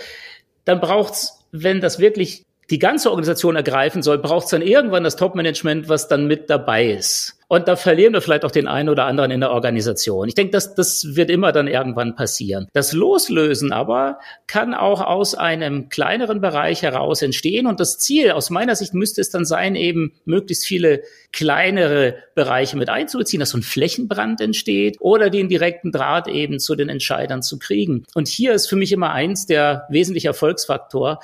dann 0.65 0.81
braucht's, 0.81 1.45
wenn 1.51 1.79
das 1.79 1.99
wirklich 1.99 2.45
die 2.69 2.79
ganze 2.79 3.09
Organisation 3.09 3.55
ergreifen 3.55 4.01
soll, 4.01 4.17
braucht's 4.17 4.51
dann 4.51 4.61
irgendwann 4.61 5.03
das 5.03 5.15
Top-Management, 5.15 5.89
was 5.89 6.07
dann 6.07 6.27
mit 6.27 6.49
dabei 6.49 6.91
ist. 6.91 7.37
Und 7.51 7.67
da 7.67 7.75
verlieren 7.75 8.13
wir 8.13 8.21
vielleicht 8.21 8.45
auch 8.45 8.51
den 8.51 8.69
einen 8.69 8.87
oder 8.87 9.03
anderen 9.03 9.29
in 9.29 9.41
der 9.41 9.51
Organisation. 9.51 10.29
Ich 10.29 10.35
denke, 10.35 10.51
das, 10.51 10.73
das 10.73 11.17
wird 11.17 11.29
immer 11.29 11.51
dann 11.51 11.67
irgendwann 11.67 12.15
passieren. 12.15 12.69
Das 12.71 12.93
Loslösen 12.93 13.73
aber 13.73 14.19
kann 14.47 14.73
auch 14.73 15.01
aus 15.01 15.35
einem 15.35 15.89
kleineren 15.89 16.39
Bereich 16.39 16.81
heraus 16.81 17.21
entstehen. 17.21 17.67
Und 17.67 17.81
das 17.81 17.97
Ziel 17.97 18.31
aus 18.31 18.51
meiner 18.51 18.77
Sicht 18.77 18.93
müsste 18.93 19.19
es 19.19 19.31
dann 19.31 19.43
sein, 19.43 19.75
eben 19.75 20.13
möglichst 20.23 20.65
viele 20.65 21.01
kleinere 21.33 22.15
Bereiche 22.35 22.77
mit 22.77 22.87
einzubeziehen, 22.87 23.41
dass 23.41 23.49
so 23.49 23.57
ein 23.57 23.63
Flächenbrand 23.63 24.39
entsteht 24.39 24.95
oder 25.01 25.29
den 25.29 25.49
direkten 25.49 25.91
Draht 25.91 26.29
eben 26.29 26.57
zu 26.57 26.75
den 26.75 26.87
Entscheidern 26.87 27.43
zu 27.43 27.59
kriegen. 27.59 28.05
Und 28.15 28.29
hier 28.29 28.53
ist 28.53 28.67
für 28.67 28.77
mich 28.77 28.93
immer 28.93 29.11
eins 29.11 29.45
der 29.45 29.87
wesentlichen 29.89 30.27
Erfolgsfaktor. 30.27 31.19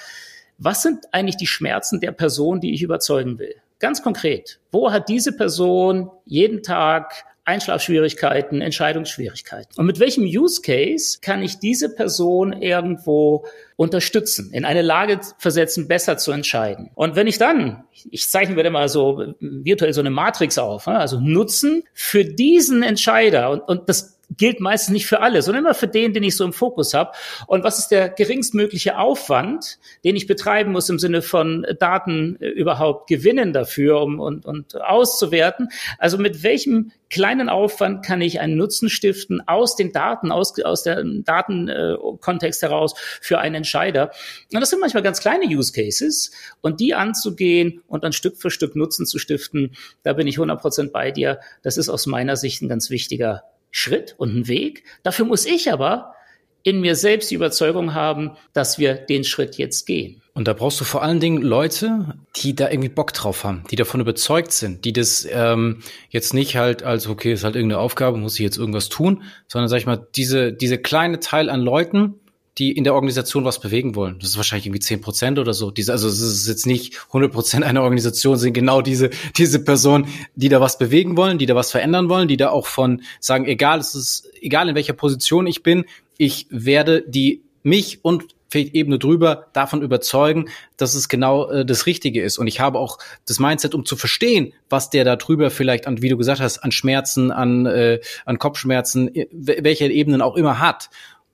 Was 0.58 0.82
sind 0.82 1.06
eigentlich 1.13 1.38
die 1.38 1.48
Schmerzen 1.48 2.02
der 2.02 2.12
Person, 2.12 2.60
die 2.60 2.74
ich 2.74 2.82
überzeugen 2.82 3.40
will? 3.40 3.56
Ganz 3.80 4.02
konkret, 4.02 4.60
wo 4.72 4.92
hat 4.92 5.10
diese 5.10 5.36
Person 5.36 6.10
jeden 6.26 6.63
Tag 6.63 7.26
Einschlafschwierigkeiten, 7.48 8.60
Entscheidungsschwierigkeiten. 8.60 9.80
Und 9.80 9.86
mit 9.86 10.00
welchem 10.00 10.26
Use 10.26 10.62
Case 10.62 11.20
kann 11.22 11.42
ich 11.42 11.60
diese 11.60 11.96
Person 11.96 12.52
irgendwo 12.52 13.46
unterstützen, 13.78 14.52
in 14.52 14.66
eine 14.66 14.82
Lage 14.82 15.22
versetzen, 15.38 15.88
besser 15.88 16.18
zu 16.18 16.34
entscheiden? 16.34 16.92
Und 16.94 17.16
wenn 17.16 17.26
ich 17.26 17.38
dann, 17.38 17.86
ich 18.12 18.30
zeichne 18.30 18.56
mir 18.56 18.70
mal 18.70 18.90
so 18.90 19.34
virtuell 19.40 19.94
so 19.94 20.02
eine 20.02 20.10
Matrix 20.10 20.58
auf, 20.58 20.88
ne, 20.88 21.00
also 21.00 21.22
Nutzen 21.22 21.84
für 21.94 22.26
diesen 22.26 22.84
Entscheider 22.84 23.50
und, 23.52 23.62
und 23.62 23.88
das 23.88 24.16
gilt 24.36 24.60
meistens 24.60 24.94
nicht 24.94 25.08
für 25.08 25.22
alle, 25.22 25.42
sondern 25.42 25.63
immer 25.63 25.74
für 25.74 25.88
den, 25.88 26.13
den 26.13 26.24
ich 26.24 26.36
so 26.36 26.44
im 26.44 26.54
Fokus 26.54 26.94
habe. 26.94 27.12
Und 27.48 27.63
was 27.63 27.80
ist 27.80 27.90
der 27.90 28.10
geringstmögliche 28.10 28.98
Aufwand, 28.98 29.80
den 30.04 30.16
ich 30.16 30.28
betreiben 30.28 30.72
muss 30.72 30.90
im 30.90 31.00
Sinne 31.00 31.22
von 31.22 31.66
Daten 31.80 32.38
äh, 32.40 32.48
überhaupt 32.50 33.08
gewinnen 33.08 33.54
dafür 33.54 34.02
um, 34.02 34.20
und, 34.20 34.46
und 34.46 34.80
auszuwerten? 34.82 35.70
Also 35.98 36.18
mit 36.18 36.44
welchem 36.44 36.92
kleinen 37.10 37.48
Aufwand 37.48 38.06
kann 38.06 38.20
ich 38.20 38.42
einen 38.42 38.58
Nutzen 38.58 38.90
stiften 38.90 39.42
aus 39.48 39.78
den 39.78 39.94
Daten, 39.94 40.32
aus, 40.32 40.60
aus 40.62 40.84
dem 40.84 41.24
Datenkontext 41.24 42.63
äh, 42.63 42.68
heraus 42.68 42.96
für 43.22 43.40
einen 43.40 43.56
Entscheider? 43.56 44.12
Und 44.54 44.60
das 44.60 44.70
sind 44.70 44.82
manchmal 44.82 45.04
ganz 45.04 45.22
kleine 45.22 45.46
Use 45.46 45.72
Cases 45.72 46.32
und 46.62 46.82
die 46.82 46.94
anzugehen 46.94 47.82
und 47.88 48.04
dann 48.04 48.12
Stück 48.12 48.38
für 48.38 48.52
Stück 48.52 48.76
Nutzen 48.76 49.06
zu 49.06 49.20
stiften, 49.20 49.76
da 50.04 50.13
bin 50.13 50.28
ich 50.28 50.36
100 50.36 50.60
Prozent 50.60 50.92
bei 50.92 51.12
dir. 51.12 51.40
Das 51.62 51.78
ist 51.78 51.88
aus 51.88 52.08
meiner 52.08 52.36
Sicht 52.36 52.62
ein 52.62 52.68
ganz 52.68 52.90
wichtiger 52.90 53.44
Schritt 53.78 54.16
und 54.18 54.36
ein 54.36 54.48
Weg. 54.48 54.84
Dafür 55.04 55.26
muss 55.26 55.46
ich 55.46 55.72
aber 55.72 56.16
in 56.63 56.82
mir 56.82 56.96
selbst 56.96 57.32
die 57.32 57.36
Überzeugung 57.36 57.94
haben, 57.94 58.32
dass 58.54 58.80
wir 58.80 58.96
den 58.96 59.24
Schritt 59.24 59.58
jetzt 59.58 59.86
gehen. 59.86 60.22
Und 60.34 60.48
da 60.48 60.54
brauchst 60.54 60.82
du 60.82 60.86
vor 60.86 61.02
allen 61.02 61.20
Dingen 61.20 61.42
Leute, 61.42 62.16
die 62.36 62.56
da 62.56 62.70
irgendwie 62.70 62.90
Bock 62.90 63.13
drauf 63.13 63.44
haben, 63.44 63.63
die 63.72 63.76
davon 63.76 64.02
überzeugt 64.02 64.52
sind, 64.52 64.84
die 64.84 64.94
das 64.94 65.28
ähm, 65.32 65.82
jetzt 66.10 66.34
nicht 66.34 66.58
halt 66.58 66.84
als, 66.84 67.08
okay, 67.08 67.34
ist 67.34 67.44
halt 67.44 67.56
irgendeine 67.56 67.80
Aufgabe, 67.80 68.18
muss 68.18 68.34
ich 68.34 68.42
jetzt 68.42 68.58
irgendwas 68.58 68.90
tun, 68.90 69.24
sondern 69.48 69.70
sag 69.70 69.78
ich 69.78 69.86
mal, 69.86 70.08
diese, 70.16 70.52
diese 70.54 70.78
kleine 70.78 71.20
Teil 71.20 71.50
an 71.50 71.62
Leuten, 71.62 72.20
die 72.58 72.72
in 72.72 72.84
der 72.84 72.96
Organisation 72.96 73.46
was 73.46 73.60
bewegen 73.60 73.96
wollen. 73.96 74.17
Das 74.20 74.30
ist 74.30 74.38
wahrscheinlich 74.38 74.65
irgendwie 74.65 74.80
zehn 74.80 75.02
Prozent 75.02 75.38
oder 75.38 75.54
so. 75.54 75.72
Diese, 75.72 75.91
also 75.91 76.08
es 76.08 76.20
ist 76.20 76.48
jetzt 76.48 76.65
nicht 76.65 76.98
100 77.08 77.32
Prozent 77.32 77.63
einer 77.63 77.84
Organisation 77.84 78.38
sind 78.38 78.54
genau 78.54 78.82
diese, 78.82 79.10
diese 79.38 79.63
Personen, 79.63 80.08
die 80.36 80.50
da 80.50 80.60
was 80.60 80.78
bewegen 80.78 81.17
wollen, 81.17 81.38
die 81.38 81.46
da 81.46 81.56
was 81.56 81.72
verändern 81.72 82.10
wollen, 82.10 82.28
die 82.28 82.38
da 82.38 82.50
auch 82.50 82.67
von 82.67 83.02
sagen, 83.20 83.46
egal, 83.46 83.80
es 83.80 83.93
ist, 83.96 84.30
egal 84.41 84.70
in 84.70 84.76
welcher 84.76 84.93
Position 84.93 85.46
ich 85.46 85.62
bin, 85.63 85.86
ich 86.17 86.48
werde 86.50 87.04
die 87.08 87.43
mich 87.63 88.04
und 88.04 88.26
vielleicht 88.50 88.74
Ebene 88.76 88.98
drüber 88.98 89.48
davon 89.54 89.82
überzeugen, 89.82 90.50
dass 90.78 90.93
es 90.93 91.10
genau 91.10 91.50
äh, 91.50 91.65
das 91.65 91.86
Richtige 91.86 92.22
ist. 92.22 92.38
Und 92.38 92.48
ich 92.48 92.60
habe 92.60 92.80
auch 92.80 92.98
das 93.26 93.39
Mindset, 93.39 93.76
um 93.76 93.86
zu 93.86 93.96
verstehen, 93.96 94.54
was 94.70 94.89
der 94.89 95.04
da 95.04 95.15
drüber 95.15 95.52
vielleicht 95.52 95.88
an, 95.88 96.02
wie 96.02 96.10
du 96.10 96.17
gesagt 96.17 96.39
hast, 96.39 96.60
an 96.60 96.72
Schmerzen, 96.72 97.32
an, 97.32 97.65
äh, 97.65 98.00
an 98.26 98.39
Kopfschmerzen, 98.39 99.13
äh, 99.13 99.28
welche 99.32 99.88
Ebenen 99.88 100.22
auch 100.22 100.36
immer 100.36 100.60
hat. 100.60 100.89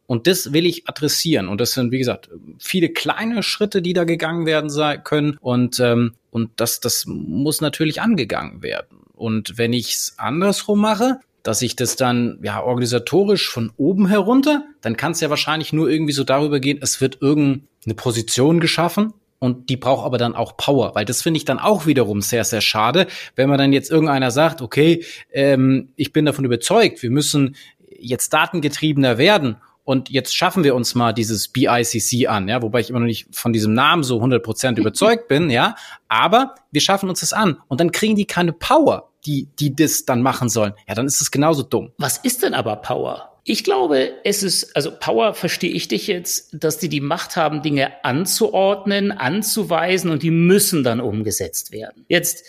Und 0.05 0.27
das 0.27 0.53
will 0.53 0.65
ich 0.65 0.87
adressieren. 0.87 1.47
Und 1.47 1.61
das 1.61 1.71
sind, 1.71 1.91
wie 1.91 1.97
gesagt, 1.97 2.29
viele 2.59 2.89
kleine 2.89 3.41
Schritte, 3.41 3.81
die 3.81 3.93
da 3.93 4.03
gegangen 4.03 4.45
werden 4.45 4.69
können. 5.03 5.37
Und, 5.39 5.79
ähm, 5.79 6.13
und 6.29 6.51
das, 6.57 6.79
das 6.81 7.05
muss 7.05 7.61
natürlich 7.61 8.01
angegangen 8.01 8.61
werden. 8.61 8.99
Und 9.13 9.57
wenn 9.57 9.73
ich 9.73 9.93
es 9.93 10.15
andersrum 10.17 10.81
mache, 10.81 11.19
dass 11.43 11.61
ich 11.61 11.75
das 11.75 11.95
dann 11.95 12.39
ja 12.41 12.61
organisatorisch 12.61 13.49
von 13.49 13.71
oben 13.77 14.07
herunter, 14.07 14.63
dann 14.81 14.97
kann 14.97 15.11
es 15.11 15.21
ja 15.21 15.29
wahrscheinlich 15.29 15.73
nur 15.73 15.89
irgendwie 15.89 16.13
so 16.13 16.23
darüber 16.23 16.59
gehen, 16.59 16.79
es 16.81 17.01
wird 17.01 17.21
irgendeine 17.21 17.95
Position 17.95 18.59
geschaffen 18.61 19.13
und 19.39 19.69
die 19.69 19.75
braucht 19.75 20.05
aber 20.05 20.17
dann 20.17 20.35
auch 20.35 20.55
Power, 20.55 20.95
weil 20.95 21.03
das 21.03 21.21
finde 21.21 21.37
ich 21.37 21.43
dann 21.43 21.59
auch 21.59 21.85
wiederum 21.85 22.21
sehr, 22.21 22.45
sehr 22.45 22.61
schade, 22.61 23.07
wenn 23.35 23.49
man 23.49 23.57
dann 23.57 23.73
jetzt 23.73 23.91
irgendeiner 23.91 24.31
sagt, 24.31 24.61
okay, 24.61 25.03
ähm, 25.31 25.89
ich 25.97 26.13
bin 26.13 26.25
davon 26.25 26.45
überzeugt, 26.45 27.03
wir 27.03 27.11
müssen 27.11 27.57
jetzt 27.99 28.33
datengetriebener 28.33 29.17
werden 29.17 29.57
und 29.83 30.09
jetzt 30.09 30.35
schaffen 30.35 30.63
wir 30.63 30.75
uns 30.75 30.95
mal 30.95 31.13
dieses 31.13 31.47
BICC 31.49 32.29
an, 32.29 32.47
ja, 32.47 32.61
wobei 32.61 32.79
ich 32.79 32.89
immer 32.89 32.99
noch 32.99 33.07
nicht 33.07 33.27
von 33.35 33.53
diesem 33.53 33.73
Namen 33.73 34.03
so 34.03 34.21
100% 34.21 34.77
überzeugt 34.77 35.27
bin, 35.27 35.49
ja, 35.49 35.75
aber 36.07 36.55
wir 36.71 36.81
schaffen 36.81 37.09
uns 37.09 37.19
das 37.19 37.33
an 37.33 37.61
und 37.67 37.79
dann 37.79 37.91
kriegen 37.91 38.15
die 38.15 38.25
keine 38.25 38.53
Power, 38.53 39.09
die 39.25 39.47
die 39.59 39.75
das 39.75 40.05
dann 40.05 40.21
machen 40.21 40.49
sollen. 40.49 40.73
Ja, 40.87 40.95
dann 40.95 41.05
ist 41.05 41.21
es 41.21 41.31
genauso 41.31 41.63
dumm. 41.63 41.91
Was 41.97 42.17
ist 42.17 42.43
denn 42.43 42.53
aber 42.53 42.77
Power? 42.77 43.29
Ich 43.45 43.65
glaube, 43.65 44.13
es 44.23 44.41
ist, 44.41 44.73
also 44.73 44.89
Power 44.97 45.33
verstehe 45.33 45.71
ich 45.71 45.89
dich 45.89 46.07
jetzt, 46.07 46.49
dass 46.53 46.77
die 46.77 46.87
die 46.87 47.01
Macht 47.01 47.35
haben, 47.35 47.61
Dinge 47.61 47.91
anzuordnen, 48.05 49.11
anzuweisen 49.11 50.11
und 50.11 50.23
die 50.23 50.31
müssen 50.31 50.83
dann 50.85 51.01
umgesetzt 51.01 51.73
werden. 51.73 52.05
Jetzt, 52.07 52.45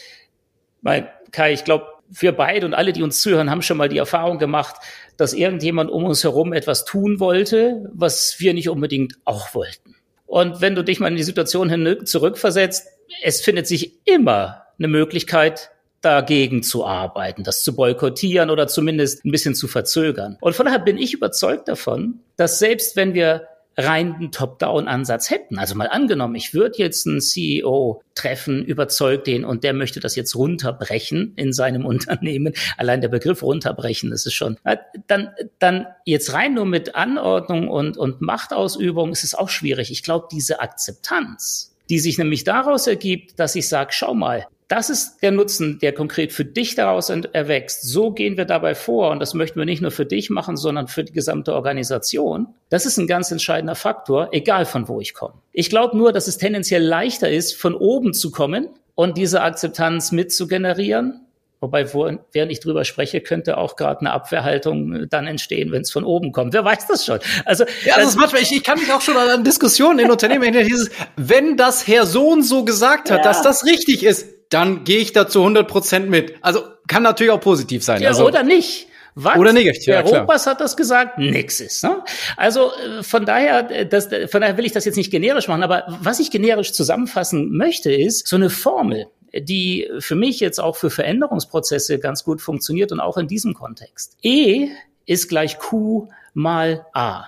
weil 0.82 1.10
Kai, 1.32 1.52
ich 1.52 1.64
glaube, 1.64 1.86
wir 2.08 2.32
beide 2.32 2.64
und 2.64 2.74
alle, 2.74 2.92
die 2.92 3.02
uns 3.02 3.20
zuhören, 3.20 3.50
haben 3.50 3.62
schon 3.62 3.76
mal 3.76 3.88
die 3.88 3.98
Erfahrung 3.98 4.38
gemacht, 4.38 4.76
dass 5.16 5.32
irgendjemand 5.32 5.90
um 5.90 6.04
uns 6.04 6.24
herum 6.24 6.52
etwas 6.52 6.84
tun 6.84 7.20
wollte, 7.20 7.88
was 7.92 8.36
wir 8.38 8.54
nicht 8.54 8.68
unbedingt 8.68 9.14
auch 9.24 9.54
wollten. 9.54 9.96
Und 10.26 10.60
wenn 10.60 10.74
du 10.74 10.82
dich 10.82 11.00
mal 11.00 11.08
in 11.08 11.16
die 11.16 11.22
Situation 11.22 11.68
hin 11.68 12.06
zurückversetzt, 12.06 12.88
es 13.22 13.40
findet 13.40 13.66
sich 13.66 13.92
immer 14.04 14.62
eine 14.78 14.88
Möglichkeit, 14.88 15.70
dagegen 16.00 16.62
zu 16.62 16.84
arbeiten, 16.84 17.44
das 17.44 17.62
zu 17.64 17.74
boykottieren 17.74 18.50
oder 18.50 18.66
zumindest 18.66 19.24
ein 19.24 19.30
bisschen 19.30 19.54
zu 19.54 19.68
verzögern. 19.68 20.36
Und 20.40 20.54
von 20.54 20.66
daher 20.66 20.78
bin 20.78 20.98
ich 20.98 21.14
überzeugt 21.14 21.68
davon, 21.68 22.20
dass 22.36 22.58
selbst 22.58 22.96
wenn 22.96 23.14
wir 23.14 23.48
rein 23.76 24.14
einen 24.14 24.32
Top-Down-Ansatz 24.32 25.30
hätten. 25.30 25.58
Also 25.58 25.74
mal 25.74 25.88
angenommen, 25.88 26.34
ich 26.34 26.54
würde 26.54 26.78
jetzt 26.78 27.06
einen 27.06 27.20
CEO 27.20 28.02
treffen, 28.14 28.64
überzeugt 28.64 29.26
den 29.26 29.44
und 29.44 29.64
der 29.64 29.72
möchte 29.72 30.00
das 30.00 30.16
jetzt 30.16 30.36
runterbrechen 30.36 31.32
in 31.36 31.52
seinem 31.52 31.84
Unternehmen. 31.94 32.54
Allein 32.76 33.00
der 33.00 33.08
Begriff 33.08 33.42
runterbrechen, 33.42 34.10
das 34.10 34.26
ist 34.26 34.34
schon, 34.34 34.58
dann, 35.06 35.30
dann 35.58 35.86
jetzt 36.04 36.32
rein 36.32 36.54
nur 36.54 36.66
mit 36.66 36.94
Anordnung 36.94 37.68
und, 37.68 37.96
und 37.96 38.20
Machtausübung 38.20 39.12
ist 39.12 39.24
es 39.24 39.34
auch 39.34 39.48
schwierig. 39.48 39.90
Ich 39.90 40.02
glaube, 40.02 40.28
diese 40.30 40.60
Akzeptanz, 40.60 41.74
die 41.90 41.98
sich 41.98 42.18
nämlich 42.18 42.44
daraus 42.44 42.86
ergibt, 42.86 43.38
dass 43.38 43.54
ich 43.54 43.68
sage, 43.68 43.90
schau 43.92 44.14
mal, 44.14 44.46
das 44.68 44.88
ist 44.88 45.18
der 45.20 45.30
Nutzen, 45.30 45.78
der 45.78 45.92
konkret 45.92 46.32
für 46.32 46.44
dich 46.44 46.74
daraus 46.74 47.10
erwächst. 47.10 47.82
So 47.82 48.12
gehen 48.12 48.36
wir 48.36 48.46
dabei 48.46 48.74
vor. 48.74 49.10
Und 49.10 49.20
das 49.20 49.34
möchten 49.34 49.58
wir 49.58 49.66
nicht 49.66 49.82
nur 49.82 49.90
für 49.90 50.06
dich 50.06 50.30
machen, 50.30 50.56
sondern 50.56 50.88
für 50.88 51.04
die 51.04 51.12
gesamte 51.12 51.54
Organisation. 51.54 52.48
Das 52.70 52.86
ist 52.86 52.96
ein 52.96 53.06
ganz 53.06 53.30
entscheidender 53.30 53.74
Faktor, 53.74 54.28
egal 54.32 54.64
von 54.64 54.88
wo 54.88 55.00
ich 55.00 55.12
komme. 55.12 55.34
Ich 55.52 55.68
glaube 55.68 55.96
nur, 55.96 56.12
dass 56.12 56.28
es 56.28 56.38
tendenziell 56.38 56.82
leichter 56.82 57.30
ist, 57.30 57.54
von 57.54 57.74
oben 57.74 58.14
zu 58.14 58.30
kommen 58.30 58.68
und 58.94 59.18
diese 59.18 59.42
Akzeptanz 59.42 60.12
mitzugenerieren. 60.12 61.20
Wobei, 61.60 61.94
wo, 61.94 62.10
während 62.32 62.52
ich 62.52 62.60
drüber 62.60 62.84
spreche, 62.84 63.20
könnte 63.22 63.56
auch 63.56 63.76
gerade 63.76 64.00
eine 64.00 64.12
Abwehrhaltung 64.12 65.06
dann 65.08 65.26
entstehen, 65.26 65.72
wenn 65.72 65.82
es 65.82 65.90
von 65.90 66.04
oben 66.04 66.30
kommt. 66.30 66.52
Wer 66.52 66.64
weiß 66.64 66.86
das 66.88 67.06
schon? 67.06 67.20
Also, 67.46 67.64
ja, 67.84 67.96
das, 67.96 68.04
das 68.04 68.16
manchmal, 68.16 68.42
ich, 68.42 68.52
ich 68.52 68.62
kann 68.62 68.78
mich 68.78 68.92
auch 68.92 69.00
schon 69.00 69.16
an 69.16 69.44
Diskussionen 69.44 70.00
in 70.00 70.10
Unternehmen 70.10 70.42
erinnern, 70.42 70.66
dieses, 70.66 70.90
wenn 71.16 71.56
das 71.56 71.86
Herr 71.86 72.04
Sohn 72.04 72.42
so 72.42 72.64
gesagt 72.64 73.10
hat, 73.10 73.18
ja. 73.18 73.24
dass 73.24 73.40
das 73.40 73.64
richtig 73.64 74.04
ist, 74.04 74.26
dann 74.50 74.84
gehe 74.84 74.98
ich 74.98 75.12
da 75.12 75.28
zu 75.28 75.40
100 75.40 75.66
Prozent 75.66 76.08
mit. 76.10 76.34
Also 76.40 76.62
kann 76.86 77.02
natürlich 77.02 77.32
auch 77.32 77.40
positiv 77.40 77.82
sein. 77.84 78.02
Ja, 78.02 78.10
also, 78.10 78.26
oder 78.26 78.42
nicht. 78.42 78.88
Was? 79.16 79.36
Oder 79.36 79.52
negativ. 79.52 79.86
Ja, 79.86 80.04
Europas 80.04 80.46
hat 80.46 80.60
das 80.60 80.76
gesagt, 80.76 81.18
nix 81.18 81.60
ist. 81.60 81.84
Ne? 81.84 82.02
Also 82.36 82.72
äh, 82.72 83.02
von 83.02 83.24
daher, 83.24 83.70
äh, 83.70 83.86
das, 83.86 84.08
von 84.28 84.40
daher 84.40 84.56
will 84.56 84.66
ich 84.66 84.72
das 84.72 84.84
jetzt 84.84 84.96
nicht 84.96 85.10
generisch 85.10 85.46
machen, 85.46 85.62
aber 85.62 85.84
was 86.00 86.18
ich 86.18 86.32
generisch 86.32 86.72
zusammenfassen 86.72 87.56
möchte, 87.56 87.92
ist 87.92 88.26
so 88.26 88.34
eine 88.34 88.50
Formel, 88.50 89.06
die 89.32 89.88
für 90.00 90.16
mich 90.16 90.40
jetzt 90.40 90.58
auch 90.58 90.74
für 90.74 90.90
Veränderungsprozesse 90.90 92.00
ganz 92.00 92.24
gut 92.24 92.40
funktioniert 92.40 92.90
und 92.90 92.98
auch 92.98 93.16
in 93.16 93.28
diesem 93.28 93.54
Kontext. 93.54 94.16
E 94.22 94.68
ist 95.06 95.28
gleich 95.28 95.58
Q 95.58 96.08
mal 96.32 96.84
A. 96.92 97.26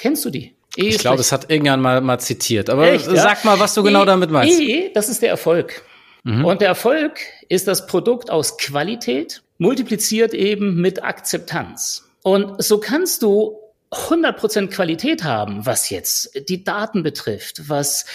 Kennst 0.00 0.24
du 0.24 0.30
die? 0.30 0.56
E 0.76 0.88
ich 0.88 0.98
glaube, 0.98 1.20
es 1.20 1.30
hat 1.30 1.50
irgendwann 1.50 1.80
mal, 1.80 2.00
mal 2.00 2.18
zitiert. 2.18 2.68
Aber 2.68 2.90
Echt, 2.90 3.04
sag 3.04 3.44
ja? 3.44 3.50
mal, 3.50 3.60
was 3.60 3.74
du 3.74 3.82
genau 3.84 4.02
e, 4.02 4.06
damit 4.06 4.30
meinst. 4.30 4.58
E, 4.60 4.90
das 4.92 5.08
ist 5.08 5.22
der 5.22 5.28
Erfolg. 5.28 5.84
Mhm. 6.24 6.44
Und 6.44 6.60
der 6.60 6.68
Erfolg 6.68 7.20
ist 7.48 7.68
das 7.68 7.86
Produkt 7.86 8.30
aus 8.30 8.58
Qualität, 8.58 9.42
multipliziert 9.58 10.34
eben 10.34 10.80
mit 10.80 11.02
Akzeptanz. 11.02 12.08
Und 12.22 12.62
so 12.62 12.78
kannst 12.78 13.22
du 13.22 13.58
100% 13.90 14.68
Qualität 14.68 15.22
haben, 15.24 15.66
was 15.66 15.90
jetzt 15.90 16.48
die 16.48 16.64
Daten 16.64 17.02
betrifft, 17.02 17.68
was 17.68 18.06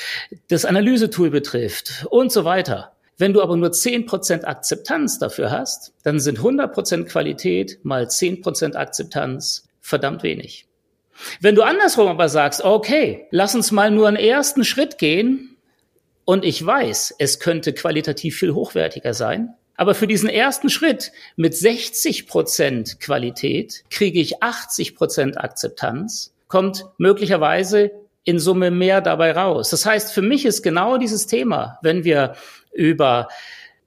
das 0.47 0.65
Analysetool 0.65 1.29
betrifft 1.29 2.05
und 2.09 2.31
so 2.31 2.45
weiter. 2.45 2.93
Wenn 3.17 3.33
du 3.33 3.41
aber 3.41 3.57
nur 3.57 3.69
10% 3.69 4.43
Akzeptanz 4.43 5.19
dafür 5.19 5.51
hast, 5.51 5.93
dann 6.03 6.19
sind 6.19 6.39
100% 6.39 7.05
Qualität 7.05 7.79
mal 7.83 8.05
10% 8.05 8.75
Akzeptanz 8.75 9.67
verdammt 9.81 10.23
wenig. 10.23 10.67
Wenn 11.41 11.55
du 11.55 11.63
andersrum 11.63 12.07
aber 12.07 12.29
sagst, 12.29 12.63
okay, 12.63 13.27
lass 13.31 13.55
uns 13.55 13.71
mal 13.71 13.89
nur 13.89 14.07
einen 14.07 14.17
ersten 14.17 14.63
Schritt 14.63 14.97
gehen 14.97 15.56
und 16.27 16.43
ich 16.43 16.63
weiß, 16.63 17.15
es 17.19 17.39
könnte 17.39 17.71
qualitativ 17.71 18.35
viel 18.35 18.53
hochwertiger 18.53 19.13
sein. 19.13 19.53
Aber 19.77 19.95
für 19.95 20.07
diesen 20.07 20.27
ersten 20.27 20.69
Schritt 20.69 21.13
mit 21.37 21.55
60 21.55 22.27
Prozent 22.27 22.99
Qualität 22.99 23.85
kriege 23.89 24.19
ich 24.19 24.43
80 24.43 24.95
Prozent 24.95 25.37
Akzeptanz, 25.37 26.33
kommt 26.49 26.85
möglicherweise 26.97 27.91
in 28.25 28.39
Summe 28.39 28.71
mehr 28.71 28.99
dabei 28.99 29.31
raus. 29.31 29.69
Das 29.69 29.85
heißt, 29.85 30.11
für 30.11 30.21
mich 30.21 30.45
ist 30.45 30.63
genau 30.63 30.97
dieses 30.97 31.27
Thema, 31.27 31.79
wenn 31.81 32.03
wir 32.03 32.35
über 32.73 33.29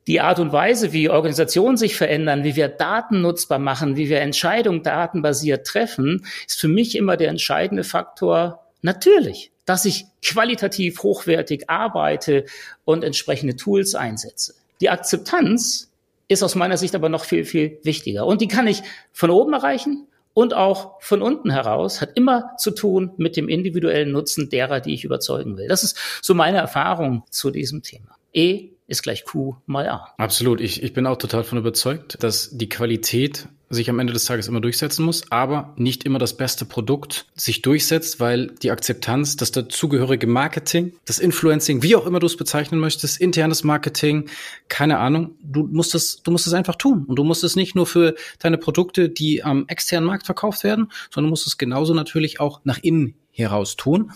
die 0.07 0.23
Art 0.23 0.39
und 0.39 0.51
Weise, 0.51 0.95
wie 0.95 1.11
Organisationen 1.11 1.77
sich 1.77 1.95
verändern, 1.95 2.43
wie 2.43 2.57
wir 2.57 2.69
Daten 2.69 3.21
nutzbar 3.21 3.59
machen, 3.59 3.97
wie 3.97 4.09
wir 4.09 4.23
Entscheidungen 4.23 4.83
datenbasiert 4.83 5.67
treffen, 5.67 6.25
ist 6.47 6.59
für 6.59 6.69
mich 6.69 6.97
immer 6.97 7.19
der 7.19 7.29
entscheidende 7.29 7.85
Faktor 7.85 8.65
natürlich 8.81 9.53
dass 9.71 9.85
ich 9.85 10.07
qualitativ 10.21 11.05
hochwertig 11.05 11.71
arbeite 11.71 12.45
und 12.85 13.05
entsprechende 13.05 13.55
Tools 13.55 13.95
einsetze. 13.95 14.57
Die 14.81 14.91
Akzeptanz 14.91 15.93
ist 16.27 16.43
aus 16.43 16.57
meiner 16.57 16.77
Sicht 16.77 16.97
aber 16.97 17.09
noch 17.09 17.23
viel, 17.23 17.45
viel 17.45 17.79
wichtiger. 17.85 18.27
Und 18.27 18.41
die 18.41 18.49
kann 18.49 18.67
ich 18.67 18.83
von 19.13 19.31
oben 19.31 19.53
erreichen 19.53 20.09
und 20.35 20.55
auch 20.55 21.01
von 21.01 21.23
unten 21.23 21.53
heraus, 21.53 22.01
hat 22.01 22.17
immer 22.17 22.57
zu 22.59 22.73
tun 22.73 23.13
mit 23.17 23.37
dem 23.37 23.49
individuellen 23.49 24.11
Nutzen 24.11 24.49
derer, 24.49 24.81
die 24.81 24.93
ich 24.93 25.05
überzeugen 25.05 25.57
will. 25.57 25.69
Das 25.69 25.85
ist 25.85 25.97
so 26.21 26.35
meine 26.35 26.59
Erfahrung 26.59 27.23
zu 27.31 27.53
diesem 27.53 27.85
Thema. 27.85 28.17
E 28.33 28.71
ist 28.89 29.05
gleich 29.05 29.25
Q 29.25 29.55
mal 29.67 29.89
A. 29.89 30.13
Absolut. 30.19 30.61
Ich, 30.61 30.83
ich 30.83 30.93
bin 30.93 31.07
auch 31.07 31.17
total 31.17 31.45
von 31.45 31.59
überzeugt, 31.59 32.21
dass 32.25 32.51
die 32.51 32.69
Qualität 32.69 33.47
sich 33.73 33.89
am 33.89 34.01
Ende 34.01 34.13
des 34.13 34.25
Tages 34.25 34.49
immer 34.49 34.61
durchsetzen 34.61 35.05
muss, 35.05 35.31
aber 35.31 35.75
nicht 35.77 36.05
immer 36.05 36.19
das 36.19 36.37
beste 36.37 36.65
Produkt 36.65 37.27
sich 37.37 37.63
durchsetzt, 37.63 38.19
weil 38.19 38.49
die 38.49 38.73
Akzeptanz, 38.73 39.37
das 39.37 39.53
dazugehörige 39.53 40.27
Marketing, 40.27 40.93
das 41.05 41.21
Influencing, 41.21 41.83
wie 41.83 41.95
auch 41.95 42.05
immer 42.05 42.19
du 42.19 42.27
es 42.27 42.37
bezeichnen 42.37 42.81
möchtest, 42.81 43.21
internes 43.21 43.63
Marketing, 43.63 44.29
keine 44.69 44.99
Ahnung, 44.99 45.37
du 45.41 45.63
musst 45.63 45.95
es, 45.95 46.21
du 46.25 46.33
musst 46.33 46.49
es 46.49 46.53
einfach 46.53 46.75
tun. 46.75 47.05
Und 47.07 47.17
du 47.17 47.23
musst 47.23 47.45
es 47.45 47.55
nicht 47.55 47.77
nur 47.77 47.87
für 47.87 48.17
deine 48.41 48.59
Produkte, 48.59 49.09
die 49.09 49.45
am 49.45 49.67
externen 49.69 50.07
Markt 50.07 50.27
verkauft 50.27 50.65
werden, 50.65 50.91
sondern 51.11 51.29
du 51.29 51.31
musst 51.31 51.47
es 51.47 51.57
genauso 51.57 51.95
natürlich 51.95 52.41
auch 52.41 52.61
nach 52.65 52.79
innen 52.83 53.15
heraus 53.31 53.77
tun. 53.77 54.11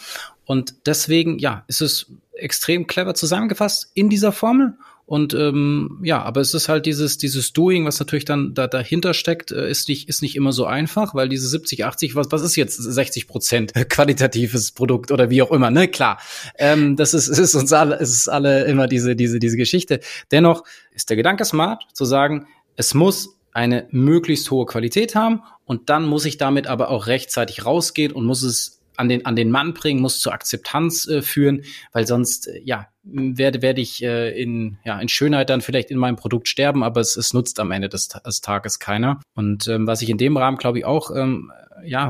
Und 0.44 0.74
deswegen, 0.86 1.38
ja, 1.38 1.64
ist 1.68 1.80
es 1.80 2.06
extrem 2.32 2.88
clever 2.88 3.14
zusammengefasst 3.14 3.90
in 3.94 4.10
dieser 4.10 4.32
Formel. 4.32 4.74
Und 5.06 5.34
ähm, 5.34 6.00
ja, 6.02 6.22
aber 6.22 6.40
es 6.40 6.54
ist 6.54 6.68
halt 6.70 6.86
dieses 6.86 7.18
dieses 7.18 7.52
Doing, 7.52 7.84
was 7.84 8.00
natürlich 8.00 8.24
dann 8.24 8.54
da 8.54 8.66
dahinter 8.66 9.12
steckt, 9.12 9.52
äh, 9.52 9.68
ist 9.68 9.88
nicht 9.88 10.08
ist 10.08 10.22
nicht 10.22 10.34
immer 10.34 10.52
so 10.52 10.64
einfach, 10.64 11.14
weil 11.14 11.28
diese 11.28 11.46
70, 11.46 11.84
80, 11.84 12.16
was 12.16 12.32
was 12.32 12.42
ist 12.42 12.56
jetzt 12.56 12.76
60 12.76 13.28
Prozent 13.28 13.74
qualitatives 13.90 14.72
Produkt 14.72 15.12
oder 15.12 15.28
wie 15.28 15.42
auch 15.42 15.50
immer, 15.50 15.70
ne? 15.70 15.88
Klar, 15.88 16.18
ähm, 16.58 16.96
das 16.96 17.12
ist 17.12 17.28
ist 17.28 17.54
uns 17.54 17.72
alle 17.72 17.96
ist 17.96 18.28
alle 18.28 18.64
immer 18.64 18.86
diese 18.86 19.14
diese 19.14 19.38
diese 19.38 19.58
Geschichte. 19.58 20.00
Dennoch 20.30 20.64
ist 20.94 21.10
der 21.10 21.18
Gedanke 21.18 21.44
smart 21.44 21.84
zu 21.92 22.06
sagen, 22.06 22.46
es 22.76 22.94
muss 22.94 23.36
eine 23.52 23.86
möglichst 23.90 24.50
hohe 24.50 24.66
Qualität 24.66 25.14
haben 25.14 25.42
und 25.66 25.90
dann 25.90 26.06
muss 26.06 26.24
ich 26.24 26.38
damit 26.38 26.66
aber 26.66 26.90
auch 26.90 27.06
rechtzeitig 27.06 27.66
rausgehen 27.66 28.12
und 28.12 28.24
muss 28.24 28.42
es 28.42 28.73
an 28.96 29.08
den, 29.08 29.26
an 29.26 29.36
den 29.36 29.50
Mann 29.50 29.74
bringen, 29.74 30.00
muss 30.00 30.20
zur 30.20 30.32
Akzeptanz 30.32 31.06
äh, 31.06 31.22
führen, 31.22 31.64
weil 31.92 32.06
sonst, 32.06 32.48
äh, 32.48 32.60
ja, 32.64 32.88
werde, 33.02 33.60
werde 33.62 33.80
ich 33.80 34.02
äh, 34.02 34.30
in, 34.30 34.78
ja, 34.84 34.98
in 34.98 35.08
Schönheit 35.08 35.50
dann 35.50 35.60
vielleicht 35.60 35.90
in 35.90 35.98
meinem 35.98 36.16
Produkt 36.16 36.48
sterben, 36.48 36.82
aber 36.82 37.00
es, 37.00 37.16
es 37.16 37.34
nutzt 37.34 37.60
am 37.60 37.70
Ende 37.70 37.88
des, 37.88 38.08
des 38.08 38.40
Tages 38.40 38.78
keiner. 38.78 39.20
Und 39.34 39.68
ähm, 39.68 39.86
was 39.86 40.02
ich 40.02 40.08
in 40.08 40.18
dem 40.18 40.36
Rahmen, 40.36 40.56
glaube 40.56 40.78
ich, 40.78 40.84
auch, 40.84 41.10
ähm, 41.14 41.52
ja, 41.84 42.08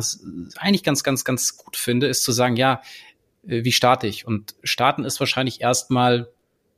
eigentlich 0.57 0.85
ganz, 0.85 1.03
ganz, 1.03 1.25
ganz 1.25 1.57
gut 1.57 1.77
finde, 1.77 2.07
ist 2.07 2.23
zu 2.23 2.33
sagen, 2.33 2.57
ja, 2.57 2.81
äh, 3.47 3.65
wie 3.65 3.73
starte 3.73 4.07
ich? 4.07 4.27
Und 4.27 4.55
starten 4.63 5.05
ist 5.05 5.21
wahrscheinlich 5.21 5.61
erstmal 5.61 6.29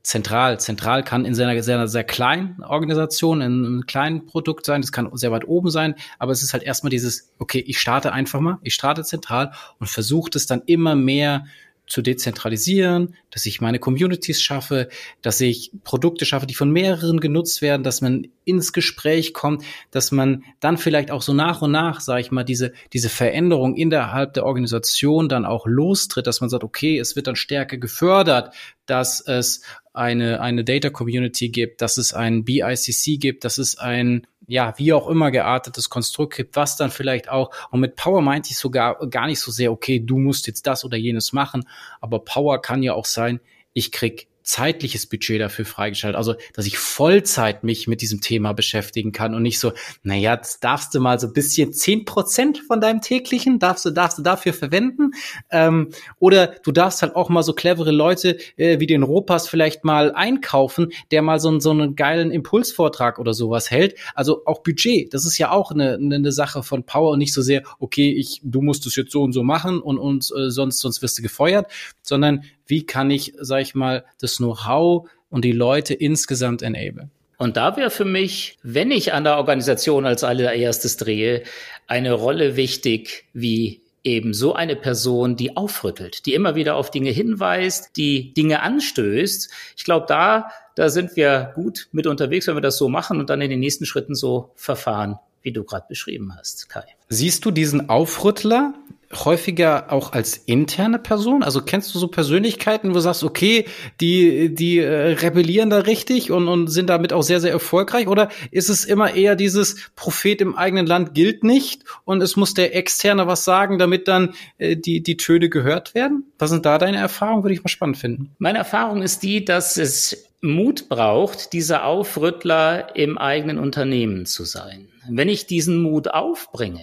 zentral. 0.07 0.61
Zentral 0.61 1.03
kann 1.03 1.25
in 1.25 1.35
seiner 1.35 1.61
sehr, 1.63 1.89
sehr 1.89 2.05
kleinen 2.05 2.63
Organisation, 2.63 3.41
in 3.41 3.65
einem 3.65 3.87
kleinen 3.87 4.25
Produkt 4.25 4.65
sein, 4.65 4.81
das 4.81 4.93
kann 4.93 5.11
sehr 5.15 5.33
weit 5.33 5.49
oben 5.49 5.69
sein, 5.69 5.97
aber 6.21 6.31
es 6.31 6.45
ist 6.45 6.53
halt 6.53 6.63
erstmal 6.63 6.91
dieses, 6.91 7.33
okay, 7.39 7.59
ich 7.67 7.81
starte 7.81 8.13
einfach 8.13 8.39
mal, 8.39 8.59
ich 8.63 8.75
starte 8.75 9.03
zentral 9.03 9.53
und 9.81 9.89
versuche 9.89 10.31
das 10.31 10.47
dann 10.47 10.63
immer 10.67 10.95
mehr 10.95 11.47
zu 11.87 12.03
dezentralisieren, 12.03 13.15
dass 13.31 13.47
ich 13.47 13.61
meine 13.61 13.79
Communities 13.79 14.43
schaffe, 14.43 14.89
dass 15.23 15.41
ich 15.41 15.71
Produkte 15.85 16.25
schaffe, 16.25 16.47
die 16.47 16.55
von 16.55 16.71
mehreren 16.71 17.21
genutzt 17.21 17.63
werden, 17.63 17.85
dass 17.85 18.01
man 18.01 18.27
ins 18.45 18.73
Gespräch 18.73 19.33
kommt, 19.33 19.65
dass 19.91 20.11
man 20.11 20.45
dann 20.61 20.79
vielleicht 20.79 21.11
auch 21.11 21.23
so 21.23 21.33
nach 21.33 21.63
und 21.63 21.71
nach, 21.71 22.01
sage 22.01 22.21
ich 22.21 22.31
mal, 22.31 22.45
diese 22.45 22.73
diese 22.93 23.09
Veränderung 23.09 23.77
innerhalb 23.77 24.35
der 24.35 24.45
Organisation 24.47 25.29
dann 25.29 25.45
auch 25.45 25.67
lostritt, 25.67 26.27
dass 26.27 26.41
man 26.41 26.51
sagt, 26.51 26.65
okay, 26.65 26.99
es 26.99 27.15
wird 27.15 27.29
dann 27.29 27.37
stärker 27.37 27.77
gefördert, 27.77 28.55
dass 28.87 29.21
es 29.21 29.63
eine 29.93 30.41
eine 30.41 30.65
Data 30.65 30.91
Community 30.91 31.51
gibt, 31.51 31.83
dass 31.83 31.99
es 31.99 32.13
ein 32.13 32.45
BICC 32.45 33.21
gibt, 33.21 33.45
dass 33.45 33.59
es 33.59 33.79
ein 33.79 34.27
ja, 34.47 34.75
wie 34.77 34.93
auch 34.93 35.09
immer 35.09 35.31
geartetes 35.31 35.89
Konstrukt 35.91 36.37
gibt, 36.37 36.57
was 36.57 36.77
dann 36.77 36.91
vielleicht 36.91 37.29
auch, 37.29 37.51
und 37.71 37.81
mit 37.81 37.97
Power 37.97 38.23
meinte 38.23 38.51
ich 38.51 38.59
sogar 38.59 39.07
gar 39.09 39.27
nicht 39.27 39.41
so 39.41 39.51
sehr, 39.51 39.73
okay, 39.73 40.01
du 40.01 40.19
musst 40.19 40.47
jetzt 40.47 40.67
das 40.67 40.85
oder 40.85 40.97
jenes 40.97 41.33
machen, 41.33 41.69
aber 42.01 42.21
Power 42.21 42.61
kann 42.63 42.83
ja 42.83 42.95
auch 42.95 43.07
sein, 43.07 43.41
ich 43.73 43.93
krieg 43.93 44.29
zeitliches 44.47 45.07
Budget 45.07 45.41
dafür 45.41 45.65
freigeschaltet. 45.65 46.17
Also, 46.17 46.35
dass 46.55 46.67
ich 46.67 46.79
Vollzeit 46.79 47.65
mich 47.65 47.89
mit 47.89 48.01
diesem 48.01 48.21
Thema 48.21 48.53
beschäftigen 48.53 49.11
kann 49.11 49.35
und 49.35 49.43
nicht 49.43 49.59
so, 49.59 49.73
naja, 50.05 50.35
jetzt 50.35 50.63
darfst 50.63 50.95
du 50.95 51.01
mal 51.01 51.19
so 51.19 51.27
ein 51.27 51.33
bisschen 51.33 51.73
zehn 51.73 52.05
Prozent 52.05 52.59
von 52.59 52.81
deinem 52.81 53.01
täglichen, 53.01 53.59
darfst 53.59 53.85
du, 53.85 53.91
darfst 53.91 54.19
du 54.19 54.23
dafür 54.23 54.53
verwenden. 54.53 55.11
Ähm, 55.51 55.91
oder 56.21 56.55
du 56.63 56.71
darfst 56.71 57.03
halt 57.03 57.17
auch 57.17 57.29
mal 57.29 57.43
so 57.43 57.55
clevere 57.55 57.91
Leute 57.91 58.39
äh, 58.57 58.79
wie 58.79 58.87
den 58.87 59.03
Ropas 59.03 59.49
vielleicht 59.49 59.85
mal 59.85 60.13
einkaufen, 60.13 60.93
der 61.11 61.23
mal 61.23 61.41
so, 61.41 61.59
so 61.59 61.71
einen 61.71 61.97
geilen 61.97 62.31
Impulsvortrag 62.31 63.19
oder 63.19 63.35
sowas 63.35 63.73
hält. 63.73 63.97
Also 64.15 64.43
auch 64.47 64.63
Budget, 64.63 65.13
das 65.13 65.27
ist 65.27 65.39
ja 65.39 65.51
auch 65.51 65.73
eine, 65.73 65.95
eine 65.95 66.31
Sache 66.31 66.63
von 66.63 66.85
Power 66.85 67.13
und 67.13 67.19
nicht 67.19 67.35
so 67.35 67.43
sehr, 67.43 67.65
okay, 67.81 68.13
ich, 68.13 68.41
du 68.45 68.63
musst 68.63 68.87
es 68.87 68.95
jetzt 68.95 69.11
so 69.11 69.23
und 69.23 69.33
so 69.33 69.43
machen 69.43 69.81
und, 69.81 69.99
und 69.99 70.31
äh, 70.39 70.51
sonst, 70.51 70.79
sonst 70.79 71.03
wirst 71.03 71.19
du 71.19 71.23
gefeuert, 71.23 71.67
sondern 72.03 72.45
wie 72.67 72.85
kann 72.85 73.11
ich, 73.11 73.35
sag 73.39 73.63
ich 73.63 73.75
mal, 73.75 74.05
das 74.21 74.37
Know-how 74.37 75.09
und 75.31 75.45
die 75.45 75.53
Leute 75.53 75.95
insgesamt 75.95 76.63
enablen. 76.63 77.11
Und 77.39 77.57
da 77.57 77.77
wäre 77.77 77.91
für 77.91 78.05
mich, 78.05 78.59
wenn 78.63 78.91
ich 78.91 79.13
an 79.13 79.25
der 79.25 79.37
Organisation 79.37 80.07
als 80.07 80.25
allererstes 80.25 80.97
drehe, 80.97 81.43
eine 81.87 82.13
Rolle 82.13 82.57
wichtig 82.57 83.27
wie 83.35 83.83
eben 84.05 84.33
so 84.33 84.55
eine 84.55 84.77
Person, 84.77 85.37
die 85.37 85.57
aufrüttelt, 85.57 86.27
die 86.27 86.35
immer 86.35 86.55
wieder 86.55 86.77
auf 86.77 86.91
Dinge 86.91 87.11
hinweist, 87.11 87.97
die 87.97 88.33
Dinge 88.33 88.63
anstößt. 88.63 89.51
Ich 89.77 89.85
glaube, 89.85 90.07
da, 90.09 90.51
da 90.77 90.89
sind 90.89 91.17
wir 91.17 91.53
gut 91.57 91.89
mit 91.91 92.07
unterwegs, 92.07 92.47
wenn 92.47 92.57
wir 92.57 92.61
das 92.61 92.79
so 92.79 92.89
machen 92.89 93.19
und 93.19 93.29
dann 93.31 93.41
in 93.41 93.51
den 93.51 93.61
nächsten 93.61 93.85
Schritten 93.85 94.15
so 94.15 94.53
verfahren, 94.55 95.17
wie 95.43 95.53
du 95.53 95.65
gerade 95.65 95.87
beschrieben 95.89 96.33
hast, 96.39 96.69
Kai. 96.69 96.85
Siehst 97.09 97.45
du 97.45 97.51
diesen 97.51 97.89
Aufrüttler 97.89 98.75
häufiger 99.13 99.93
auch 99.93 100.13
als 100.13 100.37
interne 100.37 100.99
Person? 100.99 101.43
Also 101.43 101.63
kennst 101.63 101.95
du 101.95 101.99
so 101.99 102.09
Persönlichkeiten, 102.09 102.91
wo 102.91 102.95
du 102.95 103.01
sagst, 103.01 103.25
okay, 103.25 103.67
die, 104.01 104.55
die 104.55 104.79
äh, 104.79 105.13
rebellieren 105.13 105.71
da 105.71 105.79
richtig 105.81 106.31
und, 106.31 106.49
und 106.49 106.69
sind 106.69 106.91
damit 106.91 107.13
auch 107.13 107.23
sehr, 107.23 107.41
sehr 107.41 107.53
erfolgreich? 107.53 108.09
Oder 108.09 108.29
ist 108.51 108.69
es 108.69 108.85
immer 108.85 109.15
eher 109.15 109.37
dieses 109.37 109.77
Prophet 109.97 110.41
im 110.41 110.57
eigenen 110.57 110.87
Land 110.87 111.15
gilt 111.15 111.45
nicht 111.45 111.83
und 112.05 112.23
es 112.23 112.37
muss 112.37 112.55
der 112.55 112.75
Externe 112.75 113.27
was 113.27 113.45
sagen, 113.45 113.79
damit 113.79 114.09
dann 114.09 114.35
äh, 114.59 114.77
die, 114.77 115.03
die 115.03 115.17
Töne 115.17 115.49
gehört 115.49 115.95
werden? 115.95 116.25
Was 116.39 116.51
sind 116.51 116.67
da 116.67 116.79
deine 116.79 116.99
Erfahrungen? 116.99 117.45
Würde 117.45 117.55
ich 117.55 117.63
mal 117.63 117.69
spannend 117.69 117.99
finden. 117.99 118.35
Meine 118.39 118.59
Erfahrung 118.59 119.03
ist 119.03 119.23
die, 119.23 119.45
dass 119.45 119.77
es 119.77 120.27
Mut 120.41 120.89
braucht, 120.89 121.53
dieser 121.53 121.85
Aufrüttler 121.85 122.95
im 122.95 123.19
eigenen 123.19 123.59
Unternehmen 123.59 124.27
zu 124.27 124.45
sein. 124.45 124.89
Wenn 125.09 125.29
ich 125.29 125.47
diesen 125.47 125.81
Mut 125.83 126.09
aufbringe, 126.09 126.83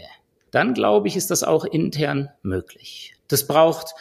dann 0.54 0.74
glaube 0.74 1.08
ich, 1.08 1.16
ist 1.16 1.32
das 1.32 1.44
auch 1.44 1.66
intern 1.66 2.30
möglich. 2.42 3.16
Das 3.28 3.48
braucht 3.48 3.94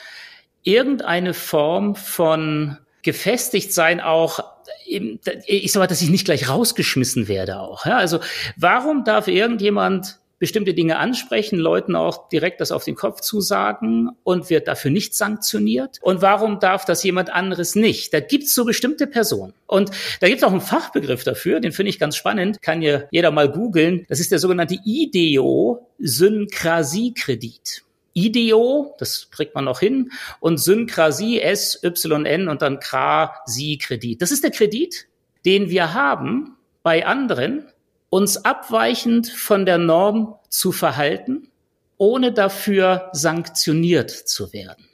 irgendeine 0.62 1.34
Form 1.34 1.96
von 1.96 2.78
gefestigt 3.02 3.72
sein 3.72 4.00
auch 4.00 4.44
ich 4.86 5.72
sag 5.72 5.80
mal, 5.80 5.86
dass 5.86 6.02
ich 6.02 6.10
nicht 6.10 6.24
gleich 6.24 6.48
rausgeschmissen 6.48 7.26
werde 7.28 7.60
auch. 7.60 7.86
Ja, 7.86 7.96
also 7.96 8.20
warum 8.56 9.04
darf 9.04 9.26
irgendjemand 9.28 10.18
bestimmte 10.42 10.74
Dinge 10.74 10.98
ansprechen, 10.98 11.56
Leuten 11.56 11.94
auch 11.94 12.28
direkt 12.28 12.60
das 12.60 12.72
auf 12.72 12.82
den 12.82 12.96
Kopf 12.96 13.20
zusagen 13.20 14.10
und 14.24 14.50
wird 14.50 14.66
dafür 14.66 14.90
nicht 14.90 15.14
sanktioniert? 15.14 16.00
Und 16.02 16.20
warum 16.20 16.58
darf 16.58 16.84
das 16.84 17.04
jemand 17.04 17.30
anderes 17.30 17.76
nicht? 17.76 18.12
Da 18.12 18.18
gibt's 18.18 18.52
so 18.52 18.64
bestimmte 18.64 19.06
Personen. 19.06 19.52
Und 19.68 19.92
da 20.18 20.26
gibt's 20.26 20.42
auch 20.42 20.50
einen 20.50 20.60
Fachbegriff 20.60 21.22
dafür, 21.22 21.60
den 21.60 21.70
finde 21.70 21.90
ich 21.90 22.00
ganz 22.00 22.16
spannend, 22.16 22.60
kann 22.60 22.82
ja 22.82 23.04
jeder 23.12 23.30
mal 23.30 23.48
googeln. 23.48 24.04
Das 24.08 24.18
ist 24.18 24.32
der 24.32 24.40
sogenannte 24.40 24.78
IDEO-Synkrasiekredit. 24.84 27.84
IDEO, 28.12 28.96
das 28.98 29.30
kriegt 29.30 29.54
man 29.54 29.64
noch 29.64 29.78
hin, 29.78 30.10
und 30.40 30.58
Synkrasie, 30.58 31.40
S-Y-N 31.40 32.48
und 32.48 32.62
dann 32.62 32.80
Krasi-Kredit. 32.80 34.20
Das 34.20 34.32
ist 34.32 34.42
der 34.42 34.50
Kredit, 34.50 35.06
den 35.44 35.70
wir 35.70 35.94
haben 35.94 36.56
bei 36.82 37.06
anderen, 37.06 37.68
uns 38.12 38.44
abweichend 38.44 39.28
von 39.28 39.64
der 39.64 39.78
Norm 39.78 40.34
zu 40.50 40.70
verhalten, 40.70 41.48
ohne 41.96 42.30
dafür 42.30 43.08
sanktioniert 43.12 44.10
zu 44.10 44.52
werden. 44.52 44.86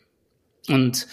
Und 0.69 1.09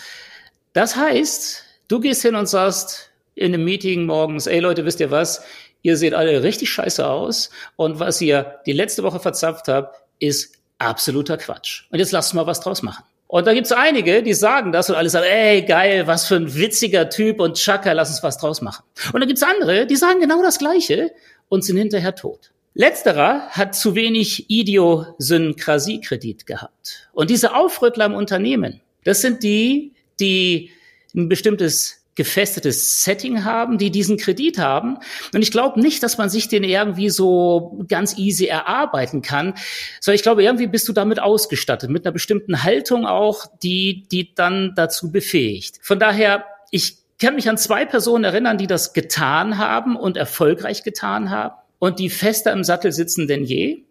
das 0.73 0.95
heißt, 0.95 1.63
du 1.87 1.99
gehst 1.99 2.21
hin 2.21 2.35
und 2.35 2.47
sagst 2.47 3.09
in 3.33 3.55
einem 3.55 3.65
Meeting 3.65 4.05
morgens, 4.05 4.45
ey 4.45 4.59
Leute, 4.59 4.85
wisst 4.85 4.99
ihr 4.99 5.09
was? 5.09 5.43
Ihr 5.81 5.97
seht 5.97 6.13
alle 6.13 6.43
richtig 6.43 6.69
scheiße 6.69 7.07
aus 7.07 7.49
und 7.75 7.97
was 7.97 8.21
ihr 8.21 8.59
die 8.67 8.73
letzte 8.73 9.01
Woche 9.01 9.19
verzapft 9.19 9.67
habt, 9.67 9.99
ist 10.19 10.59
absoluter 10.77 11.37
Quatsch. 11.37 11.85
Und 11.89 11.97
jetzt 11.97 12.11
lasst 12.11 12.35
mal 12.35 12.45
was 12.45 12.59
draus 12.59 12.83
machen. 12.83 13.03
Und 13.27 13.47
da 13.47 13.53
gibt's 13.55 13.71
einige, 13.71 14.21
die 14.21 14.35
sagen 14.35 14.71
das 14.71 14.91
und 14.91 14.95
alle 14.95 15.09
sagen, 15.09 15.25
ey, 15.27 15.63
geil, 15.63 16.05
was 16.05 16.27
für 16.27 16.35
ein 16.35 16.53
witziger 16.53 17.09
Typ 17.09 17.39
und 17.39 17.57
Chaka, 17.57 17.93
lass 17.93 18.09
uns 18.11 18.21
was 18.21 18.37
draus 18.37 18.61
machen. 18.61 18.85
Und 19.11 19.21
dann 19.21 19.27
gibt's 19.27 19.41
andere, 19.41 19.87
die 19.87 19.95
sagen 19.95 20.19
genau 20.19 20.43
das 20.43 20.59
Gleiche 20.59 21.11
und 21.49 21.63
sind 21.63 21.77
hinterher 21.77 22.15
tot. 22.15 22.51
Letzterer 22.73 23.47
hat 23.49 23.73
zu 23.73 23.95
wenig 23.95 24.49
Idiosynkrasiekredit 24.49 26.45
gehabt. 26.45 27.09
Und 27.13 27.29
diese 27.29 27.55
Aufrüttler 27.55 28.05
im 28.05 28.13
Unternehmen, 28.13 28.81
das 29.05 29.21
sind 29.21 29.43
die, 29.43 29.93
die 30.19 30.71
ein 31.15 31.29
bestimmtes 31.29 32.05
gefestetes 32.15 33.03
Setting 33.03 33.43
haben, 33.43 33.77
die 33.77 33.91
diesen 33.91 34.17
Kredit 34.17 34.57
haben. 34.57 34.97
Und 35.33 35.41
ich 35.41 35.51
glaube 35.51 35.79
nicht, 35.81 36.01
dass 36.01 36.17
man 36.17 36.29
sich 36.29 36.47
den 36.47 36.63
irgendwie 36.63 37.09
so 37.09 37.83
ganz 37.87 38.17
easy 38.17 38.45
erarbeiten 38.45 39.21
kann, 39.21 39.53
sondern 39.99 40.15
ich 40.15 40.23
glaube, 40.23 40.43
irgendwie 40.43 40.67
bist 40.67 40.87
du 40.87 40.93
damit 40.93 41.21
ausgestattet, 41.21 41.89
mit 41.89 42.05
einer 42.05 42.13
bestimmten 42.13 42.63
Haltung 42.63 43.05
auch, 43.05 43.45
die, 43.61 44.07
die 44.11 44.33
dann 44.33 44.73
dazu 44.75 45.11
befähigt. 45.11 45.79
Von 45.81 45.99
daher, 45.99 46.45
ich 46.71 47.04
kann 47.19 47.35
mich 47.35 47.49
an 47.49 47.57
zwei 47.57 47.85
Personen 47.85 48.23
erinnern, 48.23 48.57
die 48.57 48.67
das 48.67 48.93
getan 48.93 49.57
haben 49.57 49.95
und 49.95 50.17
erfolgreich 50.17 50.83
getan 50.83 51.29
haben 51.29 51.55
und 51.79 51.99
die 51.99 52.09
fester 52.09 52.51
im 52.51 52.63
Sattel 52.63 52.91
sitzen 52.91 53.27
denn 53.27 53.43
je. 53.43 53.83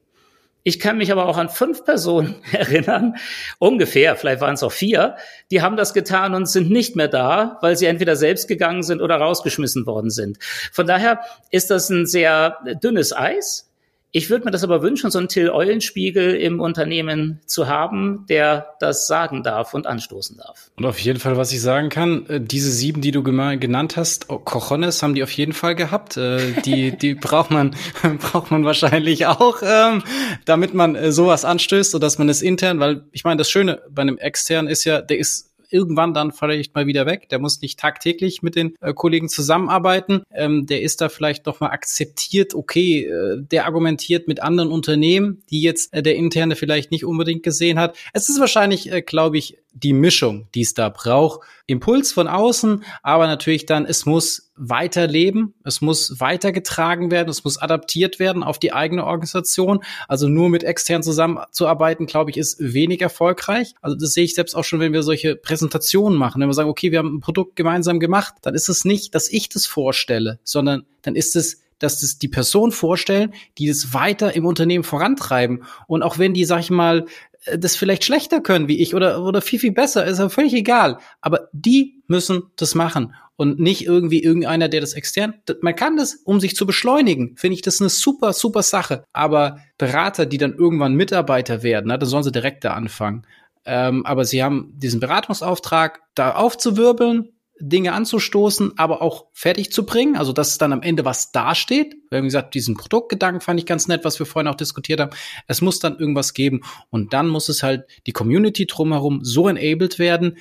Ich 0.67 0.81
kann 0.81 0.97
mich 0.97 1.13
aber 1.13 1.27
auch 1.27 1.37
an 1.37 1.51
fünf 1.51 1.85
Personen 1.85 2.37
erinnern, 2.53 3.17
ungefähr, 3.59 4.17
vielleicht 4.17 4.41
waren 4.41 4.55
es 4.55 4.63
auch 4.63 4.73
vier, 4.73 5.17
die 5.51 5.61
haben 5.61 5.77
das 5.77 5.93
getan 5.93 6.35
und 6.35 6.47
sind 6.47 6.71
nicht 6.71 6.97
mehr 6.97 7.09
da, 7.09 7.59
weil 7.61 7.77
sie 7.77 7.85
entweder 7.85 8.17
selbst 8.17 8.49
gegangen 8.49 8.83
sind 8.83 9.03
oder 9.03 9.17
rausgeschmissen 9.17 9.87
worden 9.87 10.11
sind. 10.11 10.39
Von 10.73 10.87
daher 10.87 11.21
ist 11.51 11.71
das 11.71 11.91
ein 11.91 12.07
sehr 12.07 12.59
dünnes 12.83 13.15
Eis. 13.15 13.71
Ich 14.17 14.31
würde 14.31 14.45
mir 14.45 14.53
das 14.53 14.63
aber 14.63 14.81
wünschen, 14.81 15.11
so 15.11 15.19
einen 15.19 15.27
Till-Eulenspiegel 15.27 16.37
im 16.37 16.61
Unternehmen 16.61 17.41
zu 17.47 17.67
haben, 17.67 18.27
der 18.29 18.77
das 18.79 19.09
sagen 19.09 19.43
darf 19.43 19.75
und 19.75 19.89
anstoßen 19.89 20.37
darf. 20.37 20.71
Und 20.77 20.87
auf 20.87 21.01
jeden 21.01 21.19
Fall, 21.19 21.37
was 21.37 21.51
ich 21.51 21.61
sagen 21.61 21.89
kann, 21.89 22.25
äh, 22.29 22.41
diese 22.41 22.71
sieben, 22.71 23.01
die 23.01 23.11
du 23.11 23.25
genannt 23.25 23.97
hast, 23.97 24.29
Cojones 24.29 25.03
haben 25.03 25.17
die 25.17 25.25
auf 25.25 25.33
jeden 25.33 25.53
Fall 25.53 25.75
gehabt. 25.75 26.17
Äh, 26.17 26.53
die, 26.65 26.97
die 26.97 27.17
braucht 27.17 27.51
man, 27.51 27.75
braucht 28.21 28.53
man 28.53 28.65
wahrscheinlich 28.65 29.27
auch, 29.27 29.63
ähm, 29.65 30.05
damit 30.45 30.75
man 30.75 30.95
äh, 30.95 31.11
sowas 31.11 31.45
anstößt, 31.45 31.91
sodass 31.91 32.17
man 32.17 32.29
es 32.29 32.41
intern, 32.41 32.79
weil 32.79 33.03
ich 33.11 33.25
meine, 33.25 33.39
das 33.39 33.51
Schöne 33.51 33.83
bei 33.91 34.03
einem 34.03 34.19
externen 34.19 34.71
ist 34.71 34.85
ja, 34.85 35.03
der 35.03 35.19
ist 35.19 35.54
irgendwann 35.75 36.15
dann 36.15 36.33
vielleicht 36.33 36.75
mal 36.75 36.87
wieder 36.87 37.05
weg. 37.05 37.29
Der 37.29 37.41
muss 37.41 37.61
nicht 37.61 37.79
tagtäglich 37.79 38.43
mit 38.43 38.55
den 38.55 38.77
äh, 38.81 38.95
Kollegen 38.95 39.29
zusammenarbeiten. 39.29 40.23
Ähm, 40.33 40.67
der 40.67 40.83
ist 40.83 41.01
da 41.01 41.09
vielleicht 41.09 41.47
noch 41.47 41.61
mal 41.61 41.71
akzeptiert, 41.71 42.55
okay, 42.55 43.05
äh, 43.05 43.43
der 43.43 43.67
argumentiert 43.67 44.29
mit 44.29 44.41
anderen 44.41 44.71
Unternehmen, 44.71 45.43
die 45.51 45.61
jetzt 45.61 45.93
äh, 45.93 46.03
der 46.03 46.15
interne 46.15 46.55
vielleicht 46.55 46.93
nicht 46.93 47.05
unbedingt 47.05 47.43
gesehen 47.43 47.79
hat. 47.79 47.97
Es 48.13 48.29
ist 48.29 48.39
wahrscheinlich, 48.39 48.91
äh, 48.91 49.03
glaube 49.03 49.37
ich, 49.37 49.59
die 49.75 49.93
Mischung, 49.93 50.49
die 50.55 50.63
es 50.63 50.73
da 50.73 50.89
braucht. 50.89 51.41
Impuls 51.67 52.13
von 52.13 52.29
außen, 52.29 52.85
aber 53.03 53.27
natürlich 53.27 53.67
dann, 53.67 53.87
es 53.87 54.07
muss 54.07 54.53
weiterleben, 54.55 55.55
es 55.65 55.81
muss 55.81 56.21
weitergetragen 56.21 57.11
werden, 57.11 57.29
es 57.29 57.43
muss 57.43 57.59
adaptiert 57.59 58.19
werden 58.19 58.43
auf 58.43 58.59
die 58.59 58.73
eigene 58.73 59.05
Organisation. 59.05 59.83
Also 60.07 60.29
nur 60.29 60.49
mit 60.49 60.63
extern 60.63 61.03
zusammenzuarbeiten, 61.03 62.07
glaube 62.07 62.31
ich, 62.31 62.37
ist 62.37 62.57
wenig 62.61 63.01
erfolgreich. 63.01 63.75
Also 63.81 63.97
das 63.97 64.13
sehe 64.13 64.25
ich 64.25 64.35
selbst 64.35 64.55
auch 64.55 64.65
schon, 64.65 64.81
wenn 64.81 64.93
wir 64.93 65.03
solche 65.03 65.37
Präsentationen 65.37 66.19
machen. 66.19 66.41
Wenn 66.41 66.49
wir 66.49 66.55
sagen, 66.55 66.71
okay, 66.71 66.93
wir 66.93 66.99
haben 66.99 67.17
ein 67.17 67.21
Produkt 67.21 67.57
gemeinsam 67.57 67.99
gemacht, 67.99 68.35
dann 68.43 68.55
ist 68.55 68.69
es 68.69 68.85
nicht, 68.85 69.15
dass 69.15 69.29
ich 69.29 69.49
das 69.49 69.67
vorstelle, 69.67 70.39
sondern 70.45 70.85
dann 71.03 71.17
ist 71.17 71.35
es 71.35 71.64
dass 71.85 72.01
das 72.01 72.19
die 72.19 72.29
Person 72.29 72.73
vorstellen, 72.73 73.33
die 73.59 73.69
das 73.69 73.95
weiter 73.95 74.35
im 74.35 74.47
Unternehmen 74.47 74.85
vorantreiben. 74.85 75.65
Und 75.87 76.03
auch 76.03 76.19
wenn 76.19 76.35
die, 76.35 76.45
sag 76.45 76.61
ich 76.61 76.71
mal, 76.71 77.07
äh, 77.45 77.59
das 77.59 77.77
vielleicht 77.77 78.05
schlechter 78.05 78.41
können 78.41 78.69
wie 78.69 78.81
ich 78.81 78.95
oder, 78.95 79.23
oder 79.23 79.41
viel, 79.41 79.59
viel 79.59 79.73
besser, 79.73 80.05
ist 80.05 80.19
ja 80.19 80.29
völlig 80.29 80.55
egal. 80.55 80.99
Aber 81.21 81.49
die 81.53 82.03
müssen 82.07 82.45
das 82.57 82.75
machen 82.75 83.15
und 83.37 83.59
nicht 83.59 83.85
irgendwie 83.85 84.23
irgendeiner, 84.23 84.69
der 84.69 84.81
das 84.81 84.95
extern, 84.95 85.35
man 85.61 85.75
kann 85.75 85.97
das, 85.97 86.15
um 86.25 86.41
sich 86.41 86.55
zu 86.55 86.67
beschleunigen, 86.67 87.37
finde 87.37 87.55
ich 87.55 87.63
das 87.63 87.81
eine 87.81 87.91
super, 87.91 88.33
super 88.33 88.63
Sache. 88.63 89.05
Aber 89.13 89.59
Berater, 89.77 90.27
die 90.27 90.39
dann 90.39 90.55
irgendwann 90.55 90.95
Mitarbeiter 90.95 91.63
werden, 91.63 91.89
dann 91.89 92.05
sollen 92.05 92.23
sie 92.23 92.33
direkt 92.33 92.65
da 92.65 92.75
anfangen. 92.75 93.27
Ähm, 93.67 94.05
aber 94.05 94.25
sie 94.25 94.43
haben 94.43 94.73
diesen 94.77 95.01
Beratungsauftrag, 95.01 96.01
da 96.15 96.35
aufzuwirbeln, 96.35 97.31
Dinge 97.69 97.93
anzustoßen, 97.93 98.79
aber 98.79 99.03
auch 99.03 99.27
fertig 99.33 99.73
zu 99.73 99.87
bringen, 99.87 100.17
also 100.17 100.33
dass 100.33 100.51
es 100.51 100.59
dann 100.59 100.73
am 100.73 100.83
Ende 100.83 101.05
was 101.05 101.33
dasteht. 101.33 101.97
Wir 102.11 102.19
haben 102.19 102.25
gesagt, 102.25 102.55
diesen 102.55 102.77
Produktgedanken 102.77 103.41
fand 103.41 103.59
ich 103.61 103.67
ganz 103.67 103.89
nett, 103.89 104.05
was 104.05 104.19
wir 104.19 104.27
vorhin 104.27 104.49
auch 104.49 104.57
diskutiert 104.57 105.01
haben. 105.01 105.13
Es 105.47 105.61
muss 105.61 105.79
dann 105.79 105.99
irgendwas 105.99 106.35
geben 106.35 106.63
und 106.91 107.13
dann 107.13 107.29
muss 107.29 107.49
es 107.49 107.63
halt 107.63 107.87
die 108.07 108.13
Community 108.13 108.67
drumherum 108.67 109.25
so 109.25 109.49
enabled 109.49 109.99
werden, 109.99 110.39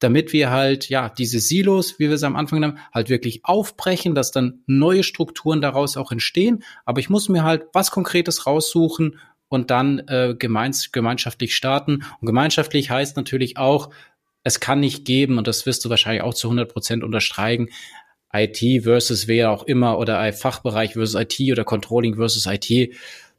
damit 0.00 0.32
wir 0.32 0.50
halt, 0.50 0.88
ja, 0.88 1.08
diese 1.08 1.38
Silos, 1.38 1.98
wie 1.98 2.08
wir 2.08 2.16
es 2.16 2.24
am 2.24 2.36
Anfang 2.36 2.62
haben, 2.64 2.78
halt 2.92 3.08
wirklich 3.08 3.44
aufbrechen, 3.44 4.14
dass 4.14 4.32
dann 4.32 4.62
neue 4.66 5.02
Strukturen 5.02 5.60
daraus 5.60 5.96
auch 5.96 6.12
entstehen. 6.12 6.62
Aber 6.84 7.00
ich 7.00 7.08
muss 7.08 7.28
mir 7.28 7.44
halt 7.44 7.66
was 7.72 7.90
Konkretes 7.90 8.46
raussuchen 8.46 9.18
und 9.48 9.70
dann 9.70 10.00
äh, 10.08 10.34
gemeins 10.38 10.92
gemeinschaftlich 10.92 11.54
starten. 11.54 12.04
Und 12.20 12.26
gemeinschaftlich 12.26 12.90
heißt 12.90 13.16
natürlich 13.16 13.56
auch, 13.56 13.90
es 14.44 14.60
kann 14.60 14.80
nicht 14.80 15.04
geben, 15.04 15.38
und 15.38 15.48
das 15.48 15.66
wirst 15.66 15.84
du 15.84 15.90
wahrscheinlich 15.90 16.22
auch 16.22 16.34
zu 16.34 16.48
100 16.48 16.72
Prozent 16.72 17.02
unterstreichen, 17.02 17.70
IT 18.32 18.82
versus 18.82 19.26
wer 19.26 19.50
auch 19.50 19.62
immer 19.64 19.98
oder 19.98 20.32
Fachbereich 20.32 20.94
versus 20.94 21.20
IT 21.20 21.40
oder 21.50 21.64
Controlling 21.64 22.16
versus 22.16 22.46
IT. 22.46 22.94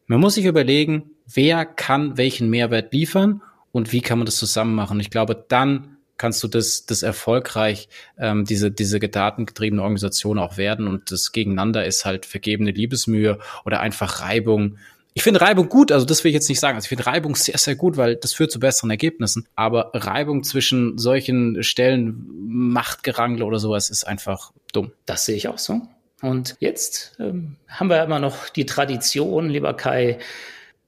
Man 0.08 0.20
muss 0.20 0.36
sich 0.36 0.46
überlegen, 0.46 1.12
wer 1.32 1.66
kann 1.66 2.18
welchen 2.18 2.50
Mehrwert 2.50 2.94
liefern 2.94 3.42
und 3.72 3.92
wie 3.92 4.02
kann 4.02 4.20
man 4.20 4.26
das 4.26 4.38
zusammen 4.38 4.74
machen. 4.74 5.00
Ich 5.00 5.10
glaube, 5.10 5.46
dann 5.48 5.98
kannst 6.18 6.42
du 6.44 6.48
das, 6.48 6.86
das 6.86 7.04
erfolgreich, 7.04 7.90
ähm, 8.18 8.46
diese, 8.46 8.72
diese 8.72 9.00
datengetriebene 9.00 9.82
Organisation 9.82 10.40
auch 10.40 10.58
werden 10.58 10.88
und 10.88 11.12
das 11.12 11.34
Gegeneinander 11.34 11.86
ist 11.86 12.06
halt 12.06 12.26
vergebene 12.26 12.72
Liebesmühe 12.72 13.40
oder 13.66 13.82
einfach 13.82 14.22
Reibung 14.22 14.78
ich 15.18 15.24
finde 15.24 15.40
Reibung 15.40 15.70
gut, 15.70 15.94
also 15.94 16.06
das 16.06 16.24
will 16.24 16.30
ich 16.30 16.36
jetzt 16.36 16.50
nicht 16.50 16.60
sagen. 16.60 16.76
Also 16.76 16.86
ich 16.86 16.90
finde 16.90 17.06
Reibung 17.06 17.38
sehr, 17.38 17.58
sehr 17.58 17.78
gut, 17.78 17.96
weil 17.96 18.18
das 18.18 18.34
führt 18.34 18.52
zu 18.52 18.60
besseren 18.60 18.90
Ergebnissen. 18.90 19.48
Aber 19.56 19.92
Reibung 19.94 20.44
zwischen 20.44 20.98
solchen 20.98 21.64
Stellen, 21.64 22.28
Machtgerangle 22.50 23.46
oder 23.46 23.58
sowas 23.58 23.90
ist 23.90 24.06
einfach 24.06 24.52
dumm. 24.74 24.92
Das 25.06 25.26
sehe 25.26 25.38
ich 25.38 25.48
auch 25.48 25.58
so. 25.58 25.82
Und 26.22 26.58
jetzt 26.60 27.14
ähm, 27.18 27.56
haben 27.70 27.90
wir 27.90 28.04
immer 28.04 28.20
noch 28.20 28.50
die 28.50 28.66
Tradition, 28.66 29.50
lieber 29.50 29.74
Kai, 29.74 30.20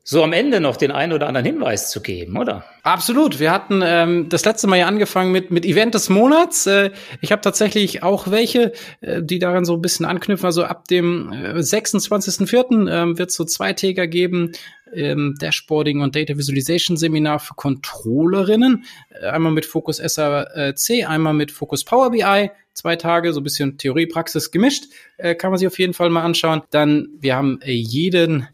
so 0.10 0.24
am 0.24 0.32
Ende 0.32 0.62
noch 0.62 0.78
den 0.78 0.92
einen 0.92 1.12
oder 1.12 1.28
anderen 1.28 1.46
Hinweis 1.46 1.92
zu 1.92 2.02
geben, 2.02 2.38
oder? 2.38 2.64
Absolut. 2.84 3.42
Wir 3.42 3.52
hatten 3.52 3.82
ähm, 3.84 4.30
das 4.30 4.46
letzte 4.46 4.66
Mal 4.66 4.80
ja 4.80 4.88
angefangen 4.88 5.34
mit, 5.34 5.52
mit 5.52 5.66
Event 5.66 5.96
des 5.96 6.08
Monats. 6.08 6.66
Äh, 6.66 6.92
ich 7.20 7.34
habe 7.34 7.42
tatsächlich 7.42 8.04
auch 8.04 8.32
welche, 8.32 8.72
äh, 9.02 9.22
die 9.22 9.38
daran 9.38 9.66
so 9.66 9.74
ein 9.74 9.82
bisschen 9.82 10.06
anknüpfen. 10.06 10.46
Also 10.46 10.64
ab 10.64 10.88
dem 10.88 11.34
äh, 11.34 11.60
26.04. 11.60 12.90
Ähm, 12.90 13.18
wird 13.18 13.32
es 13.32 13.36
so 13.36 13.44
zweitäger 13.44 14.08
geben. 14.08 14.54
Ähm, 14.94 15.36
Dashboarding 15.42 16.00
und 16.00 16.16
Data 16.16 16.38
Visualization 16.38 16.96
Seminar 16.96 17.40
für 17.40 17.56
Controllerinnen. 17.56 18.86
Äh, 19.10 19.26
einmal 19.26 19.52
mit 19.52 19.66
Fokus 19.66 19.98
SAC, 19.98 21.06
einmal 21.06 21.34
mit 21.34 21.52
Fokus 21.52 21.84
Power 21.84 22.12
BI. 22.12 22.50
Zwei 22.72 22.96
Tage, 22.96 23.34
so 23.34 23.42
ein 23.42 23.44
bisschen 23.44 23.78
Theorie, 23.78 24.06
Praxis 24.06 24.52
gemischt. 24.52 24.86
Äh, 25.18 25.36
kann 25.36 25.52
man 25.52 25.58
sich 25.58 25.68
auf 25.68 25.78
jeden 25.78 25.94
Fall 25.94 26.10
mal 26.10 26.24
anschauen. 26.24 26.62
Dann, 26.70 27.10
wir 27.20 27.36
haben 27.36 27.60
äh, 27.62 27.74
jeden 27.74 28.48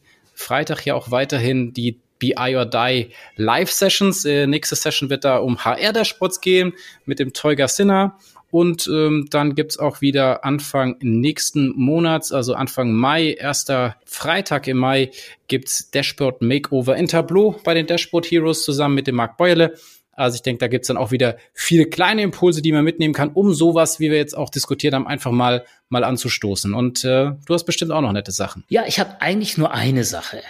Freitag 0.43 0.85
ja 0.85 0.95
auch 0.95 1.11
weiterhin 1.11 1.73
die 1.73 1.99
BI 2.19 2.55
or 2.55 2.65
Die 2.65 3.09
Live 3.35 3.71
Sessions. 3.71 4.25
Äh, 4.25 4.47
nächste 4.47 4.75
Session 4.75 5.09
wird 5.09 5.25
da 5.25 5.37
um 5.37 5.63
HR-Dashboards 5.63 6.41
gehen 6.41 6.73
mit 7.05 7.19
dem 7.19 7.33
Teuger 7.33 7.67
Sinner. 7.67 8.17
Und 8.53 8.87
ähm, 8.87 9.27
dann 9.31 9.55
gibt's 9.55 9.79
auch 9.79 10.01
wieder 10.01 10.45
Anfang 10.45 10.97
nächsten 11.01 11.73
Monats, 11.75 12.31
also 12.31 12.53
Anfang 12.53 12.93
Mai, 12.93 13.33
erster 13.33 13.95
Freitag 14.05 14.67
im 14.67 14.77
Mai, 14.77 15.09
gibt's 15.47 15.89
Dashboard 15.89 16.43
Makeover 16.43 16.95
in 16.95 17.07
Tableau 17.07 17.59
bei 17.63 17.73
den 17.73 17.87
Dashboard 17.87 18.27
Heroes 18.27 18.63
zusammen 18.63 18.93
mit 18.93 19.07
dem 19.07 19.15
Marc 19.15 19.37
Beule. 19.37 19.73
Also 20.15 20.35
ich 20.35 20.41
denke, 20.41 20.59
da 20.59 20.67
gibt's 20.67 20.87
dann 20.87 20.97
auch 20.97 21.11
wieder 21.11 21.37
viele 21.53 21.85
kleine 21.85 22.21
Impulse, 22.21 22.61
die 22.61 22.71
man 22.71 22.83
mitnehmen 22.83 23.13
kann, 23.13 23.29
um 23.29 23.53
sowas, 23.53 23.99
wie 23.99 24.11
wir 24.11 24.17
jetzt 24.17 24.37
auch 24.37 24.49
diskutiert 24.49 24.93
haben, 24.93 25.07
einfach 25.07 25.31
mal 25.31 25.65
mal 25.89 26.03
anzustoßen. 26.03 26.73
Und 26.73 27.03
äh, 27.03 27.31
du 27.45 27.53
hast 27.53 27.65
bestimmt 27.65 27.91
auch 27.91 28.01
noch 28.01 28.11
nette 28.11 28.31
Sachen. 28.31 28.63
Ja, 28.67 28.83
ich 28.87 28.99
habe 28.99 29.21
eigentlich 29.21 29.57
nur 29.57 29.71
eine 29.71 30.03
Sache. 30.03 30.41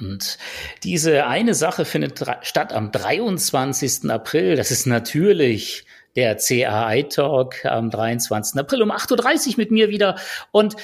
und 0.00 0.38
diese 0.82 1.26
eine 1.26 1.54
Sache 1.54 1.84
findet 1.84 2.24
statt 2.42 2.72
am 2.72 2.90
23. 2.90 4.10
April. 4.10 4.56
Das 4.56 4.70
ist 4.70 4.86
natürlich 4.86 5.84
der 6.16 6.36
CAI-Talk 6.36 7.64
am 7.66 7.90
23. 7.90 8.58
April 8.58 8.82
um 8.82 8.90
8.30 8.90 9.48
Uhr 9.50 9.54
mit 9.58 9.70
mir 9.70 9.90
wieder. 9.90 10.16
Und 10.50 10.76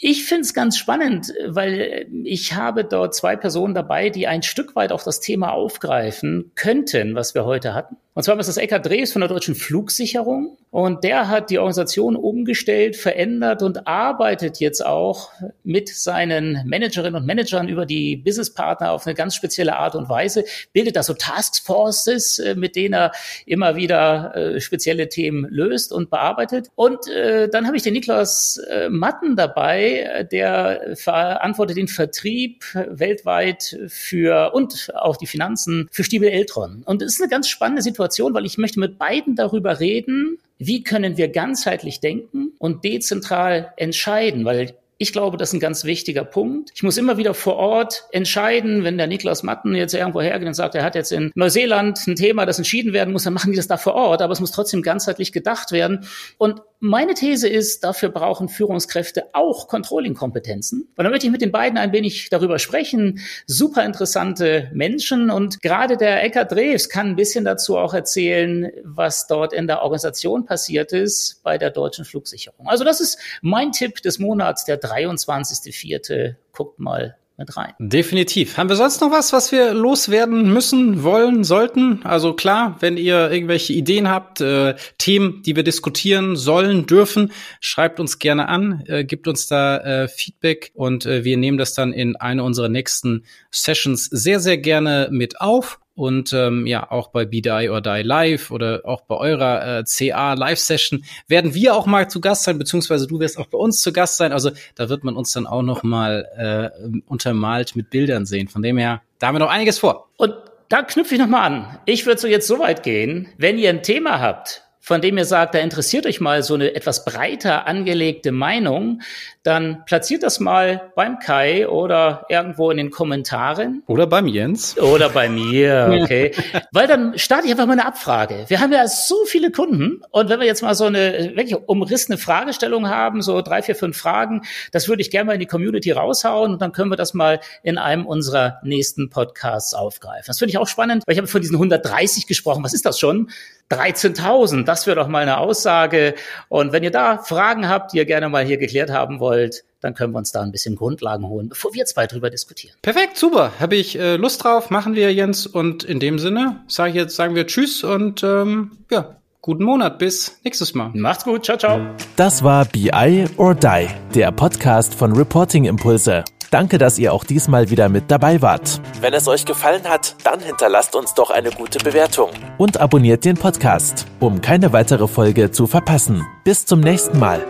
ich 0.00 0.26
finde 0.26 0.42
es 0.42 0.54
ganz 0.54 0.76
spannend, 0.76 1.32
weil 1.46 2.06
ich 2.24 2.54
habe 2.54 2.84
dort 2.84 3.14
zwei 3.14 3.36
Personen 3.36 3.74
dabei, 3.74 4.10
die 4.10 4.26
ein 4.26 4.42
Stück 4.42 4.76
weit 4.76 4.92
auch 4.92 5.02
das 5.02 5.20
Thema 5.20 5.52
aufgreifen 5.52 6.52
könnten, 6.54 7.14
was 7.14 7.34
wir 7.34 7.44
heute 7.44 7.74
hatten. 7.74 7.96
Und 8.14 8.22
zwar 8.22 8.38
ist 8.38 8.46
das 8.46 8.58
Eckhard 8.58 8.86
Drees 8.86 9.12
von 9.12 9.20
der 9.20 9.28
Deutschen 9.28 9.56
Flugsicherung. 9.56 10.56
Und 10.70 11.02
der 11.02 11.28
hat 11.28 11.50
die 11.50 11.58
Organisation 11.58 12.14
umgestellt, 12.14 12.96
verändert 12.96 13.62
und 13.62 13.88
arbeitet 13.88 14.58
jetzt 14.58 14.84
auch 14.84 15.30
mit 15.64 15.88
seinen 15.88 16.62
Managerinnen 16.64 17.16
und 17.16 17.26
Managern 17.26 17.68
über 17.68 17.86
die 17.86 18.16
Businesspartner 18.16 18.92
auf 18.92 19.06
eine 19.06 19.14
ganz 19.14 19.34
spezielle 19.34 19.76
Art 19.76 19.96
und 19.96 20.08
Weise, 20.08 20.44
bildet 20.72 20.94
da 20.94 21.02
so 21.02 21.14
Taskforces, 21.14 22.38
äh, 22.38 22.54
mit 22.54 22.76
denen 22.76 22.94
er 22.94 23.12
immer 23.46 23.74
wieder 23.74 24.34
äh, 24.36 24.60
spezielle 24.60 25.08
Themen 25.08 25.46
löst 25.50 25.92
und 25.92 26.10
bearbeitet. 26.10 26.68
Und 26.76 27.08
äh, 27.08 27.48
dann 27.48 27.66
habe 27.66 27.76
ich 27.76 27.82
den 27.82 27.94
Niklas 27.94 28.60
Matten 28.90 29.36
dabei, 29.36 30.26
der 30.30 30.94
verantwortet 30.94 31.76
den 31.76 31.88
Vertrieb 31.88 32.64
weltweit 32.74 33.78
für 33.88 34.52
und 34.54 34.92
auch 34.94 35.16
die 35.16 35.26
Finanzen 35.26 35.88
für 35.90 36.04
Stiebel 36.04 36.28
Eltron. 36.28 36.82
Und 36.84 37.02
es 37.02 37.14
ist 37.14 37.20
eine 37.20 37.30
ganz 37.30 37.48
spannende 37.48 37.82
Situation 37.82 38.03
Situation, 38.04 38.34
weil 38.34 38.44
ich 38.44 38.58
möchte 38.58 38.80
mit 38.80 38.98
beiden 38.98 39.34
darüber 39.34 39.80
reden, 39.80 40.38
wie 40.58 40.82
können 40.82 41.16
wir 41.16 41.28
ganzheitlich 41.28 42.00
denken 42.00 42.52
und 42.58 42.84
dezentral 42.84 43.72
entscheiden, 43.76 44.44
weil 44.44 44.74
ich 44.98 45.12
glaube, 45.12 45.36
das 45.36 45.50
ist 45.50 45.54
ein 45.54 45.60
ganz 45.60 45.84
wichtiger 45.84 46.24
Punkt. 46.24 46.70
Ich 46.74 46.82
muss 46.82 46.96
immer 46.96 47.16
wieder 47.16 47.34
vor 47.34 47.56
Ort 47.56 48.04
entscheiden, 48.12 48.84
wenn 48.84 48.96
der 48.96 49.06
Niklas 49.06 49.42
Matten 49.42 49.74
jetzt 49.74 49.94
irgendwo 49.94 50.20
hergeht 50.20 50.46
und 50.46 50.54
sagt, 50.54 50.74
er 50.74 50.84
hat 50.84 50.94
jetzt 50.94 51.10
in 51.10 51.32
Neuseeland 51.34 52.06
ein 52.06 52.16
Thema, 52.16 52.46
das 52.46 52.58
entschieden 52.58 52.92
werden 52.92 53.12
muss, 53.12 53.24
dann 53.24 53.34
machen 53.34 53.50
die 53.50 53.56
das 53.56 53.66
da 53.66 53.76
vor 53.76 53.94
Ort, 53.94 54.22
aber 54.22 54.32
es 54.32 54.40
muss 54.40 54.52
trotzdem 54.52 54.82
ganzheitlich 54.82 55.32
gedacht 55.32 55.72
werden. 55.72 56.06
Und 56.38 56.62
meine 56.78 57.14
These 57.14 57.48
ist, 57.48 57.82
dafür 57.82 58.10
brauchen 58.10 58.48
Führungskräfte 58.48 59.24
auch 59.32 59.68
Controlling-Kompetenzen. 59.68 60.82
Und 60.82 61.02
dann 61.02 61.10
möchte 61.10 61.26
ich 61.26 61.32
mit 61.32 61.40
den 61.40 61.50
beiden 61.50 61.78
ein 61.78 61.92
wenig 61.92 62.28
darüber 62.30 62.58
sprechen. 62.58 63.20
Super 63.46 63.84
interessante 63.84 64.70
Menschen 64.74 65.30
und 65.30 65.62
gerade 65.62 65.96
der 65.96 66.22
Eckhard 66.22 66.52
Drews 66.52 66.88
kann 66.88 67.08
ein 67.08 67.16
bisschen 67.16 67.44
dazu 67.44 67.78
auch 67.78 67.94
erzählen, 67.94 68.70
was 68.84 69.26
dort 69.26 69.52
in 69.52 69.66
der 69.66 69.82
Organisation 69.82 70.44
passiert 70.44 70.92
ist 70.92 71.42
bei 71.42 71.58
der 71.58 71.70
deutschen 71.70 72.04
Flugsicherung. 72.04 72.68
Also 72.68 72.84
das 72.84 73.00
ist 73.00 73.18
mein 73.40 73.72
Tipp 73.72 74.02
des 74.02 74.18
Monats, 74.18 74.64
der 74.66 74.76
23.04. 74.84 76.36
Guckt 76.52 76.78
mal 76.78 77.16
mit 77.36 77.56
rein. 77.56 77.72
Definitiv. 77.78 78.58
Haben 78.58 78.68
wir 78.68 78.76
sonst 78.76 79.00
noch 79.00 79.10
was, 79.10 79.32
was 79.32 79.50
wir 79.50 79.74
loswerden 79.74 80.52
müssen, 80.52 81.02
wollen, 81.02 81.42
sollten? 81.42 82.00
Also 82.04 82.34
klar, 82.34 82.76
wenn 82.80 82.96
ihr 82.96 83.30
irgendwelche 83.30 83.72
Ideen 83.72 84.08
habt, 84.08 84.40
äh, 84.40 84.76
Themen, 84.98 85.42
die 85.42 85.56
wir 85.56 85.64
diskutieren 85.64 86.36
sollen, 86.36 86.86
dürfen, 86.86 87.32
schreibt 87.60 87.98
uns 87.98 88.18
gerne 88.20 88.48
an, 88.48 88.84
äh, 88.86 89.04
gibt 89.04 89.26
uns 89.26 89.48
da 89.48 89.78
äh, 89.78 90.08
Feedback 90.08 90.70
und 90.74 91.06
äh, 91.06 91.24
wir 91.24 91.36
nehmen 91.36 91.58
das 91.58 91.74
dann 91.74 91.92
in 91.92 92.14
eine 92.16 92.44
unserer 92.44 92.68
nächsten 92.68 93.24
Sessions 93.50 94.04
sehr, 94.04 94.38
sehr 94.38 94.58
gerne 94.58 95.08
mit 95.10 95.40
auf. 95.40 95.80
Und 95.94 96.32
ähm, 96.32 96.66
ja, 96.66 96.90
auch 96.90 97.08
bei 97.08 97.24
Be 97.24 97.40
Die 97.40 97.68
or 97.70 97.80
Die 97.80 98.02
Live 98.02 98.50
oder 98.50 98.82
auch 98.84 99.02
bei 99.02 99.16
eurer 99.16 99.78
äh, 99.78 99.84
CA 99.84 100.34
Live 100.34 100.58
Session 100.58 101.04
werden 101.28 101.54
wir 101.54 101.76
auch 101.76 101.86
mal 101.86 102.10
zu 102.10 102.20
Gast 102.20 102.42
sein, 102.44 102.58
beziehungsweise 102.58 103.06
du 103.06 103.20
wirst 103.20 103.38
auch 103.38 103.46
bei 103.46 103.58
uns 103.58 103.80
zu 103.80 103.92
Gast 103.92 104.16
sein. 104.16 104.32
Also 104.32 104.50
da 104.74 104.88
wird 104.88 105.04
man 105.04 105.16
uns 105.16 105.30
dann 105.32 105.46
auch 105.46 105.62
noch 105.62 105.84
mal 105.84 106.72
äh, 106.82 107.00
untermalt 107.06 107.76
mit 107.76 107.90
Bildern 107.90 108.26
sehen. 108.26 108.48
Von 108.48 108.62
dem 108.62 108.76
her, 108.76 109.02
da 109.20 109.28
haben 109.28 109.36
wir 109.36 109.40
noch 109.40 109.50
einiges 109.50 109.78
vor. 109.78 110.08
Und 110.16 110.34
da 110.68 110.82
knüpfe 110.82 111.14
ich 111.14 111.20
noch 111.20 111.28
mal 111.28 111.44
an. 111.44 111.78
Ich 111.84 112.06
würde 112.06 112.20
so 112.20 112.26
jetzt 112.26 112.48
so 112.48 112.58
weit 112.58 112.82
gehen, 112.82 113.28
wenn 113.38 113.58
ihr 113.58 113.70
ein 113.70 113.84
Thema 113.84 114.20
habt, 114.20 114.64
von 114.80 115.00
dem 115.00 115.16
ihr 115.16 115.24
sagt, 115.24 115.54
da 115.54 115.60
interessiert 115.60 116.06
euch 116.06 116.20
mal 116.20 116.42
so 116.42 116.54
eine 116.54 116.74
etwas 116.74 117.04
breiter 117.04 117.66
angelegte 117.66 118.32
Meinung, 118.32 119.00
dann 119.44 119.84
platziert 119.84 120.22
das 120.22 120.40
mal 120.40 120.90
beim 120.96 121.18
Kai 121.18 121.68
oder 121.68 122.24
irgendwo 122.30 122.70
in 122.70 122.78
den 122.78 122.90
Kommentaren. 122.90 123.82
Oder 123.86 124.06
beim 124.06 124.26
Jens. 124.26 124.78
Oder 124.78 125.10
bei 125.10 125.28
mir, 125.28 126.00
okay. 126.02 126.32
Weil 126.72 126.86
dann 126.86 127.18
starte 127.18 127.44
ich 127.44 127.52
einfach 127.52 127.66
mal 127.66 127.74
eine 127.74 127.84
Abfrage. 127.84 128.46
Wir 128.48 128.60
haben 128.60 128.72
ja 128.72 128.88
so 128.88 129.26
viele 129.26 129.50
Kunden 129.50 130.00
und 130.10 130.30
wenn 130.30 130.40
wir 130.40 130.46
jetzt 130.46 130.62
mal 130.62 130.74
so 130.74 130.86
eine 130.86 131.32
wirklich 131.36 131.56
umrissene 131.66 132.16
Fragestellung 132.16 132.88
haben, 132.88 133.20
so 133.20 133.42
drei, 133.42 133.60
vier, 133.60 133.76
fünf 133.76 133.98
Fragen, 133.98 134.42
das 134.72 134.88
würde 134.88 135.02
ich 135.02 135.10
gerne 135.10 135.26
mal 135.26 135.34
in 135.34 135.40
die 135.40 135.46
Community 135.46 135.92
raushauen 135.92 136.54
und 136.54 136.62
dann 136.62 136.72
können 136.72 136.90
wir 136.90 136.96
das 136.96 137.12
mal 137.12 137.38
in 137.62 137.76
einem 137.76 138.06
unserer 138.06 138.60
nächsten 138.62 139.10
Podcasts 139.10 139.74
aufgreifen. 139.74 140.24
Das 140.26 140.38
finde 140.38 140.52
ich 140.52 140.58
auch 140.58 140.68
spannend, 140.68 141.02
weil 141.06 141.12
ich 141.12 141.18
habe 141.18 141.28
von 141.28 141.42
diesen 141.42 141.56
130 141.56 142.26
gesprochen. 142.26 142.64
Was 142.64 142.72
ist 142.72 142.86
das 142.86 142.98
schon? 142.98 143.28
13.000, 143.70 144.64
das 144.64 144.86
wäre 144.86 144.96
doch 144.96 145.08
mal 145.08 145.22
eine 145.22 145.38
Aussage. 145.38 146.14
Und 146.48 146.72
wenn 146.72 146.82
ihr 146.82 146.90
da 146.90 147.18
Fragen 147.18 147.68
habt, 147.68 147.92
die 147.92 147.98
ihr 147.98 148.04
gerne 148.04 148.28
mal 148.28 148.44
hier 148.44 148.58
geklärt 148.58 148.90
haben 148.90 149.20
wollt, 149.20 149.33
wollt, 149.34 149.64
dann 149.80 149.94
können 149.94 150.12
wir 150.12 150.18
uns 150.18 150.32
da 150.32 150.42
ein 150.42 150.52
bisschen 150.52 150.76
Grundlagen 150.76 151.28
holen, 151.28 151.48
bevor 151.48 151.74
wir 151.74 151.84
zwei 151.84 152.06
drüber 152.06 152.30
diskutieren. 152.30 152.76
Perfekt, 152.80 153.16
super. 153.18 153.52
Habe 153.60 153.76
ich 153.76 153.98
äh, 153.98 154.16
Lust 154.16 154.42
drauf, 154.42 154.70
machen 154.70 154.94
wir, 154.94 155.12
Jens. 155.12 155.46
Und 155.46 155.84
in 155.84 156.00
dem 156.00 156.18
Sinne 156.18 156.60
sage 156.68 156.90
ich 156.90 156.96
jetzt, 156.96 157.16
sagen 157.16 157.34
wir 157.34 157.46
Tschüss 157.46 157.84
und 157.84 158.22
ähm, 158.22 158.78
ja, 158.90 159.16
guten 159.42 159.64
Monat. 159.64 159.98
Bis 159.98 160.40
nächstes 160.42 160.74
Mal. 160.74 160.90
Macht's 160.94 161.24
gut. 161.24 161.44
Ciao, 161.44 161.58
ciao. 161.58 161.80
Das 162.16 162.42
war 162.42 162.64
BI 162.64 163.26
or 163.36 163.54
Die, 163.54 163.88
der 164.14 164.32
Podcast 164.32 164.94
von 164.94 165.12
Reporting 165.12 165.64
Impulse. 165.64 166.24
Danke, 166.50 166.78
dass 166.78 167.00
ihr 167.00 167.12
auch 167.12 167.24
diesmal 167.24 167.68
wieder 167.68 167.88
mit 167.88 168.04
dabei 168.12 168.40
wart. 168.40 168.80
Wenn 169.00 169.12
es 169.12 169.26
euch 169.26 169.44
gefallen 169.44 169.82
hat, 169.88 170.14
dann 170.22 170.38
hinterlasst 170.38 170.94
uns 170.94 171.12
doch 171.12 171.30
eine 171.30 171.50
gute 171.50 171.80
Bewertung. 171.80 172.30
Und 172.58 172.80
abonniert 172.80 173.24
den 173.24 173.36
Podcast, 173.36 174.06
um 174.20 174.40
keine 174.40 174.72
weitere 174.72 175.08
Folge 175.08 175.50
zu 175.50 175.66
verpassen. 175.66 176.24
Bis 176.44 176.64
zum 176.64 176.78
nächsten 176.78 177.18
Mal. 177.18 177.44